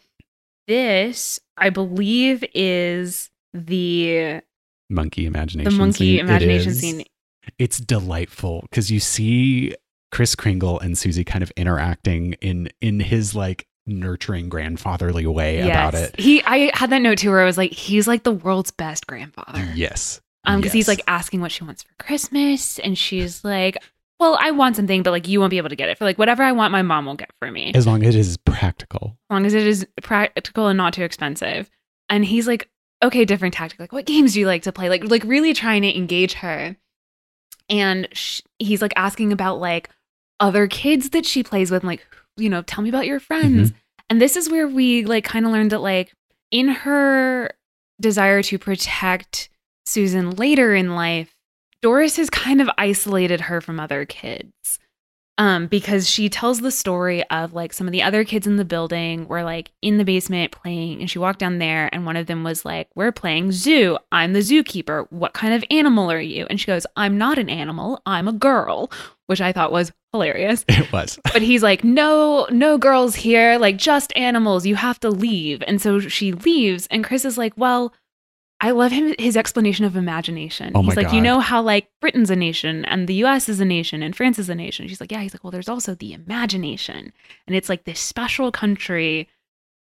This, 0.66 1.38
I 1.56 1.70
believe, 1.70 2.44
is 2.54 3.30
the 3.54 4.40
Monkey 4.90 5.26
imagination. 5.26 5.72
the 5.72 5.78
monkey 5.78 6.16
scene. 6.16 6.20
Imagination 6.20 6.70
is- 6.72 6.80
scene. 6.80 7.04
It's 7.58 7.78
delightful 7.78 8.62
because 8.62 8.90
you 8.90 8.98
see 8.98 9.74
Kris 10.10 10.34
Kringle 10.34 10.80
and 10.80 10.98
Susie 10.98 11.22
kind 11.24 11.42
of 11.44 11.52
interacting 11.56 12.32
in 12.34 12.68
in 12.80 12.98
his 13.00 13.34
like 13.36 13.66
nurturing 13.86 14.48
grandfatherly 14.48 15.26
way 15.26 15.60
about 15.60 15.94
it. 15.94 16.18
He, 16.18 16.42
I 16.42 16.72
had 16.74 16.90
that 16.90 16.98
note 17.02 17.18
too, 17.18 17.30
where 17.30 17.40
I 17.40 17.44
was 17.44 17.56
like, 17.56 17.70
he's 17.70 18.08
like 18.08 18.24
the 18.24 18.32
world's 18.32 18.72
best 18.72 19.06
grandfather. 19.06 19.64
Yes. 19.76 20.20
Um, 20.46 20.60
because 20.60 20.72
he's 20.72 20.88
like 20.88 21.02
asking 21.06 21.40
what 21.40 21.52
she 21.52 21.64
wants 21.64 21.82
for 21.82 21.92
Christmas, 21.98 22.78
and 22.78 22.96
she's 22.96 23.44
like, 23.44 23.76
"Well, 24.20 24.38
I 24.40 24.52
want 24.52 24.76
something, 24.76 25.02
but 25.02 25.10
like 25.10 25.26
you 25.28 25.40
won't 25.40 25.50
be 25.50 25.58
able 25.58 25.68
to 25.68 25.76
get 25.76 25.88
it 25.88 25.98
for 25.98 26.04
like 26.04 26.18
whatever 26.18 26.42
I 26.42 26.52
want, 26.52 26.72
my 26.72 26.82
mom 26.82 27.06
will 27.06 27.16
get 27.16 27.30
for 27.38 27.50
me, 27.50 27.72
as 27.74 27.86
long 27.86 28.02
as 28.04 28.14
it 28.14 28.20
is 28.20 28.36
practical. 28.36 29.16
As 29.30 29.34
long 29.34 29.46
as 29.46 29.54
it 29.54 29.66
is 29.66 29.86
practical 30.02 30.68
and 30.68 30.76
not 30.76 30.94
too 30.94 31.02
expensive." 31.02 31.68
And 32.08 32.24
he's 32.24 32.46
like, 32.46 32.70
"Okay, 33.02 33.24
different 33.24 33.54
tactic. 33.54 33.80
Like, 33.80 33.92
what 33.92 34.06
games 34.06 34.34
do 34.34 34.40
you 34.40 34.46
like 34.46 34.62
to 34.62 34.72
play? 34.72 34.88
Like, 34.88 35.10
like 35.10 35.24
really 35.24 35.52
trying 35.52 35.82
to 35.82 35.96
engage 35.96 36.34
her." 36.34 36.76
And 37.68 38.06
sh- 38.12 38.42
he's 38.60 38.80
like 38.80 38.92
asking 38.94 39.32
about 39.32 39.58
like 39.58 39.90
other 40.38 40.68
kids 40.68 41.10
that 41.10 41.26
she 41.26 41.42
plays 41.42 41.70
with, 41.70 41.82
and 41.82 41.88
like, 41.88 42.06
you 42.36 42.48
know, 42.48 42.62
tell 42.62 42.82
me 42.82 42.88
about 42.90 43.06
your 43.06 43.18
friends. 43.18 43.72
And 44.08 44.20
this 44.20 44.36
is 44.36 44.48
where 44.48 44.68
we 44.68 45.04
like 45.04 45.24
kind 45.24 45.44
of 45.44 45.50
learned 45.50 45.72
that 45.72 45.80
like 45.80 46.12
in 46.52 46.68
her 46.68 47.50
desire 48.00 48.40
to 48.44 48.58
protect 48.58 49.48
Susan 49.86 50.30
later 50.32 50.74
in 50.74 50.94
life, 50.94 51.34
Doris 51.82 52.16
has 52.16 52.28
kind 52.30 52.60
of 52.60 52.68
isolated 52.76 53.42
her 53.42 53.60
from 53.60 53.78
other 53.80 54.04
kids. 54.04 54.78
Um, 55.38 55.66
because 55.66 56.08
she 56.08 56.30
tells 56.30 56.62
the 56.62 56.70
story 56.70 57.22
of 57.28 57.52
like 57.52 57.74
some 57.74 57.86
of 57.86 57.92
the 57.92 58.02
other 58.02 58.24
kids 58.24 58.46
in 58.46 58.56
the 58.56 58.64
building 58.64 59.28
were 59.28 59.42
like 59.44 59.70
in 59.82 59.98
the 59.98 60.04
basement 60.04 60.50
playing, 60.50 61.00
and 61.02 61.10
she 61.10 61.18
walked 61.18 61.40
down 61.40 61.58
there, 61.58 61.90
and 61.92 62.06
one 62.06 62.16
of 62.16 62.26
them 62.26 62.42
was 62.42 62.64
like, 62.64 62.88
We're 62.94 63.12
playing 63.12 63.52
zoo. 63.52 63.98
I'm 64.10 64.32
the 64.32 64.38
zookeeper. 64.38 65.06
What 65.12 65.34
kind 65.34 65.52
of 65.52 65.62
animal 65.70 66.10
are 66.10 66.18
you? 66.18 66.46
And 66.48 66.58
she 66.58 66.64
goes, 66.66 66.86
I'm 66.96 67.18
not 67.18 67.36
an 67.36 67.50
animal, 67.50 68.00
I'm 68.06 68.28
a 68.28 68.32
girl, 68.32 68.90
which 69.26 69.42
I 69.42 69.52
thought 69.52 69.72
was 69.72 69.92
hilarious 70.12 70.64
It 70.68 70.90
was. 70.90 71.18
but 71.34 71.42
he's 71.42 71.62
like 71.62 71.84
no 71.84 72.46
no 72.50 72.78
girls 72.78 73.14
here 73.16 73.58
like 73.58 73.76
just 73.76 74.16
animals 74.16 74.64
you 74.64 74.74
have 74.76 74.98
to 75.00 75.10
leave 75.10 75.62
and 75.66 75.82
so 75.82 76.00
she 76.00 76.32
leaves 76.32 76.86
and 76.90 77.04
Kris 77.04 77.26
is 77.26 77.36
like 77.36 77.52
well 77.58 77.92
i 78.60 78.70
love 78.70 78.92
him 78.92 79.14
his 79.18 79.36
explanation 79.36 79.84
of 79.84 79.96
imagination. 79.96 80.72
Oh 80.74 80.82
my 80.82 80.86
he's 80.86 80.96
like 80.96 81.12
you 81.12 81.20
know 81.20 81.40
how 81.40 81.62
like 81.62 81.88
britain's 82.00 82.30
a 82.30 82.36
nation 82.36 82.84
and 82.86 83.08
the 83.08 83.14
us 83.16 83.48
is 83.48 83.60
a 83.60 83.64
nation 83.64 84.02
and 84.02 84.14
france 84.14 84.38
is 84.38 84.48
a 84.48 84.54
nation. 84.54 84.88
She's 84.88 85.00
like 85.00 85.12
yeah. 85.12 85.20
He's 85.20 85.34
like 85.34 85.44
well 85.44 85.50
there's 85.50 85.68
also 85.68 85.94
the 85.94 86.12
imagination. 86.12 87.12
And 87.46 87.56
it's 87.56 87.68
like 87.68 87.84
this 87.84 88.00
special 88.00 88.50
country 88.50 89.28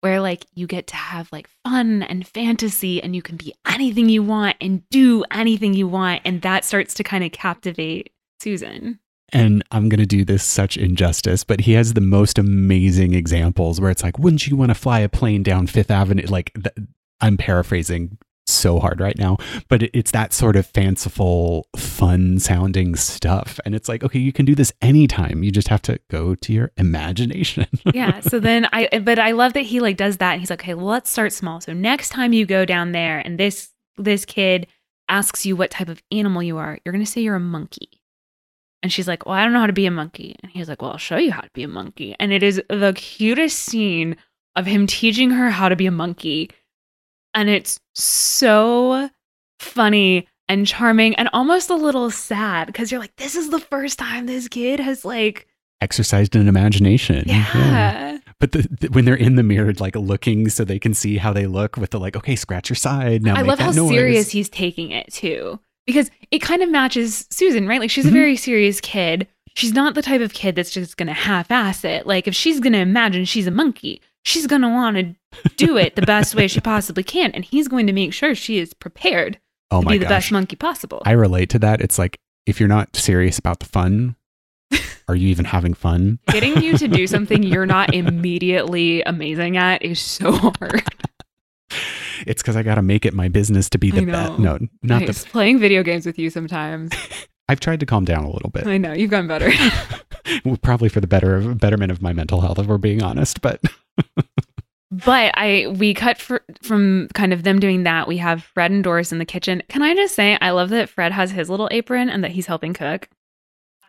where 0.04 0.20
like 0.20 0.44
you 0.54 0.66
get 0.66 0.86
to 0.88 0.96
have 0.96 1.32
like 1.32 1.48
fun 1.64 2.02
and 2.02 2.26
fantasy 2.26 3.02
and 3.02 3.16
you 3.16 3.22
can 3.22 3.36
be 3.36 3.54
anything 3.66 4.10
you 4.10 4.22
want 4.22 4.54
and 4.60 4.86
do 4.90 5.24
anything 5.30 5.72
you 5.72 5.88
want. 5.88 6.20
And 6.26 6.42
that 6.42 6.66
starts 6.66 6.92
to 6.94 7.02
kind 7.02 7.24
of 7.24 7.32
captivate 7.32 8.12
susan. 8.38 8.98
And 9.32 9.64
I'm 9.70 9.88
going 9.88 10.00
to 10.00 10.06
do 10.06 10.22
this 10.22 10.44
such 10.44 10.76
injustice, 10.76 11.42
but 11.42 11.60
he 11.60 11.72
has 11.72 11.94
the 11.94 12.02
most 12.02 12.38
amazing 12.38 13.14
examples 13.14 13.80
where 13.80 13.90
it's 13.90 14.02
like, 14.02 14.18
wouldn't 14.18 14.46
you 14.46 14.56
want 14.56 14.70
to 14.70 14.74
fly 14.74 15.00
a 15.00 15.08
plane 15.08 15.42
down 15.42 15.66
Fifth 15.66 15.90
Avenue? 15.90 16.26
Like, 16.26 16.52
th- 16.52 16.86
I'm 17.22 17.38
paraphrasing 17.38 18.18
so 18.64 18.80
hard 18.80 18.98
right 19.00 19.18
now, 19.18 19.36
but 19.68 19.82
it, 19.84 19.90
it's 19.92 20.10
that 20.12 20.32
sort 20.32 20.56
of 20.56 20.66
fanciful, 20.66 21.68
fun 21.76 22.38
sounding 22.38 22.96
stuff. 22.96 23.60
And 23.64 23.74
it's 23.74 23.88
like, 23.90 24.02
okay, 24.02 24.18
you 24.18 24.32
can 24.32 24.46
do 24.46 24.54
this 24.54 24.72
anytime. 24.80 25.42
You 25.44 25.50
just 25.50 25.68
have 25.68 25.82
to 25.82 26.00
go 26.10 26.34
to 26.34 26.52
your 26.52 26.72
imagination. 26.76 27.66
yeah 27.94 28.20
so 28.20 28.40
then 28.40 28.66
i 28.72 28.88
but 29.00 29.18
i 29.18 29.32
love 29.32 29.52
that 29.52 29.62
he 29.62 29.80
like 29.80 29.96
does 29.96 30.16
that 30.16 30.32
and 30.32 30.40
he's 30.40 30.50
like 30.50 30.62
okay 30.62 30.74
well, 30.74 30.86
let's 30.86 31.10
start 31.10 31.32
small 31.32 31.60
so 31.60 31.72
next 31.72 32.08
time 32.08 32.32
you 32.32 32.46
go 32.46 32.64
down 32.64 32.92
there 32.92 33.18
and 33.18 33.38
this 33.38 33.70
this 33.96 34.24
kid 34.24 34.66
asks 35.08 35.44
you 35.44 35.54
what 35.54 35.70
type 35.70 35.88
of 35.88 36.02
animal 36.10 36.42
you 36.42 36.56
are 36.56 36.78
you're 36.84 36.92
going 36.92 37.04
to 37.04 37.10
say 37.10 37.20
you're 37.20 37.36
a 37.36 37.40
monkey 37.40 38.00
And 38.82 38.92
she's 38.92 39.08
like, 39.08 39.24
Well, 39.24 39.34
I 39.34 39.44
don't 39.44 39.52
know 39.54 39.60
how 39.60 39.66
to 39.66 39.72
be 39.72 39.86
a 39.86 39.90
monkey. 39.90 40.36
And 40.42 40.52
he's 40.52 40.68
like, 40.68 40.82
Well, 40.82 40.92
I'll 40.92 40.98
show 40.98 41.16
you 41.16 41.32
how 41.32 41.40
to 41.40 41.50
be 41.54 41.62
a 41.62 41.68
monkey. 41.68 42.14
And 42.20 42.32
it 42.32 42.42
is 42.42 42.60
the 42.68 42.92
cutest 42.94 43.58
scene 43.58 44.16
of 44.56 44.66
him 44.66 44.86
teaching 44.86 45.30
her 45.30 45.50
how 45.50 45.68
to 45.68 45.76
be 45.76 45.86
a 45.86 45.90
monkey. 45.90 46.50
And 47.34 47.48
it's 47.48 47.78
so 47.94 49.10
funny 49.58 50.28
and 50.48 50.66
charming 50.66 51.14
and 51.16 51.28
almost 51.32 51.70
a 51.70 51.74
little 51.74 52.10
sad 52.10 52.66
because 52.66 52.90
you're 52.90 53.00
like, 53.00 53.16
This 53.16 53.34
is 53.34 53.50
the 53.50 53.60
first 53.60 53.98
time 53.98 54.26
this 54.26 54.48
kid 54.48 54.80
has 54.80 55.04
like 55.04 55.46
Exercised 55.80 56.34
an 56.36 56.48
imagination. 56.48 57.24
Yeah. 57.26 58.18
But 58.40 58.52
the, 58.52 58.68
the- 58.80 58.88
when 58.88 59.04
they're 59.04 59.14
in 59.14 59.36
the 59.36 59.42
mirror, 59.42 59.72
like 59.80 59.96
looking 59.96 60.48
so 60.48 60.64
they 60.64 60.78
can 60.78 60.94
see 60.94 61.16
how 61.18 61.32
they 61.32 61.46
look 61.46 61.76
with 61.76 61.90
the 61.90 62.00
like, 62.00 62.16
okay, 62.16 62.36
scratch 62.36 62.68
your 62.70 62.76
side. 62.76 63.22
Now 63.22 63.34
I 63.36 63.42
love 63.42 63.58
how 63.58 63.70
noise. 63.70 63.90
serious 63.90 64.30
he's 64.30 64.48
taking 64.48 64.90
it 64.90 65.12
too. 65.12 65.58
Because 65.86 66.10
it 66.30 66.38
kind 66.40 66.62
of 66.62 66.70
matches 66.70 67.26
Susan, 67.30 67.66
right? 67.68 67.80
Like 67.80 67.90
she's 67.90 68.06
Mhm. 68.06 68.08
a 68.10 68.12
very 68.12 68.36
serious 68.36 68.80
kid. 68.80 69.26
She's 69.56 69.72
not 69.72 69.94
the 69.94 70.02
type 70.02 70.20
of 70.20 70.32
kid 70.32 70.56
that's 70.56 70.70
just 70.70 70.96
gonna 70.96 71.12
half 71.12 71.50
ass 71.50 71.84
it. 71.84 72.06
Like 72.06 72.26
if 72.26 72.34
she's 72.34 72.60
gonna 72.60 72.78
imagine 72.78 73.24
she's 73.24 73.46
a 73.46 73.50
monkey, 73.52 74.00
she's 74.24 74.46
gonna 74.46 74.70
wanna 74.70 75.14
do 75.56 75.76
it 75.76 75.96
the 75.96 76.02
best 76.02 76.34
way 76.34 76.48
she 76.48 76.60
possibly 76.60 77.02
can. 77.02 77.30
And 77.32 77.44
he's 77.44 77.68
going 77.68 77.86
to 77.86 77.92
make 77.92 78.12
sure 78.12 78.34
she 78.34 78.58
is 78.58 78.74
prepared 78.74 79.38
oh 79.70 79.82
to 79.82 79.86
be 79.86 79.98
the 79.98 80.04
gosh. 80.04 80.10
best 80.10 80.32
monkey 80.32 80.56
possible. 80.56 81.02
I 81.04 81.12
relate 81.12 81.50
to 81.50 81.58
that. 81.60 81.80
It's 81.80 81.98
like 81.98 82.18
if 82.46 82.58
you're 82.58 82.68
not 82.68 82.96
serious 82.96 83.38
about 83.38 83.60
the 83.60 83.66
fun, 83.66 84.16
are 85.08 85.14
you 85.14 85.28
even 85.28 85.44
having 85.44 85.74
fun? 85.74 86.18
Getting 86.28 86.60
you 86.62 86.76
to 86.78 86.88
do 86.88 87.06
something 87.06 87.42
you're 87.42 87.66
not 87.66 87.94
immediately 87.94 89.02
amazing 89.02 89.56
at 89.56 89.82
is 89.82 90.00
so 90.00 90.32
hard. 90.32 90.82
It's 92.26 92.42
because 92.42 92.56
I 92.56 92.62
got 92.62 92.76
to 92.76 92.82
make 92.82 93.04
it 93.04 93.14
my 93.14 93.28
business 93.28 93.68
to 93.70 93.78
be 93.78 93.90
the 93.90 94.04
best. 94.04 94.38
No, 94.38 94.58
not 94.82 95.00
the. 95.00 95.06
Nice. 95.06 95.24
Playing 95.24 95.58
video 95.58 95.82
games 95.82 96.06
with 96.06 96.18
you 96.18 96.30
sometimes. 96.30 96.92
I've 97.48 97.60
tried 97.60 97.80
to 97.80 97.86
calm 97.86 98.06
down 98.06 98.24
a 98.24 98.30
little 98.30 98.48
bit, 98.48 98.66
I 98.66 98.78
know, 98.78 98.94
you've 98.94 99.10
gotten 99.10 99.28
better. 99.28 99.50
Probably 100.62 100.88
for 100.88 101.00
the 101.00 101.06
better 101.06 101.54
betterment 101.54 101.92
of 101.92 102.00
my 102.00 102.14
mental 102.14 102.40
health, 102.40 102.58
if 102.58 102.66
we're 102.66 102.78
being 102.78 103.02
honest. 103.02 103.42
But 103.42 103.60
But 104.90 105.32
I 105.36 105.66
we 105.76 105.92
cut 105.92 106.20
fr- 106.20 106.36
from 106.62 107.08
kind 107.14 107.32
of 107.32 107.42
them 107.42 107.58
doing 107.58 107.82
that. 107.82 108.06
We 108.06 108.18
have 108.18 108.44
Fred 108.44 108.70
and 108.70 108.84
Doris 108.84 109.10
in 109.10 109.18
the 109.18 109.24
kitchen. 109.24 109.60
Can 109.68 109.82
I 109.82 109.92
just 109.94 110.14
say 110.14 110.38
I 110.40 110.50
love 110.50 110.68
that 110.70 110.88
Fred 110.88 111.10
has 111.10 111.32
his 111.32 111.50
little 111.50 111.68
apron 111.72 112.08
and 112.08 112.22
that 112.22 112.30
he's 112.30 112.46
helping 112.46 112.74
cook. 112.74 113.08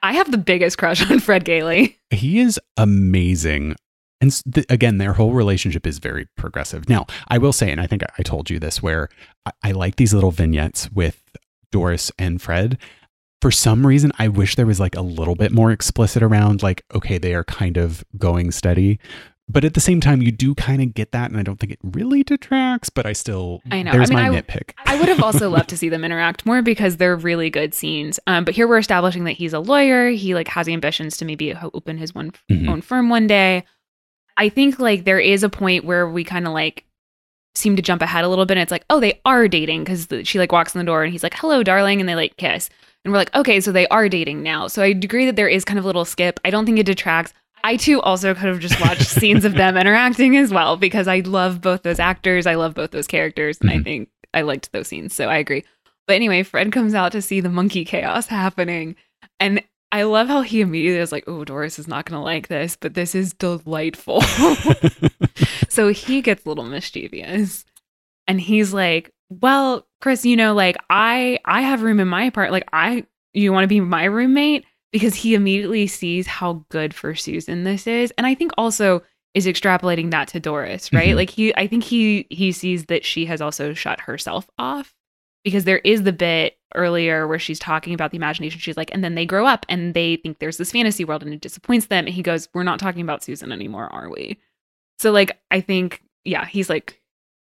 I 0.01 0.13
have 0.13 0.31
the 0.31 0.39
biggest 0.39 0.77
crush 0.79 1.07
on 1.11 1.19
Fred 1.19 1.45
Gailey. 1.45 1.99
he 2.09 2.39
is 2.39 2.59
amazing. 2.77 3.75
And 4.19 4.31
th- 4.51 4.65
again, 4.69 4.97
their 4.97 5.13
whole 5.13 5.33
relationship 5.33 5.85
is 5.85 5.99
very 5.99 6.27
progressive. 6.37 6.89
Now, 6.89 7.05
I 7.27 7.37
will 7.37 7.53
say, 7.53 7.69
and 7.71 7.79
I 7.81 7.85
think 7.85 8.01
I- 8.01 8.09
I 8.19 8.23
told 8.23 8.49
you 8.49 8.57
this, 8.59 8.81
where 8.81 9.09
I, 9.45 9.51
I 9.63 9.71
like 9.73 9.97
these 9.97 10.13
little 10.13 10.31
vignettes 10.31 10.89
with 10.91 11.21
Doris 11.71 12.11
and 12.17 12.41
Fred. 12.41 12.77
For 13.41 13.51
some 13.51 13.85
reason, 13.85 14.11
I 14.17 14.27
wish 14.27 14.55
there 14.55 14.65
was 14.65 14.79
like 14.79 14.95
a 14.95 15.01
little 15.01 15.35
bit 15.35 15.51
more 15.51 15.71
explicit 15.71 16.23
around, 16.23 16.63
like, 16.63 16.83
okay, 16.95 17.17
they 17.19 17.35
are 17.35 17.43
kind 17.43 17.77
of 17.77 18.03
going 18.17 18.51
steady. 18.51 18.99
But 19.47 19.63
at 19.63 19.75
the 19.75 19.79
same 19.79 20.01
time, 20.01 20.23
you 20.23 20.31
do 20.31 20.55
kind 20.55 20.81
of 20.81 20.95
get 20.95 21.11
that. 21.11 21.29
And 21.29 21.39
I 21.39 21.43
don't 21.43 21.59
think 21.59 21.71
it 21.71 21.79
really 21.83 22.23
detracts, 22.23 22.89
but 22.89 23.05
I 23.05 23.13
still, 23.13 23.61
I 23.69 23.83
know. 23.83 23.91
there's 23.91 24.09
I 24.09 24.15
mean, 24.15 24.31
my 24.31 24.37
I- 24.37 24.41
nitpick. 24.41 24.71
I 24.87 24.99
would 24.99 25.07
have 25.07 25.21
also 25.21 25.49
loved 25.51 25.69
to 25.69 25.77
see 25.77 25.87
them 25.87 26.03
interact 26.03 26.45
more 26.47 26.63
because 26.63 26.97
they're 26.97 27.15
really 27.15 27.51
good 27.51 27.73
scenes. 27.75 28.19
Um, 28.25 28.43
but 28.43 28.55
here 28.55 28.67
we're 28.67 28.79
establishing 28.79 29.25
that 29.25 29.33
he's 29.33 29.53
a 29.53 29.59
lawyer. 29.59 30.09
He 30.09 30.33
like 30.33 30.47
has 30.47 30.67
ambitions 30.67 31.15
to 31.17 31.25
maybe 31.25 31.53
open 31.53 31.97
his 31.99 32.15
one 32.15 32.31
Mhm. 32.51 32.67
own 32.69 32.81
firm 32.81 33.09
one 33.09 33.27
day. 33.27 33.63
I 34.35 34.49
think 34.49 34.79
like 34.79 35.05
there 35.05 35.19
is 35.19 35.43
a 35.43 35.49
point 35.49 35.85
where 35.85 36.09
we 36.09 36.23
kind 36.23 36.47
of 36.47 36.53
like 36.53 36.83
seem 37.53 37.75
to 37.75 37.81
jump 37.83 38.01
ahead 38.01 38.25
a 38.25 38.27
little 38.27 38.45
bit. 38.47 38.57
And 38.57 38.63
it's 38.63 38.71
like, 38.71 38.83
oh, 38.89 38.99
they 38.99 39.21
are 39.25 39.47
dating 39.47 39.83
because 39.83 40.07
she 40.27 40.39
like 40.39 40.51
walks 40.51 40.73
in 40.73 40.79
the 40.79 40.85
door 40.85 41.03
and 41.03 41.11
he's 41.13 41.23
like, 41.23 41.35
hello, 41.35 41.61
darling, 41.61 41.99
and 41.99 42.09
they 42.09 42.15
like 42.15 42.35
kiss. 42.37 42.69
And 43.05 43.11
we're 43.13 43.19
like, 43.19 43.33
okay, 43.35 43.61
so 43.61 43.71
they 43.71 43.87
are 43.89 44.09
dating 44.09 44.41
now. 44.41 44.67
So 44.67 44.81
I 44.81 44.87
agree 44.87 45.27
that 45.27 45.35
there 45.35 45.47
is 45.47 45.63
kind 45.63 45.77
of 45.77 45.85
a 45.85 45.87
little 45.87 46.03
skip. 46.03 46.39
I 46.43 46.49
don't 46.49 46.65
think 46.65 46.79
it 46.79 46.85
detracts. 46.87 47.31
I 47.65 47.77
too 47.77 47.99
also 48.01 48.33
could 48.35 48.43
have 48.47 48.59
just 48.59 48.79
watched 48.79 49.07
scenes 49.19 49.43
of 49.43 49.53
them 49.53 49.75
interacting 49.75 50.37
as 50.37 50.51
well 50.51 50.77
because 50.77 51.07
I 51.07 51.19
love 51.21 51.61
both 51.61 51.81
those 51.81 51.99
actors. 51.99 52.45
I 52.45 52.55
love 52.55 52.75
both 52.75 52.91
those 52.91 53.07
characters. 53.07 53.57
And 53.59 53.71
I 53.71 53.77
Mhm. 53.77 53.83
think 53.83 54.09
I 54.35 54.41
liked 54.41 54.71
those 54.71 54.87
scenes. 54.87 55.15
So 55.15 55.27
I 55.29 55.37
agree. 55.37 55.63
But 56.07 56.15
anyway, 56.17 56.43
Fred 56.43 56.71
comes 56.71 56.93
out 56.93 57.11
to 57.13 57.21
see 57.23 57.39
the 57.41 57.49
monkey 57.49 57.83
chaos 57.83 58.27
happening. 58.27 58.95
And 59.39 59.63
I 59.91 60.03
love 60.03 60.27
how 60.27 60.41
he 60.41 60.61
immediately 60.61 60.99
is 60.99 61.11
like, 61.11 61.23
oh, 61.25 61.43
Doris 61.43 61.79
is 61.79 61.87
not 61.87 62.05
going 62.05 62.19
to 62.19 62.23
like 62.23 62.47
this, 62.49 62.75
but 62.79 62.93
this 62.93 63.15
is 63.15 63.33
delightful. 63.33 64.21
so 65.69 65.89
he 65.89 66.21
gets 66.21 66.45
a 66.45 66.49
little 66.49 66.65
mischievous. 66.65 67.65
And 68.27 68.39
he's 68.41 68.73
like, 68.73 69.11
well, 69.29 69.87
Kris, 70.01 70.25
you 70.25 70.35
know, 70.35 70.53
like 70.53 70.75
I 70.89 71.39
I 71.45 71.61
have 71.61 71.81
room 71.81 71.99
in 71.99 72.07
my 72.07 72.25
apartment. 72.25 72.53
Like 72.53 72.69
I 72.73 73.05
you 73.33 73.51
want 73.51 73.63
to 73.63 73.67
be 73.67 73.79
my 73.79 74.05
roommate? 74.05 74.65
Because 74.95 75.13
he 75.15 75.35
immediately 75.35 75.87
sees 75.87 76.25
how 76.25 76.63
good 76.69 76.93
for 76.93 77.15
Susan 77.15 77.65
this 77.65 77.85
is. 77.85 78.13
And 78.17 78.25
I 78.25 78.33
think 78.33 78.53
also 78.57 79.03
is 79.33 79.45
extrapolating 79.45 80.11
that 80.11 80.29
to 80.29 80.39
Doris, 80.39 80.93
right? 80.93 81.09
Mhm. 81.09 81.15
Like 81.17 81.29
he 81.29 81.53
I 81.57 81.67
think 81.67 81.83
he 81.83 82.25
he 82.29 82.53
sees 82.53 82.85
that 82.85 83.03
she 83.03 83.25
has 83.25 83.41
also 83.41 83.73
shut 83.73 83.99
herself 83.99 84.49
off 84.57 84.93
because 85.43 85.65
there 85.65 85.79
is 85.79 86.03
the 86.03 86.13
bit 86.13 86.57
earlier 86.73 87.27
where 87.27 87.37
she's 87.39 87.59
talking 87.59 87.93
about 87.93 88.11
the 88.11 88.15
imagination. 88.15 88.61
She's 88.61 88.77
like, 88.77 88.93
and 88.93 89.03
then 89.03 89.15
they 89.15 89.25
grow 89.25 89.45
up 89.45 89.65
and 89.67 89.93
they 89.93 90.15
think 90.15 90.39
there's 90.39 90.55
this 90.55 90.71
fantasy 90.71 91.03
world 91.03 91.23
and 91.23 91.33
it 91.33 91.41
disappoints 91.41 91.87
them. 91.87 92.05
And 92.05 92.15
he 92.15 92.21
goes, 92.23 92.47
We're 92.53 92.63
not 92.63 92.79
talking 92.79 93.01
about 93.01 93.21
Susan 93.21 93.51
anymore, 93.51 93.91
are 93.91 94.09
we? 94.09 94.37
So 94.99 95.11
like 95.11 95.37
I 95.51 95.59
think, 95.59 96.01
yeah, 96.23 96.45
he's 96.45 96.69
like 96.69 97.01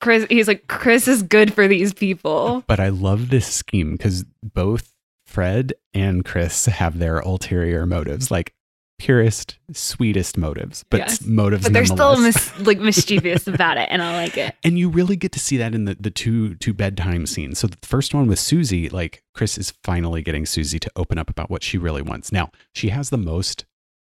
Kris 0.01 0.27
he's 0.29 0.49
like, 0.49 0.67
Kris 0.67 1.07
is 1.07 1.23
good 1.23 1.55
for 1.55 1.69
these 1.69 1.95
people. 1.95 2.65
But 2.67 2.81
I 2.81 2.89
love 2.89 3.29
this 3.31 3.47
scheme 3.47 3.93
because 3.93 4.25
both 4.43 4.93
Fred 5.29 5.75
and 5.95 6.25
Kris 6.25 6.67
have 6.67 6.99
their 6.99 7.19
ulterior 7.19 7.85
motives, 7.87 8.31
like 8.31 8.55
purest, 8.99 9.59
sweetest 9.73 10.37
motives, 10.37 10.85
but 10.91 10.99
Yes. 11.01 11.25
motives 11.25 11.63
But 11.65 11.73
they're 11.73 11.85
still 11.87 12.19
mis- 12.19 12.59
like 12.67 12.81
mischievous 12.81 13.47
about 13.47 13.77
it, 13.77 13.89
and 13.93 14.03
I 14.03 14.17
like 14.17 14.37
it. 14.37 14.57
and 14.65 14.79
you 14.79 14.89
really 14.89 15.15
get 15.17 15.31
to 15.33 15.39
see 15.39 15.57
that 15.59 15.75
in 15.75 15.85
the, 15.85 15.95
the 16.01 16.11
two 16.11 16.55
two 16.57 16.73
bedtime 16.73 17.27
scenes. 17.27 17.59
So 17.59 17.67
the 17.69 17.77
first 17.87 18.15
one 18.15 18.27
with 18.27 18.39
Susie, 18.41 18.89
like 18.89 19.23
Kris 19.35 19.59
is 19.59 19.73
finally 19.85 20.23
getting 20.23 20.47
Susie 20.47 20.79
to 20.81 20.91
open 20.97 21.19
up 21.19 21.31
about 21.31 21.51
what 21.51 21.63
she 21.63 21.79
really 21.79 22.03
wants. 22.03 22.33
Now 22.33 22.51
she 22.75 22.89
has 22.89 23.11
the 23.11 23.19
most 23.19 23.67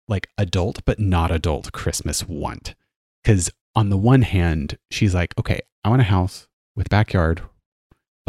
like 0.07 0.29
adult 0.37 0.85
but 0.85 0.99
not 0.99 1.31
adult 1.31 1.71
Christmas 1.71 2.27
want, 2.27 2.75
because 3.23 3.51
on 3.75 3.89
the 3.89 3.97
one 3.97 4.21
hand 4.21 4.77
she's 4.91 5.13
like, 5.13 5.33
okay, 5.37 5.59
I 5.83 5.89
want 5.89 6.01
a 6.01 6.05
house 6.05 6.47
with 6.75 6.87
backyard, 6.89 7.41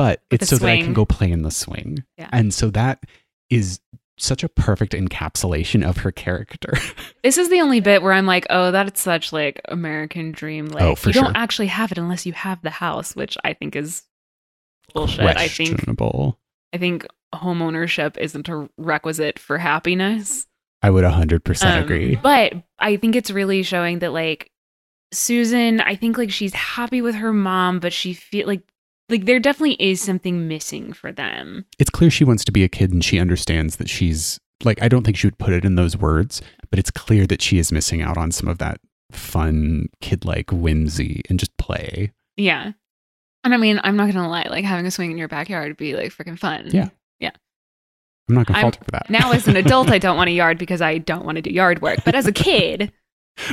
but 0.01 0.23
With 0.31 0.41
it's 0.41 0.51
so 0.51 0.57
that 0.57 0.71
I 0.71 0.81
can 0.81 0.95
go 0.95 1.05
play 1.05 1.31
in 1.31 1.43
the 1.43 1.51
swing, 1.51 2.05
Yeah. 2.17 2.31
and 2.33 2.55
so 2.55 2.71
that 2.71 3.05
is 3.51 3.81
such 4.17 4.43
a 4.43 4.49
perfect 4.49 4.93
encapsulation 4.95 5.87
of 5.87 5.99
her 5.99 6.11
character. 6.13 6.73
This 7.23 7.37
is 7.37 7.51
the 7.51 7.61
only 7.61 7.81
bit 7.81 8.01
where 8.01 8.15
I'm 8.15 8.25
like, 8.25 8.47
oh, 8.49 8.71
that's 8.71 8.99
such 9.03 9.31
like 9.31 9.61
American 9.69 10.33
dream. 10.33 10.69
Like 10.69 10.83
Oh, 10.83 10.95
for 10.95 11.11
you 11.11 11.13
don't 11.21 11.37
actually 11.37 11.67
have 11.67 11.93
it 11.93 11.99
unless 11.99 12.25
you 12.25 12.33
have 12.33 12.63
the 12.63 12.71
house, 12.71 13.15
which 13.15 13.37
I 13.45 13.53
think 13.53 13.77
is 13.77 14.05
bullshit. 14.95 15.21
I 15.37 15.49
think. 15.49 15.85
I 16.73 16.79
think 16.79 17.07
home 17.35 17.61
ownership 17.61 18.17
isn't 18.17 18.49
a 18.49 18.71
requisite 18.79 19.39
for 19.39 19.59
happiness. 19.59 20.47
I 20.83 20.89
would 20.89 21.05
hundred 21.05 21.45
percent 21.45 21.77
Um, 21.77 21.85
agree. 21.85 22.17
But 22.17 22.55
I 22.79 22.97
think 22.97 23.17
it's 23.17 23.31
really 23.31 23.63
showing 23.65 23.99
that 23.99 24.13
like 24.15 24.51
Susan, 25.13 25.81
I 25.83 25.95
think 25.97 26.17
like 26.17 26.31
she's 26.31 26.55
happy 26.55 27.03
with 27.03 27.17
her 27.17 27.35
mom, 27.35 27.81
but 27.81 27.93
she 27.93 28.15
feel 28.15 28.47
like 28.47 28.63
like 29.11 29.25
there 29.25 29.41
definitely 29.41 29.77
is 29.81 30.01
something 30.01 30.49
missing 30.49 30.93
for 30.93 31.13
them. 31.13 31.67
it's 31.79 31.91
clear 31.91 32.11
she 32.11 32.25
wants 32.25 32.45
to 32.45 32.53
be 32.53 32.65
a 32.65 32.69
kid 32.69 32.93
and 32.93 33.05
she 33.05 33.19
understands 33.19 33.77
that 33.77 33.89
she's 33.89 34.39
like 34.65 34.81
I 34.83 34.89
don't 34.89 35.05
think 35.05 35.17
she 35.17 35.27
would 35.27 35.39
put 35.39 35.53
it 35.53 35.65
in 35.65 35.75
those 35.75 35.97
words, 35.97 36.41
but 36.71 36.79
it's 36.79 36.91
clear 36.91 37.27
that 37.27 37.43
she 37.43 37.59
is 37.59 37.73
missing 37.73 38.03
out 38.03 38.17
on 38.17 38.31
some 38.31 38.49
of 38.49 38.59
that 38.59 38.81
fun 39.13 39.89
kid 40.01 40.25
like 40.25 40.51
whimsy 40.51 41.23
and 41.29 41.39
just 41.39 41.57
play. 41.57 42.13
Yeah. 42.37 42.73
And 43.43 43.55
I 43.55 43.57
mean, 43.57 43.81
I'm 43.83 43.97
not 43.97 44.13
gonna 44.13 44.29
lie, 44.29 44.47
like 44.51 44.65
having 44.65 44.87
a 44.87 44.91
swing 44.91 45.11
in 45.11 45.19
your 45.19 45.29
backyard 45.29 45.69
would 45.69 45.77
be 45.77 45.95
like 45.95 46.13
freaking 46.13 46.39
fun. 46.39 46.69
Yeah. 46.71 46.91
Yeah. 47.19 47.31
I'm 48.29 48.35
not 48.35 48.47
gonna 48.47 48.61
fault 48.61 48.77
her 48.77 48.85
for 48.85 48.91
that. 48.93 49.11
Now 49.11 49.33
as 49.33 49.49
an 49.49 49.57
adult, 49.57 49.91
I 49.91 49.99
don't 50.05 50.17
want 50.17 50.29
a 50.29 50.33
yard 50.33 50.59
because 50.59 50.81
I 50.81 50.99
don't 50.99 51.25
want 51.25 51.37
to 51.37 51.43
do 51.43 51.51
yard 51.51 51.83
work. 51.83 52.01
But 52.05 52.15
as 52.15 52.27
a 52.27 52.33
kid, 52.33 52.93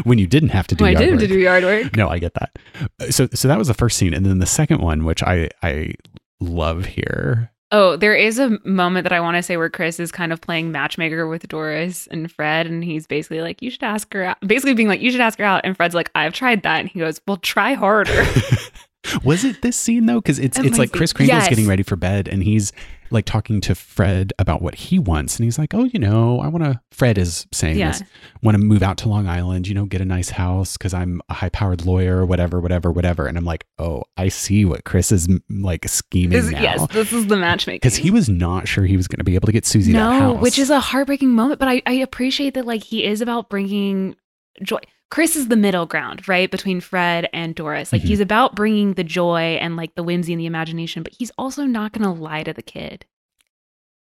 when 0.04 0.18
you 0.18 0.28
didn't 0.28 0.50
have 0.50 0.68
to 0.68 0.76
do 0.76 0.84
when 0.84 0.96
I 0.96 1.00
did 1.00 1.10
have 1.10 1.20
work. 1.20 1.22
to 1.22 1.28
do 1.28 1.40
yard 1.40 1.64
work. 1.64 1.96
no, 1.96 2.10
I 2.10 2.20
get 2.20 2.34
that. 2.36 3.14
So 3.14 3.28
so 3.34 3.48
that 3.48 3.58
was 3.58 3.68
the 3.68 3.74
first 3.74 3.98
scene, 3.98 4.14
and 4.14 4.26
then 4.26 4.40
the 4.40 4.46
second 4.46 4.82
one, 4.82 5.06
which 5.06 5.24
I 5.24 5.50
I 5.64 5.94
love 6.40 6.86
here. 6.86 7.52
Oh, 7.70 7.98
there 7.98 8.16
is 8.16 8.40
a 8.40 8.58
moment 8.66 9.04
that 9.04 9.12
I 9.12 9.20
want 9.20 9.36
to 9.36 9.44
say 9.44 9.58
where 9.58 9.70
Kris 9.70 10.00
is 10.00 10.10
kind 10.10 10.32
of 10.32 10.40
playing 10.40 10.72
matchmaker 10.72 11.28
with 11.28 11.46
Doris 11.50 12.08
and 12.08 12.32
Fred, 12.32 12.66
and 12.66 12.82
he's 12.82 13.06
basically 13.08 13.42
like, 13.42 13.62
"You 13.62 13.70
should 13.70 13.84
ask 13.84 14.14
her 14.14 14.24
out." 14.24 14.38
Basically, 14.48 14.74
being 14.74 14.88
like, 14.88 15.02
"You 15.02 15.12
should 15.12 15.20
ask 15.20 15.38
her 15.40 15.44
out," 15.46 15.62
and 15.66 15.76
Fred's 15.76 15.94
like, 15.96 16.10
"I've 16.16 16.34
tried 16.34 16.64
that," 16.64 16.80
and 16.80 16.90
he 16.90 17.00
goes, 17.00 17.20
"Well, 17.28 17.38
try 17.38 17.74
harder." 17.74 18.26
Was 19.24 19.44
it 19.44 19.62
this 19.62 19.76
scene 19.78 20.06
though? 20.06 20.20
Because 20.22 20.40
it's 20.40 20.58
it's 20.60 20.78
like 20.78 20.92
Kris 20.92 21.14
Kringle's 21.14 21.40
Yes. 21.44 21.50
getting 21.50 21.68
ready 21.68 21.84
for 21.84 21.96
bed 21.96 22.28
and 22.28 22.44
he's 22.44 22.72
like 23.10 23.24
talking 23.24 23.62
to 23.62 23.74
Fred 23.74 24.34
about 24.38 24.62
what 24.62 24.76
he 24.76 25.00
wants. 25.00 25.38
And 25.38 25.46
he's 25.46 25.58
like, 25.58 25.74
Oh, 25.74 25.86
you 25.86 25.98
know, 25.98 26.42
I 26.42 26.50
want 26.50 26.66
to, 26.66 26.82
Fred 26.92 27.18
is 27.18 27.48
saying 27.54 27.78
Yeah. 27.78 27.92
this, 27.92 28.04
want 28.44 28.56
to 28.58 28.60
move 28.64 28.84
out 28.84 28.98
to 28.98 29.08
Long 29.10 29.28
Island, 29.28 29.66
you 29.68 29.74
know, 29.74 29.86
get 29.86 30.02
a 30.02 30.06
nice 30.06 30.30
house 30.32 30.76
because 30.76 30.94
I'm 30.94 31.22
a 31.30 31.34
high 31.36 31.48
powered 31.48 31.86
lawyer, 31.86 32.26
whatever, 32.26 32.60
whatever, 32.60 32.92
whatever. 32.92 33.26
And 33.28 33.38
I'm 33.38 33.46
like, 33.46 33.66
Oh, 33.80 34.04
I 34.18 34.28
see 34.28 34.66
what 34.66 34.84
Kris 34.84 35.12
is 35.14 35.30
like 35.50 35.88
scheming 35.88 36.32
This- 36.32 36.52
now. 36.52 36.62
yes, 36.62 36.88
this 36.92 37.14
is 37.14 37.28
the 37.28 37.38
matchmaking. 37.38 37.78
Because 37.78 37.96
he 37.96 38.12
was 38.12 38.28
not 38.28 38.68
sure 38.68 38.86
he 38.86 38.98
was 38.98 39.08
going 39.08 39.20
to 39.20 39.24
be 39.24 39.36
able 39.36 39.46
to 39.46 39.54
get 39.54 39.66
Susie 39.66 39.94
that 39.94 40.00
no, 40.00 40.20
house. 40.34 40.42
which 40.42 40.60
is 40.60 40.70
a 40.70 40.80
heartbreaking 40.82 41.30
moment. 41.34 41.60
But 41.60 41.70
I, 41.70 41.82
I 41.86 41.94
appreciate 41.94 42.56
that 42.56 42.66
like 42.66 42.84
he 42.84 43.06
is 43.06 43.22
about 43.22 43.50
bringing 43.50 44.16
joy. 44.64 44.80
Kris 45.10 45.36
is 45.36 45.48
the 45.48 45.56
middle 45.56 45.86
ground, 45.86 46.28
right, 46.28 46.52
between 46.52 46.82
Fred 46.82 47.30
and 47.34 47.56
Doris. 47.56 47.94
Like 47.94 48.02
Mhm. 48.02 48.08
he's 48.08 48.20
about 48.20 48.56
bringing 48.56 48.94
the 48.96 49.04
joy 49.06 49.58
and 49.62 49.76
like 49.78 49.96
the 49.96 50.04
whimsy 50.04 50.34
and 50.34 50.40
the 50.40 50.46
imagination, 50.46 51.02
but 51.04 51.14
he's 51.18 51.32
also 51.38 51.64
not 51.64 51.94
going 51.94 52.04
to 52.04 52.10
lie 52.12 52.44
to 52.44 52.54
the 52.54 52.62
kid. 52.64 53.06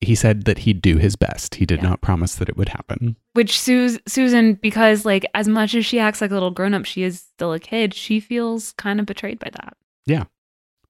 he 0.03 0.15
said 0.15 0.45
that 0.45 0.59
he'd 0.59 0.83
do 0.83 0.99
his 0.99 1.17
best. 1.17 1.55
He 1.55 1.65
did 1.65 1.79
Yeah. 1.83 1.89
not 1.89 2.03
promise 2.03 2.35
that 2.35 2.51
it 2.51 2.57
would 2.57 2.69
happen. 2.69 3.17
Which 3.33 3.59
Sus- 3.59 3.99
Susan, 4.07 4.53
because 4.55 5.07
like 5.07 5.25
as 5.33 5.49
much 5.49 5.75
as 5.75 5.87
she 5.87 5.99
acts 5.99 6.21
like 6.21 6.31
a 6.31 6.35
little 6.35 6.51
grown 6.51 6.75
up, 6.75 6.85
she 6.85 7.03
is 7.03 7.21
still 7.23 7.55
a 7.55 7.59
kid. 7.59 7.95
She 7.95 8.21
feels 8.21 8.73
kind 8.73 9.01
of 9.01 9.07
betrayed 9.07 9.39
by 9.39 9.49
that. 9.55 9.75
Yeah, 10.05 10.25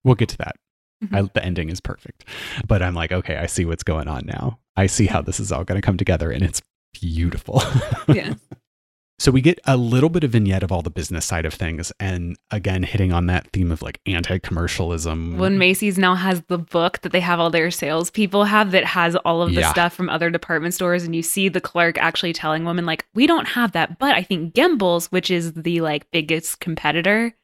we'll 0.02 0.16
get 0.16 0.28
to 0.30 0.38
that. 0.38 0.56
Mhm. 1.04 1.16
I, 1.16 1.30
the 1.32 1.44
ending 1.44 1.68
is 1.68 1.80
perfect. 1.80 2.24
But 2.66 2.82
I'm 2.82 2.94
like, 2.94 3.12
okay, 3.12 3.36
I 3.36 3.46
see 3.46 3.64
what's 3.64 3.84
going 3.84 4.08
on 4.08 4.26
now. 4.26 4.58
I 4.76 4.86
see 4.86 5.06
how 5.06 5.22
this 5.22 5.38
is 5.38 5.52
all 5.52 5.62
going 5.62 5.80
to 5.80 5.86
come 5.86 5.96
together 5.96 6.32
and 6.32 6.42
it's 6.42 6.60
beautiful. 6.92 7.62
Yeah. 8.12 8.34
so 9.18 9.30
we 9.32 9.40
get 9.40 9.58
a 9.64 9.76
little 9.76 10.08
bit 10.10 10.24
of 10.24 10.30
vignette 10.32 10.62
of 10.62 10.70
all 10.70 10.82
the 10.82 10.90
business 10.90 11.24
side 11.24 11.44
of 11.46 11.54
things. 11.54 11.90
And 11.98 12.36
again, 12.50 12.82
hitting 12.82 13.12
on 13.12 13.26
that 13.26 13.48
theme 13.52 13.72
of 13.72 13.80
like 13.82 14.00
anti 14.06 14.38
commercialism. 14.38 15.38
when 15.38 15.58
Macy's 15.58 15.96
now 15.98 16.14
has 16.14 16.42
the 16.48 16.58
book 16.58 17.00
that 17.02 17.12
they 17.12 17.20
have 17.20 17.40
all 17.40 17.50
their 17.50 17.70
salespeople 17.70 18.44
have 18.44 18.72
that 18.72 18.84
has 18.84 19.16
all 19.16 19.42
of 19.42 19.54
the 19.54 19.60
Yeah. 19.62 19.70
stuff 19.72 19.94
from 19.94 20.08
other 20.08 20.30
department 20.30 20.74
stores, 20.74 21.04
and 21.04 21.14
you 21.16 21.22
see 21.22 21.48
the 21.48 21.60
clerk 21.60 21.96
actually 21.98 22.32
telling 22.32 22.64
women 22.64 22.84
like, 22.86 23.06
"We 23.14 23.26
don't 23.26 23.48
have 23.48 23.72
that," 23.72 23.98
but 23.98 24.14
I 24.14 24.22
think 24.22 24.54
Gimbels, 24.54 25.06
which 25.06 25.30
is 25.30 25.52
the 25.54 25.80
like 25.80 26.10
biggest 26.10 26.60
competitor 26.60 27.34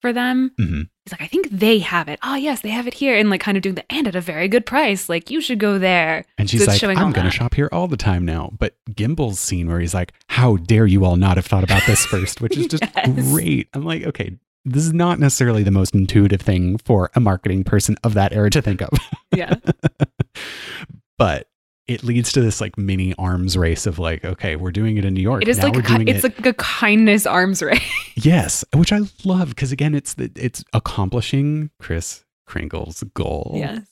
for 0.00 0.12
them, 0.12 0.50
Mhm. 0.58 0.88
He's 1.04 1.12
like, 1.12 1.22
"I 1.22 1.26
think 1.26 1.48
they 1.50 1.78
have 1.80 2.08
it." 2.08 2.18
Oh 2.22 2.34
yes, 2.34 2.60
they 2.60 2.70
have 2.70 2.86
it 2.86 2.94
here, 2.94 3.16
and 3.16 3.30
like 3.30 3.40
kind 3.40 3.56
of 3.56 3.62
doing 3.62 3.74
the 3.74 3.92
and 3.92 4.06
at 4.08 4.14
a 4.16 4.20
very 4.20 4.48
good 4.48 4.64
price. 4.66 5.08
Like 5.08 5.30
you 5.30 5.40
should 5.40 5.58
go 5.58 5.78
there. 5.78 6.24
And 6.38 6.48
she's 6.48 6.64
So 6.64 6.86
like, 6.88 6.98
I'm 6.98 7.12
going 7.12 7.24
to 7.26 7.30
shop 7.30 7.54
here 7.54 7.68
all 7.72 7.88
the 7.88 7.96
time 7.96 8.24
now. 8.24 8.50
But 8.58 8.76
Gimbel's 8.94 9.38
scene 9.40 9.68
where 9.68 9.80
he's 9.80 9.94
like, 9.94 10.12
How 10.28 10.56
dare 10.56 10.86
you 10.86 11.04
all 11.04 11.16
not 11.16 11.36
have 11.36 11.46
thought 11.46 11.64
about 11.64 11.82
this 11.86 12.04
first, 12.06 12.40
which 12.40 12.56
is 12.56 12.66
just 12.68 12.84
Yes. 12.96 13.30
great. 13.32 13.68
I'm 13.74 13.84
like, 13.84 14.04
okay, 14.04 14.36
this 14.64 14.84
is 14.84 14.92
not 14.92 15.18
necessarily 15.18 15.62
the 15.62 15.70
most 15.72 15.94
intuitive 15.94 16.40
thing 16.40 16.78
for 16.78 17.10
a 17.14 17.20
marketing 17.20 17.64
person 17.64 17.96
of 18.04 18.14
that 18.14 18.32
era 18.32 18.50
to 18.50 18.62
think 18.62 18.80
of. 18.80 18.90
Yeah, 19.34 19.54
but 21.18 21.48
it 21.88 22.04
leads 22.04 22.32
to 22.32 22.40
this 22.40 22.60
like 22.60 22.78
mini 22.78 23.14
arms 23.18 23.56
race 23.58 23.86
of 23.86 23.98
like, 23.98 24.24
okay, 24.24 24.54
we're 24.56 24.70
doing 24.70 24.96
it 24.98 25.04
in 25.04 25.14
New 25.14 25.20
York. 25.20 25.42
it 25.42 25.48
is 25.48 25.58
Now 25.58 25.64
like 25.64 25.74
we're 25.74 25.80
a, 25.80 25.82
doing 25.84 26.08
it's 26.08 26.24
it. 26.24 26.38
like 26.38 26.46
a 26.46 26.52
kindness 26.54 27.26
arms 27.26 27.60
race. 27.62 27.82
Yes, 28.16 28.64
which 28.74 28.92
I 28.92 29.00
love 29.24 29.50
because 29.50 29.72
again, 29.72 29.94
it's 29.94 30.14
the, 30.14 30.30
it's 30.36 30.64
accomplishing 30.72 31.70
Kris 31.80 32.24
Kringle's 32.46 33.02
goal 33.14 33.52
yes, 33.56 33.86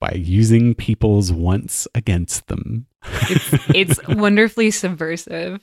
by 0.00 0.12
using 0.16 0.74
people's 0.74 1.32
wants 1.32 1.86
against 1.94 2.46
them. 2.48 2.86
it's 3.74 4.00
wonderfully 4.08 4.70
subversive. 4.70 5.60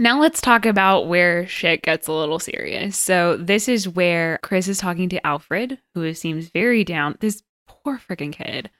Now 0.00 0.20
let's 0.20 0.40
talk 0.40 0.64
about 0.64 1.08
where 1.08 1.46
shit 1.48 1.82
gets 1.82 2.06
a 2.06 2.12
little 2.12 2.38
serious. 2.38 2.96
So 2.96 3.36
this 3.36 3.68
is 3.68 3.88
where 3.88 4.38
Kris 4.42 4.68
is 4.68 4.78
talking 4.78 5.08
to 5.08 5.26
Alfred, 5.26 5.78
who 5.94 6.14
seems 6.14 6.48
very 6.50 6.84
down. 6.84 7.16
This 7.20 7.42
poor 7.66 7.98
freaking 7.98 8.32
kid. 8.32 8.70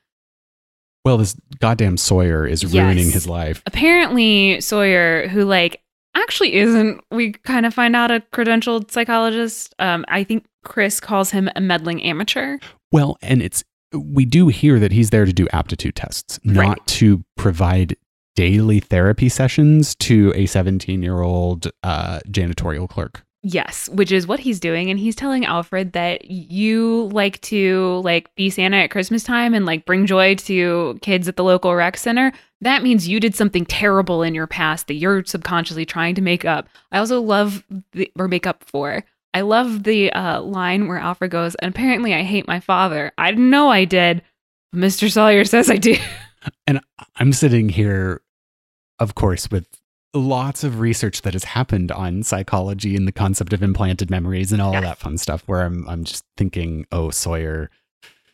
well, 1.04 1.16
this 1.18 1.34
goddamn 1.58 1.96
Sawyer 1.96 2.46
is 2.46 2.62
Yes. 2.62 2.74
ruining 2.74 3.10
his 3.10 3.26
life. 3.26 3.62
Apparently 3.66 4.60
Sawyer, 4.60 5.26
who 5.28 5.44
like 5.44 5.80
actually 6.22 6.54
isn't, 6.54 7.00
we 7.10 7.32
kind 7.32 7.66
of 7.66 7.74
find 7.74 7.94
out 7.96 8.10
a 8.10 8.20
credentialed 8.32 8.90
psychologist. 8.90 9.74
Um, 9.78 10.04
I 10.08 10.24
think 10.24 10.46
Kris 10.64 11.00
calls 11.00 11.30
him 11.30 11.48
a 11.56 11.60
meddling 11.60 12.02
amateur. 12.02 12.58
Well, 12.92 13.16
and 13.22 13.42
it's 13.42 13.64
we 13.92 14.24
do 14.26 14.48
hear 14.48 14.78
that 14.78 14.92
he's 14.92 15.10
there 15.10 15.24
to 15.24 15.32
do 15.32 15.48
aptitude 15.52 15.96
tests, 15.96 16.38
not 16.44 16.68
Right. 16.68 16.86
to 16.86 17.24
provide 17.36 17.96
daily 18.36 18.80
therapy 18.80 19.28
sessions 19.28 19.94
to 19.96 20.32
a 20.36 20.46
17 20.46 21.02
year 21.02 21.20
old 21.22 21.70
uh, 21.82 22.20
janitorial 22.28 22.88
clerk. 22.88 23.24
Yes, 23.42 23.88
which 23.90 24.10
is 24.12 24.26
what 24.26 24.40
he's 24.40 24.58
doing 24.60 24.90
and 24.90 24.98
he's 24.98 25.14
telling 25.14 25.44
Alfred 25.44 25.92
that 25.92 26.28
you 26.30 27.08
like 27.12 27.40
to 27.42 28.00
like 28.04 28.34
be 28.34 28.50
Santa 28.50 28.76
at 28.78 28.90
Christmas 28.90 29.22
time 29.22 29.54
and 29.54 29.64
like 29.64 29.84
bring 29.86 30.06
joy 30.06 30.34
to 30.34 30.98
kids 31.02 31.28
at 31.28 31.36
the 31.36 31.44
local 31.44 31.74
rec 31.74 31.96
center. 31.96 32.32
That 32.60 32.82
means 32.82 33.06
you 33.08 33.20
did 33.20 33.34
something 33.36 33.64
terrible 33.64 34.22
in 34.22 34.34
your 34.34 34.46
past 34.48 34.88
that 34.88 34.94
you're 34.94 35.24
subconsciously 35.24 35.86
trying 35.86 36.14
to 36.16 36.20
make 36.22 36.44
up. 36.44 36.68
I 36.90 36.98
also 36.98 37.20
love 37.20 37.64
the 37.92 38.10
or 38.18 38.26
make 38.28 38.46
up 38.46 38.64
for. 38.64 39.04
I 39.34 39.42
love 39.42 39.84
the 39.84 40.12
uh, 40.12 40.40
line 40.42 40.88
where 40.88 40.98
Alfred 40.98 41.30
goes, 41.30 41.54
and 41.56 41.68
apparently 41.72 42.14
I 42.14 42.22
hate 42.22 42.48
my 42.48 42.58
father. 42.60 43.12
I 43.18 43.30
didn't 43.30 43.50
know 43.50 43.68
I 43.70 43.84
did. 43.84 44.22
Mr. 44.74 45.10
Sawyer 45.10 45.44
says 45.44 45.70
I 45.70 45.76
do. 45.76 45.96
And 46.68 46.80
I'm 47.16 47.32
sitting 47.32 47.68
here, 47.68 48.22
of 49.00 49.16
course, 49.16 49.50
with 49.50 49.66
lots 50.14 50.62
of 50.64 50.78
research 50.78 51.22
that 51.22 51.32
has 51.34 51.42
happened 51.44 51.90
on 51.92 52.22
psychology 52.22 52.94
and 52.96 53.08
the 53.08 53.12
concept 53.12 53.52
of 53.52 53.60
implanted 53.62 54.08
memories 54.08 54.52
and 54.52 54.62
all 54.62 54.72
Yeah. 54.72 54.80
that 54.82 54.98
fun 54.98 55.18
stuff 55.18 55.42
where 55.46 55.62
I'm 55.62 55.86
I'm 55.88 56.04
just 56.04 56.24
thinking, 56.36 56.86
oh 56.92 57.10
Sawyer. 57.10 57.70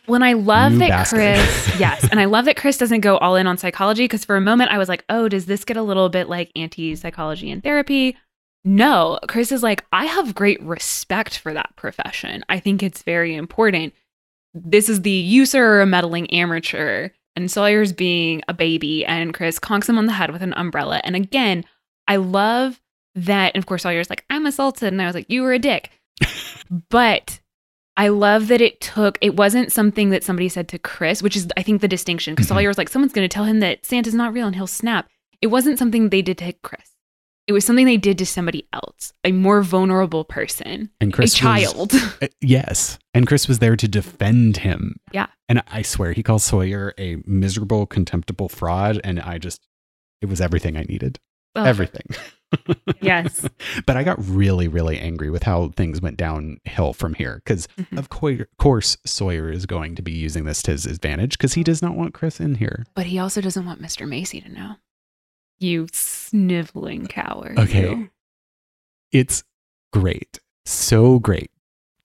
When 0.07 0.23
I 0.23 0.35
love 0.35 0.73
You 0.73 0.79
that 0.81 0.89
bastard. 0.91 1.19
Kris, 1.19 1.69
yes, 1.81 2.09
and 2.11 2.21
I 2.21 2.27
love 2.27 2.45
that 2.45 2.57
Kris 2.57 2.77
doesn't 2.77 3.01
go 3.01 3.17
all 3.19 3.37
in 3.37 3.47
on 3.47 3.57
psychology 3.57 4.05
because 4.05 4.25
for 4.25 4.37
a 4.37 4.41
moment 4.41 4.71
I 4.71 4.79
was 4.79 4.89
like, 4.89 5.05
oh, 5.09 5.29
does 5.29 5.47
this 5.47 5.65
get 5.65 5.77
a 5.77 5.83
little 5.83 6.09
bit 6.09 6.29
like 6.29 6.51
anti 6.55 6.95
psychology 6.95 7.51
and 7.51 7.63
therapy? 7.63 8.17
No, 8.65 9.19
Kris 9.29 9.53
is 9.53 9.63
like, 9.63 9.85
I 9.93 10.07
have 10.07 10.35
great 10.35 10.63
respect 10.63 11.39
for 11.39 11.53
that 11.53 11.75
profession. 11.77 12.45
I 12.49 12.61
think 12.61 12.83
it's 12.83 13.03
very 13.03 13.35
important. 13.35 13.93
This 14.55 14.89
is 14.89 15.03
the 15.03 15.11
user 15.11 15.65
or 15.65 15.81
a 15.83 15.87
meddling 15.87 16.31
amateur, 16.31 17.11
and 17.37 17.51
Sawyer's 17.51 17.93
being 17.93 18.43
a 18.49 18.55
baby, 18.55 19.05
and 19.05 19.35
Kris 19.35 19.59
conks 19.59 19.89
him 19.89 19.99
on 19.99 20.07
the 20.07 20.13
head 20.13 20.31
with 20.31 20.43
an 20.43 20.55
umbrella. 20.55 21.01
And 21.05 21.17
again, 21.17 21.65
I 22.09 22.17
love 22.17 22.81
that. 23.15 23.55
And 23.55 23.63
of 23.63 23.67
course, 23.67 23.83
Sawyer's 23.83 24.11
like, 24.11 24.25
I'm 24.31 24.47
assaulted. 24.47 24.93
And 24.93 25.03
I 25.03 25.07
was 25.07 25.15
like, 25.15 25.31
you 25.31 25.43
were 25.43 25.53
a 25.53 25.59
dick. 25.59 25.91
but 26.91 27.41
I 27.97 28.09
love 28.09 28.49
that 28.49 28.61
it 28.61 28.81
took, 28.81 29.19
it 29.21 29.37
wasn't 29.37 29.71
something 29.73 30.11
that 30.11 30.25
somebody 30.25 30.49
said 30.49 30.69
to 30.69 30.79
Kris, 30.79 31.23
which 31.23 31.37
is, 31.37 31.47
I 31.57 31.63
think, 31.63 31.81
the 31.81 31.89
distinction. 31.89 32.35
Because 32.35 32.47
Mhm. 32.47 32.57
Sawyer 32.57 32.69
was 32.69 32.79
like, 32.79 32.89
someone's 32.89 33.13
going 33.13 33.29
to 33.29 33.33
tell 33.33 33.45
him 33.45 33.61
that 33.61 33.87
Santa's 33.87 34.15
not 34.15 34.33
real 34.33 34.47
and 34.47 34.57
he'll 34.57 34.67
snap. 34.67 35.09
It 35.41 35.49
wasn't 35.49 35.79
something 35.79 36.09
they 36.09 36.23
did 36.23 36.39
to 36.39 36.53
Kris. 36.55 36.91
It 37.47 37.53
was 37.53 37.65
something 37.67 37.85
they 37.85 37.99
did 37.99 38.17
to 38.19 38.27
somebody 38.27 38.67
else, 38.73 39.13
a 39.23 39.31
more 39.31 39.61
vulnerable 39.63 40.25
person, 40.25 40.89
And 41.01 41.13
Kris 41.13 41.41
a 41.41 41.47
was- 41.47 41.63
child. 41.63 41.93
Uh, 42.23 42.29
yes. 42.41 42.99
And 43.13 43.27
Kris 43.27 43.47
was 43.47 43.59
there 43.59 43.77
to 43.77 43.87
defend 43.87 44.57
him. 44.59 44.97
Yeah. 45.13 45.27
And 45.49 45.63
I 45.71 45.83
swear 45.83 46.13
he 46.13 46.23
calls 46.23 46.43
Sawyer 46.43 46.95
a 46.99 47.19
miserable, 47.27 47.87
contemptible 47.87 48.49
fraud. 48.49 48.99
And 49.05 49.21
I 49.21 49.37
just, 49.39 49.61
it 50.23 50.27
was 50.27 50.41
everything 50.41 50.77
I 50.79 50.83
needed. 50.85 51.21
Ugh. 51.55 51.67
Everything. 51.67 52.07
Yes. 53.01 53.47
but 53.87 53.97
I 53.97 54.03
got 54.05 54.17
really, 54.27 54.69
really 54.69 54.99
angry 54.99 55.31
with 55.31 55.43
how 55.43 55.69
things 55.77 56.01
went 56.01 56.17
downhill 56.17 56.93
from 56.93 57.15
here. 57.15 57.43
Because, 57.45 57.67
Mhm. 57.79 57.99
of 57.99 58.09
coi- 58.09 58.47
course, 58.59 58.97
Sawyer 59.05 59.51
is 59.51 59.67
going 59.67 59.95
to 59.97 60.03
be 60.03 60.13
using 60.13 60.45
this 60.45 60.63
to 60.63 60.71
his 60.73 60.87
advantage 60.87 61.33
because 61.39 61.55
he 61.55 61.63
does 61.63 61.83
not 61.83 61.97
want 61.97 62.15
Kris 62.15 62.41
in 62.41 62.57
here. 62.57 62.85
But 62.95 63.07
he 63.07 63.19
also 63.19 63.41
doesn't 63.41 63.65
want 63.67 63.83
Mr. 63.83 64.09
Macy 64.09 64.41
to 64.41 64.49
know. 64.49 64.77
You 65.59 65.87
sniveling 65.93 67.07
coward. 67.07 67.59
Okay. 67.59 67.91
you. 67.91 68.11
It's 69.13 69.45
great. 69.93 70.41
So 70.65 71.19
great. 71.19 71.51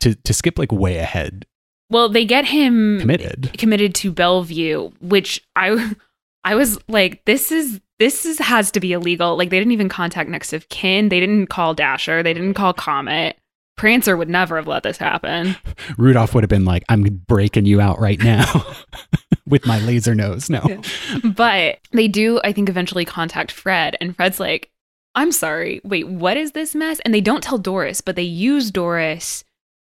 To, 0.02 0.16
to 0.16 0.34
skip 0.34 0.58
like 0.58 0.72
way 0.72 0.98
ahead, 0.98 1.46
Well, 1.90 2.08
they 2.08 2.24
get 2.24 2.46
him 2.46 3.00
committed. 3.02 3.52
committed 3.58 3.94
to 3.96 4.12
Bellevue, 4.14 4.92
which 5.02 5.42
I 5.58 5.94
I 6.46 6.56
was 6.56 6.80
like, 6.88 7.26
this 7.26 7.52
is 7.52 7.82
this 8.00 8.26
is 8.26 8.40
has 8.40 8.72
to 8.72 8.80
be 8.80 8.94
illegal. 8.94 9.38
Like 9.38 9.50
they 9.50 9.60
didn't 9.60 9.74
even 9.74 9.90
contact 9.90 10.30
next 10.30 10.54
of 10.54 10.68
kin. 10.70 11.10
They 11.10 11.20
didn't 11.20 11.48
call 11.48 11.74
Dasher. 11.74 12.24
They 12.24 12.34
didn't 12.34 12.54
call 12.56 12.74
Comet. 12.74 13.38
Prancer 13.76 14.18
would 14.18 14.30
never 14.30 14.58
have 14.58 14.68
let 14.68 14.84
this 14.84 14.98
happen. 14.98 15.56
Rudolph 15.98 16.34
would 16.34 16.44
have 16.44 16.50
been 16.50 16.66
like, 16.66 16.84
I'm 16.90 17.04
breaking 17.04 17.66
you 17.66 17.80
out 17.80 18.00
right 18.00 18.22
now 18.22 18.66
with 19.48 19.66
my 19.66 19.80
laser 19.80 20.14
nose. 20.14 20.50
No. 20.50 20.62
Yeah. 20.68 20.82
But 21.24 21.80
they 21.92 22.10
do, 22.10 22.42
I 22.44 22.52
think, 22.52 22.68
eventually 22.68 23.06
contact 23.06 23.54
Fred, 23.54 23.96
and 24.02 24.14
Fred's 24.18 24.38
like, 24.38 24.70
I'm 25.16 25.32
sorry, 25.32 25.80
wait, 25.86 26.10
what 26.10 26.36
is 26.36 26.52
this 26.52 26.76
mess? 26.76 27.00
And 27.06 27.14
they 27.14 27.22
don't 27.22 27.42
tell 27.42 27.58
Doris, 27.58 28.02
but 28.02 28.18
they 28.18 28.22
use 28.24 28.70
Doris 28.70 29.46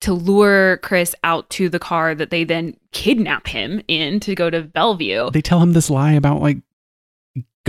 to 0.03 0.13
lure 0.13 0.79
Kris 0.79 1.15
out 1.25 1.49
to 1.51 1.69
the 1.69 1.79
car 1.79 2.15
that 2.15 2.31
they 2.31 2.45
then 2.45 2.77
kidnap 2.93 3.47
him 3.47 3.83
in 3.89 4.21
to 4.21 4.35
go 4.35 4.51
to 4.51 4.63
Bellevue. 4.63 5.31
They 5.31 5.43
tell 5.43 5.61
him 5.61 5.73
this 5.73 5.91
lie 5.91 6.13
about 6.13 6.41
like 6.41 6.59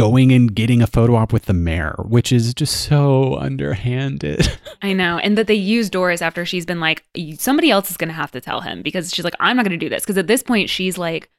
going 0.02 0.32
and 0.32 0.56
getting 0.56 0.82
a 0.82 0.88
photo 0.88 1.16
op 1.16 1.32
with 1.32 1.46
the 1.46 1.54
mayor, 1.54 1.96
which 2.08 2.32
is 2.32 2.54
just 2.56 2.86
so 2.88 3.36
underhanded. 3.38 4.48
I 4.82 4.94
know. 4.94 5.20
And 5.20 5.38
that 5.38 5.46
they 5.48 5.54
use 5.54 5.90
Doris 5.92 6.22
after 6.24 6.44
she's 6.46 6.66
been 6.66 6.80
like, 6.80 7.04
somebody 7.38 7.70
else 7.70 7.92
is 7.92 7.98
going 7.98 8.08
to 8.08 8.14
have 8.16 8.32
to 8.32 8.42
tell 8.42 8.62
him 8.62 8.82
because 8.82 9.14
she's 9.14 9.24
like, 9.24 9.36
I'm 9.40 9.56
not 9.56 9.64
going 9.64 9.78
to 9.80 9.86
do 9.86 9.90
this. 9.90 10.04
Because 10.04 10.18
at 10.18 10.26
this 10.28 10.42
point, 10.42 10.70
she's 10.70 10.98
like, 10.98 11.30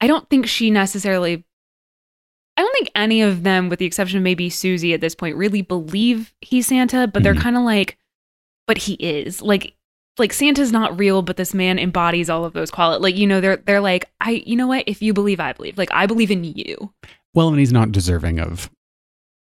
I 0.00 0.06
don't 0.06 0.28
think 0.30 0.46
she 0.46 0.70
necessarily, 0.70 1.44
I 2.56 2.62
don't 2.62 2.72
think 2.72 2.90
any 2.94 3.20
of 3.20 3.42
them, 3.42 3.68
with 3.68 3.78
the 3.78 3.84
exception 3.86 4.16
of 4.16 4.24
maybe 4.24 4.48
Susie 4.48 4.94
at 4.94 5.00
this 5.02 5.14
point, 5.14 5.36
really 5.36 5.60
believe 5.62 6.32
he's 6.40 6.66
Santa, 6.68 7.06
but 7.06 7.22
they're 7.22 7.34
Mhm. 7.34 7.42
kind 7.42 7.56
of 7.58 7.62
like, 7.64 7.98
but 8.66 8.78
he 8.78 8.94
is. 8.94 9.42
Like, 9.42 9.74
like 10.18 10.32
Santa's 10.32 10.72
not 10.72 10.98
real, 10.98 11.20
but 11.22 11.36
this 11.36 11.52
man 11.52 11.78
embodies 11.78 12.30
all 12.30 12.44
of 12.46 12.52
those 12.54 12.70
qualities. 12.70 13.02
Like, 13.02 13.16
you 13.16 13.26
know, 13.26 13.40
they're 13.42 13.56
they're 13.56 13.80
like, 13.80 14.06
I, 14.20 14.42
you 14.46 14.56
know 14.56 14.66
what? 14.66 14.84
If 14.86 15.02
you 15.02 15.12
believe, 15.12 15.38
I 15.40 15.52
believe. 15.52 15.76
Like, 15.78 15.90
I 15.92 16.06
believe 16.06 16.30
in 16.30 16.44
you. 16.44 16.92
Well, 17.34 17.48
and 17.48 17.58
he's 17.58 17.72
not 17.72 17.92
deserving 17.92 18.40
of 18.40 18.70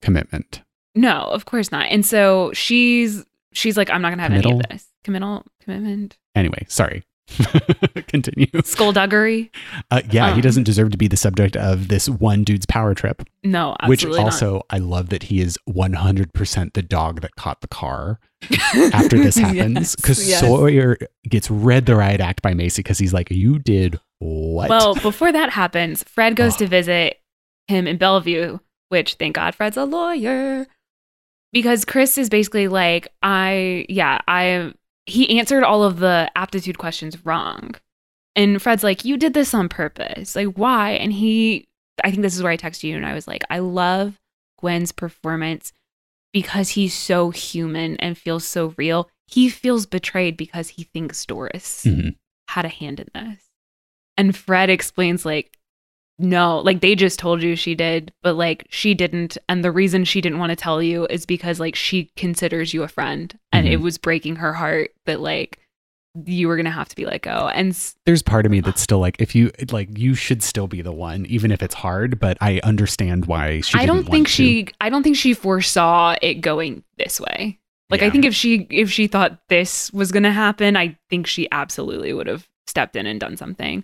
commitment. 0.01 0.61
No, 0.95 1.21
of 1.21 1.45
course 1.45 1.71
not. 1.71 1.87
And 1.89 2.05
so 2.05 2.51
she's 2.53 3.23
she's 3.53 3.77
like, 3.77 3.89
I'm 3.89 4.01
not 4.01 4.09
gonna 4.09 4.23
have 4.23 4.31
any 4.33 4.51
of 4.51 4.61
this. 4.69 4.87
Committal, 5.03 5.45
commitment, 5.61 6.17
Anyway, 6.35 6.65
sorry. 6.67 7.03
Continue. 8.07 8.47
skullduggery. 8.63 9.51
Uh, 9.91 10.01
yeah, 10.11 10.27
he 10.29 10.35
Um. 10.35 10.41
doesn't 10.41 10.63
deserve 10.63 10.91
to 10.91 10.97
be 10.97 11.07
the 11.07 11.17
subject 11.17 11.55
of 11.57 11.87
this 11.89 12.07
one 12.09 12.43
dude's 12.43 12.65
power 12.65 12.93
trip. 12.93 13.23
No, 13.43 13.75
which 13.85 14.05
also, 14.05 14.61
I 14.69 14.77
love 14.77 15.09
that 15.09 15.23
he 15.23 15.41
is 15.41 15.57
100% 15.69 16.73
the 16.73 16.81
dog 16.81 17.21
that 17.21 17.35
caught 17.35 17.61
the 17.61 17.67
car 17.67 18.19
after 18.93 19.17
this 19.17 19.35
happens. 19.37 19.95
Because 19.95 20.19
Yes, 20.27 20.41
yes. 20.41 20.49
Sawyer 20.49 20.97
gets 21.27 21.49
read 21.51 21.85
the 21.85 21.95
riot 21.95 22.21
act 22.21 22.41
by 22.41 22.53
Macy 22.53 22.81
because 22.81 22.97
he's 22.97 23.13
like, 23.13 23.29
You 23.29 23.59
did 23.59 23.99
what? 24.19 24.69
Well, 24.69 24.95
before 24.95 25.31
that 25.31 25.49
happens, 25.51 26.03
Fred 26.03 26.35
goes 26.35 26.55
Oh. 26.55 26.59
to 26.59 26.67
visit 26.67 27.17
him 27.67 27.87
in 27.87 27.97
Bellevue, 27.97 28.59
which 28.89 29.15
thank 29.15 29.35
God 29.35 29.55
Fred's 29.55 29.77
a 29.77 29.85
lawyer. 29.85 30.67
Because 31.53 31.85
Kris 31.85 32.17
is 32.17 32.29
basically 32.29 32.67
like, 32.67 33.07
I, 33.23 33.85
yeah, 33.89 34.19
I, 34.27 34.73
he 35.05 35.39
answered 35.39 35.63
all 35.63 35.83
of 35.83 35.99
the 35.99 36.29
aptitude 36.35 36.77
questions 36.77 37.25
wrong. 37.25 37.75
And 38.35 38.61
Fred's 38.61 38.83
like, 38.83 39.05
You 39.05 39.17
did 39.17 39.33
this 39.33 39.53
on 39.53 39.69
purpose. 39.69 40.35
Like, 40.35 40.49
why? 40.57 40.91
And 40.91 41.11
he, 41.13 41.67
I 42.03 42.11
think 42.11 42.21
this 42.21 42.35
is 42.35 42.43
where 42.43 42.51
I 42.51 42.57
texted 42.57 42.83
you 42.83 42.95
and 42.95 43.05
I 43.05 43.13
was 43.13 43.27
like, 43.27 43.43
I 43.49 43.59
love 43.59 44.19
Gwenn's 44.59 44.91
performance 44.91 45.71
because 46.33 46.69
he's 46.69 46.93
so 46.93 47.31
human 47.31 47.95
and 47.97 48.17
feels 48.17 48.45
so 48.45 48.73
real. 48.77 49.09
He 49.25 49.49
feels 49.49 49.85
betrayed 49.85 50.37
because 50.37 50.69
he 50.69 50.83
thinks 50.83 51.25
Doris 51.25 51.83
Mhm. 51.85 52.15
had 52.49 52.65
a 52.65 52.69
hand 52.69 52.99
in 52.99 53.07
this. 53.15 53.43
And 54.17 54.35
Fred 54.35 54.69
explains, 54.69 55.25
like, 55.25 55.56
no, 56.19 56.59
like 56.59 56.81
they 56.81 56.95
just 56.95 57.19
told 57.19 57.41
you 57.43 57.55
she 57.55 57.75
did, 57.75 58.11
but 58.23 58.35
like 58.35 58.65
she 58.69 58.93
didn't. 58.93 59.37
And 59.47 59.63
the 59.63 59.71
reason 59.71 60.03
she 60.05 60.21
didn't 60.21 60.39
want 60.39 60.49
to 60.51 60.55
tell 60.55 60.81
you 60.81 61.05
is 61.07 61.25
because 61.25 61.59
like 61.59 61.75
she 61.75 62.11
considers 62.15 62.73
you 62.73 62.83
a 62.83 62.87
friend 62.87 63.37
and 63.51 63.67
it 63.67 63.79
Mhm. 63.79 63.83
was 63.83 63.97
breaking 63.97 64.37
her 64.37 64.53
heart 64.53 64.91
that 65.05 65.19
like 65.19 65.59
you 66.25 66.47
were 66.47 66.55
going 66.55 66.65
to 66.65 66.71
have 66.71 66.89
to 66.89 66.95
be 66.95 67.05
let 67.05 67.21
go. 67.21 67.47
And 67.53 67.69
s- 67.69 67.95
There's 68.07 68.23
part 68.23 68.47
of 68.47 68.51
me 68.51 68.59
that's 68.59 68.81
still 68.81 68.97
like, 68.97 69.21
if 69.21 69.35
you, 69.35 69.51
like, 69.71 69.95
you 69.95 70.15
should 70.15 70.41
still 70.41 70.65
be 70.65 70.81
the 70.81 70.91
one, 70.91 71.27
even 71.27 71.51
if 71.51 71.61
it's 71.61 71.75
hard, 71.75 72.19
but 72.19 72.39
I 72.41 72.59
understand 72.63 73.27
why 73.27 73.61
she 73.61 73.77
I 73.77 73.85
don't 73.85 74.03
think 74.07 74.25
to. 74.25 74.33
she, 74.33 74.67
I 74.81 74.89
don't 74.89 75.03
think 75.03 75.15
she 75.15 75.35
foresaw 75.35 76.15
it 76.19 76.41
going 76.41 76.83
this 76.97 77.21
way. 77.21 77.59
Like 77.91 78.01
I 78.01 78.09
think 78.09 78.25
if 78.25 78.33
she, 78.33 78.65
if 78.71 78.89
she 78.91 79.05
thought 79.05 79.37
this 79.49 79.93
was 79.93 80.11
going 80.11 80.23
to 80.23 80.31
happen, 80.31 80.75
I 80.75 80.97
think 81.11 81.27
she 81.27 81.47
absolutely 81.51 82.11
would 82.13 82.25
have 82.27 82.47
stepped 82.65 82.95
in 82.95 83.05
and 83.05 83.19
done 83.19 83.37
something. 83.37 83.83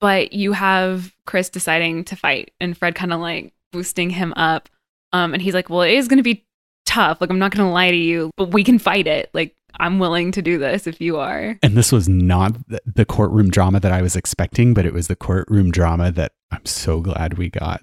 But 0.00 0.32
you 0.32 0.52
have 0.52 1.14
Kris 1.26 1.48
deciding 1.48 2.04
to 2.04 2.16
fight 2.16 2.52
and 2.60 2.76
Fred 2.76 2.94
kind 2.94 3.12
of 3.12 3.20
like 3.20 3.52
boosting 3.72 4.10
him 4.10 4.32
up. 4.34 4.68
Um, 5.12 5.34
and 5.34 5.42
he's 5.42 5.54
like, 5.54 5.68
well, 5.68 5.82
it 5.82 5.92
is 5.92 6.08
going 6.08 6.18
to 6.18 6.22
be 6.22 6.44
tough. 6.86 7.20
Like, 7.20 7.30
I'm 7.30 7.38
not 7.38 7.52
going 7.52 7.66
to 7.66 7.72
lie 7.72 7.90
to 7.90 7.96
you, 7.96 8.30
but 8.36 8.52
we 8.52 8.64
can 8.64 8.78
fight 8.78 9.06
it. 9.06 9.30
Like, 9.34 9.54
I'm 9.78 9.98
willing 9.98 10.32
to 10.32 10.42
do 10.42 10.58
this 10.58 10.86
if 10.86 11.00
you 11.00 11.18
are. 11.18 11.58
And 11.62 11.76
this 11.76 11.92
was 11.92 12.08
not 12.08 12.56
the 12.68 13.04
courtroom 13.04 13.50
drama 13.50 13.80
that 13.80 13.92
I 13.92 14.02
was 14.02 14.16
expecting, 14.16 14.74
but 14.74 14.84
it 14.84 14.92
was 14.92 15.08
the 15.08 15.16
courtroom 15.16 15.70
drama 15.70 16.10
that 16.12 16.32
I'm 16.50 16.66
so 16.66 17.00
glad 17.00 17.38
we 17.38 17.48
got. 17.48 17.82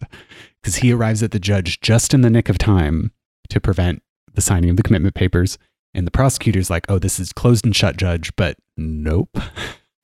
Because 0.61 0.77
he 0.77 0.91
arrives 0.91 1.23
at 1.23 1.31
the 1.31 1.39
judge 1.39 1.79
just 1.81 2.13
in 2.13 2.21
the 2.21 2.29
nick 2.29 2.49
of 2.49 2.57
time 2.57 3.11
to 3.49 3.59
prevent 3.59 4.03
the 4.33 4.41
signing 4.41 4.69
of 4.69 4.77
the 4.77 4.83
commitment 4.83 5.15
papers. 5.15 5.57
And 5.93 6.05
the 6.05 6.11
prosecutor's 6.11 6.69
like, 6.69 6.85
oh, 6.89 6.99
this 6.99 7.19
is 7.19 7.31
closed 7.31 7.65
and 7.65 7.75
shut, 7.75 7.97
judge. 7.97 8.35
But 8.35 8.57
nope. 8.75 9.37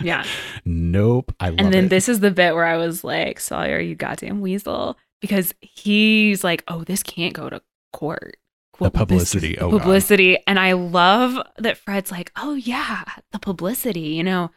Yeah. 0.04 0.26
nope. 0.66 1.34
I 1.40 1.50
love 1.50 1.60
And 1.60 1.74
then 1.74 1.86
it. 1.86 1.90
this 1.90 2.08
is 2.10 2.20
the 2.20 2.32
bit 2.32 2.54
where 2.56 2.66
I 2.66 2.78
was 2.78 3.04
like, 3.04 3.40
Sawyer, 3.40 3.80
you 3.80 3.96
goddamn 3.96 4.42
weasel. 4.42 4.98
Because 5.22 5.54
he's 5.62 6.44
like, 6.44 6.64
oh, 6.68 6.84
this 6.84 7.02
can't 7.04 7.34
go 7.34 7.50
to 7.50 7.62
court. 7.94 8.36
The 8.74 8.78
Quote, 8.78 8.94
this- 8.94 9.00
publicity, 9.00 9.58
oh, 9.60 9.72
God. 9.72 9.80
publicity. 9.82 10.38
And 10.48 10.60
I 10.60 10.74
love 10.74 11.38
that 11.58 11.78
Fred's 11.78 12.12
like, 12.12 12.32
oh, 12.36 12.56
yeah, 12.56 13.04
the 13.32 13.40
publicity. 13.40 14.02
You 14.02 14.24
know, 14.24 14.52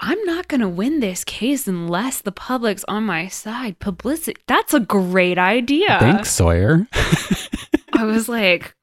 I'm 0.00 0.20
not 0.24 0.48
going 0.48 0.62
to 0.62 0.68
win 0.68 1.00
this 1.00 1.22
case 1.24 1.68
unless 1.68 2.22
the 2.22 2.32
public's 2.32 2.84
on 2.88 3.04
my 3.04 3.28
side. 3.28 3.78
Publicity. 3.78 4.40
That's 4.48 4.74
a 4.74 4.80
great 4.80 5.38
idea. 5.38 5.98
Thanks, 6.00 6.30
Sawyer. 6.30 6.86
I 7.92 8.04
was 8.04 8.28
like, 8.28 8.74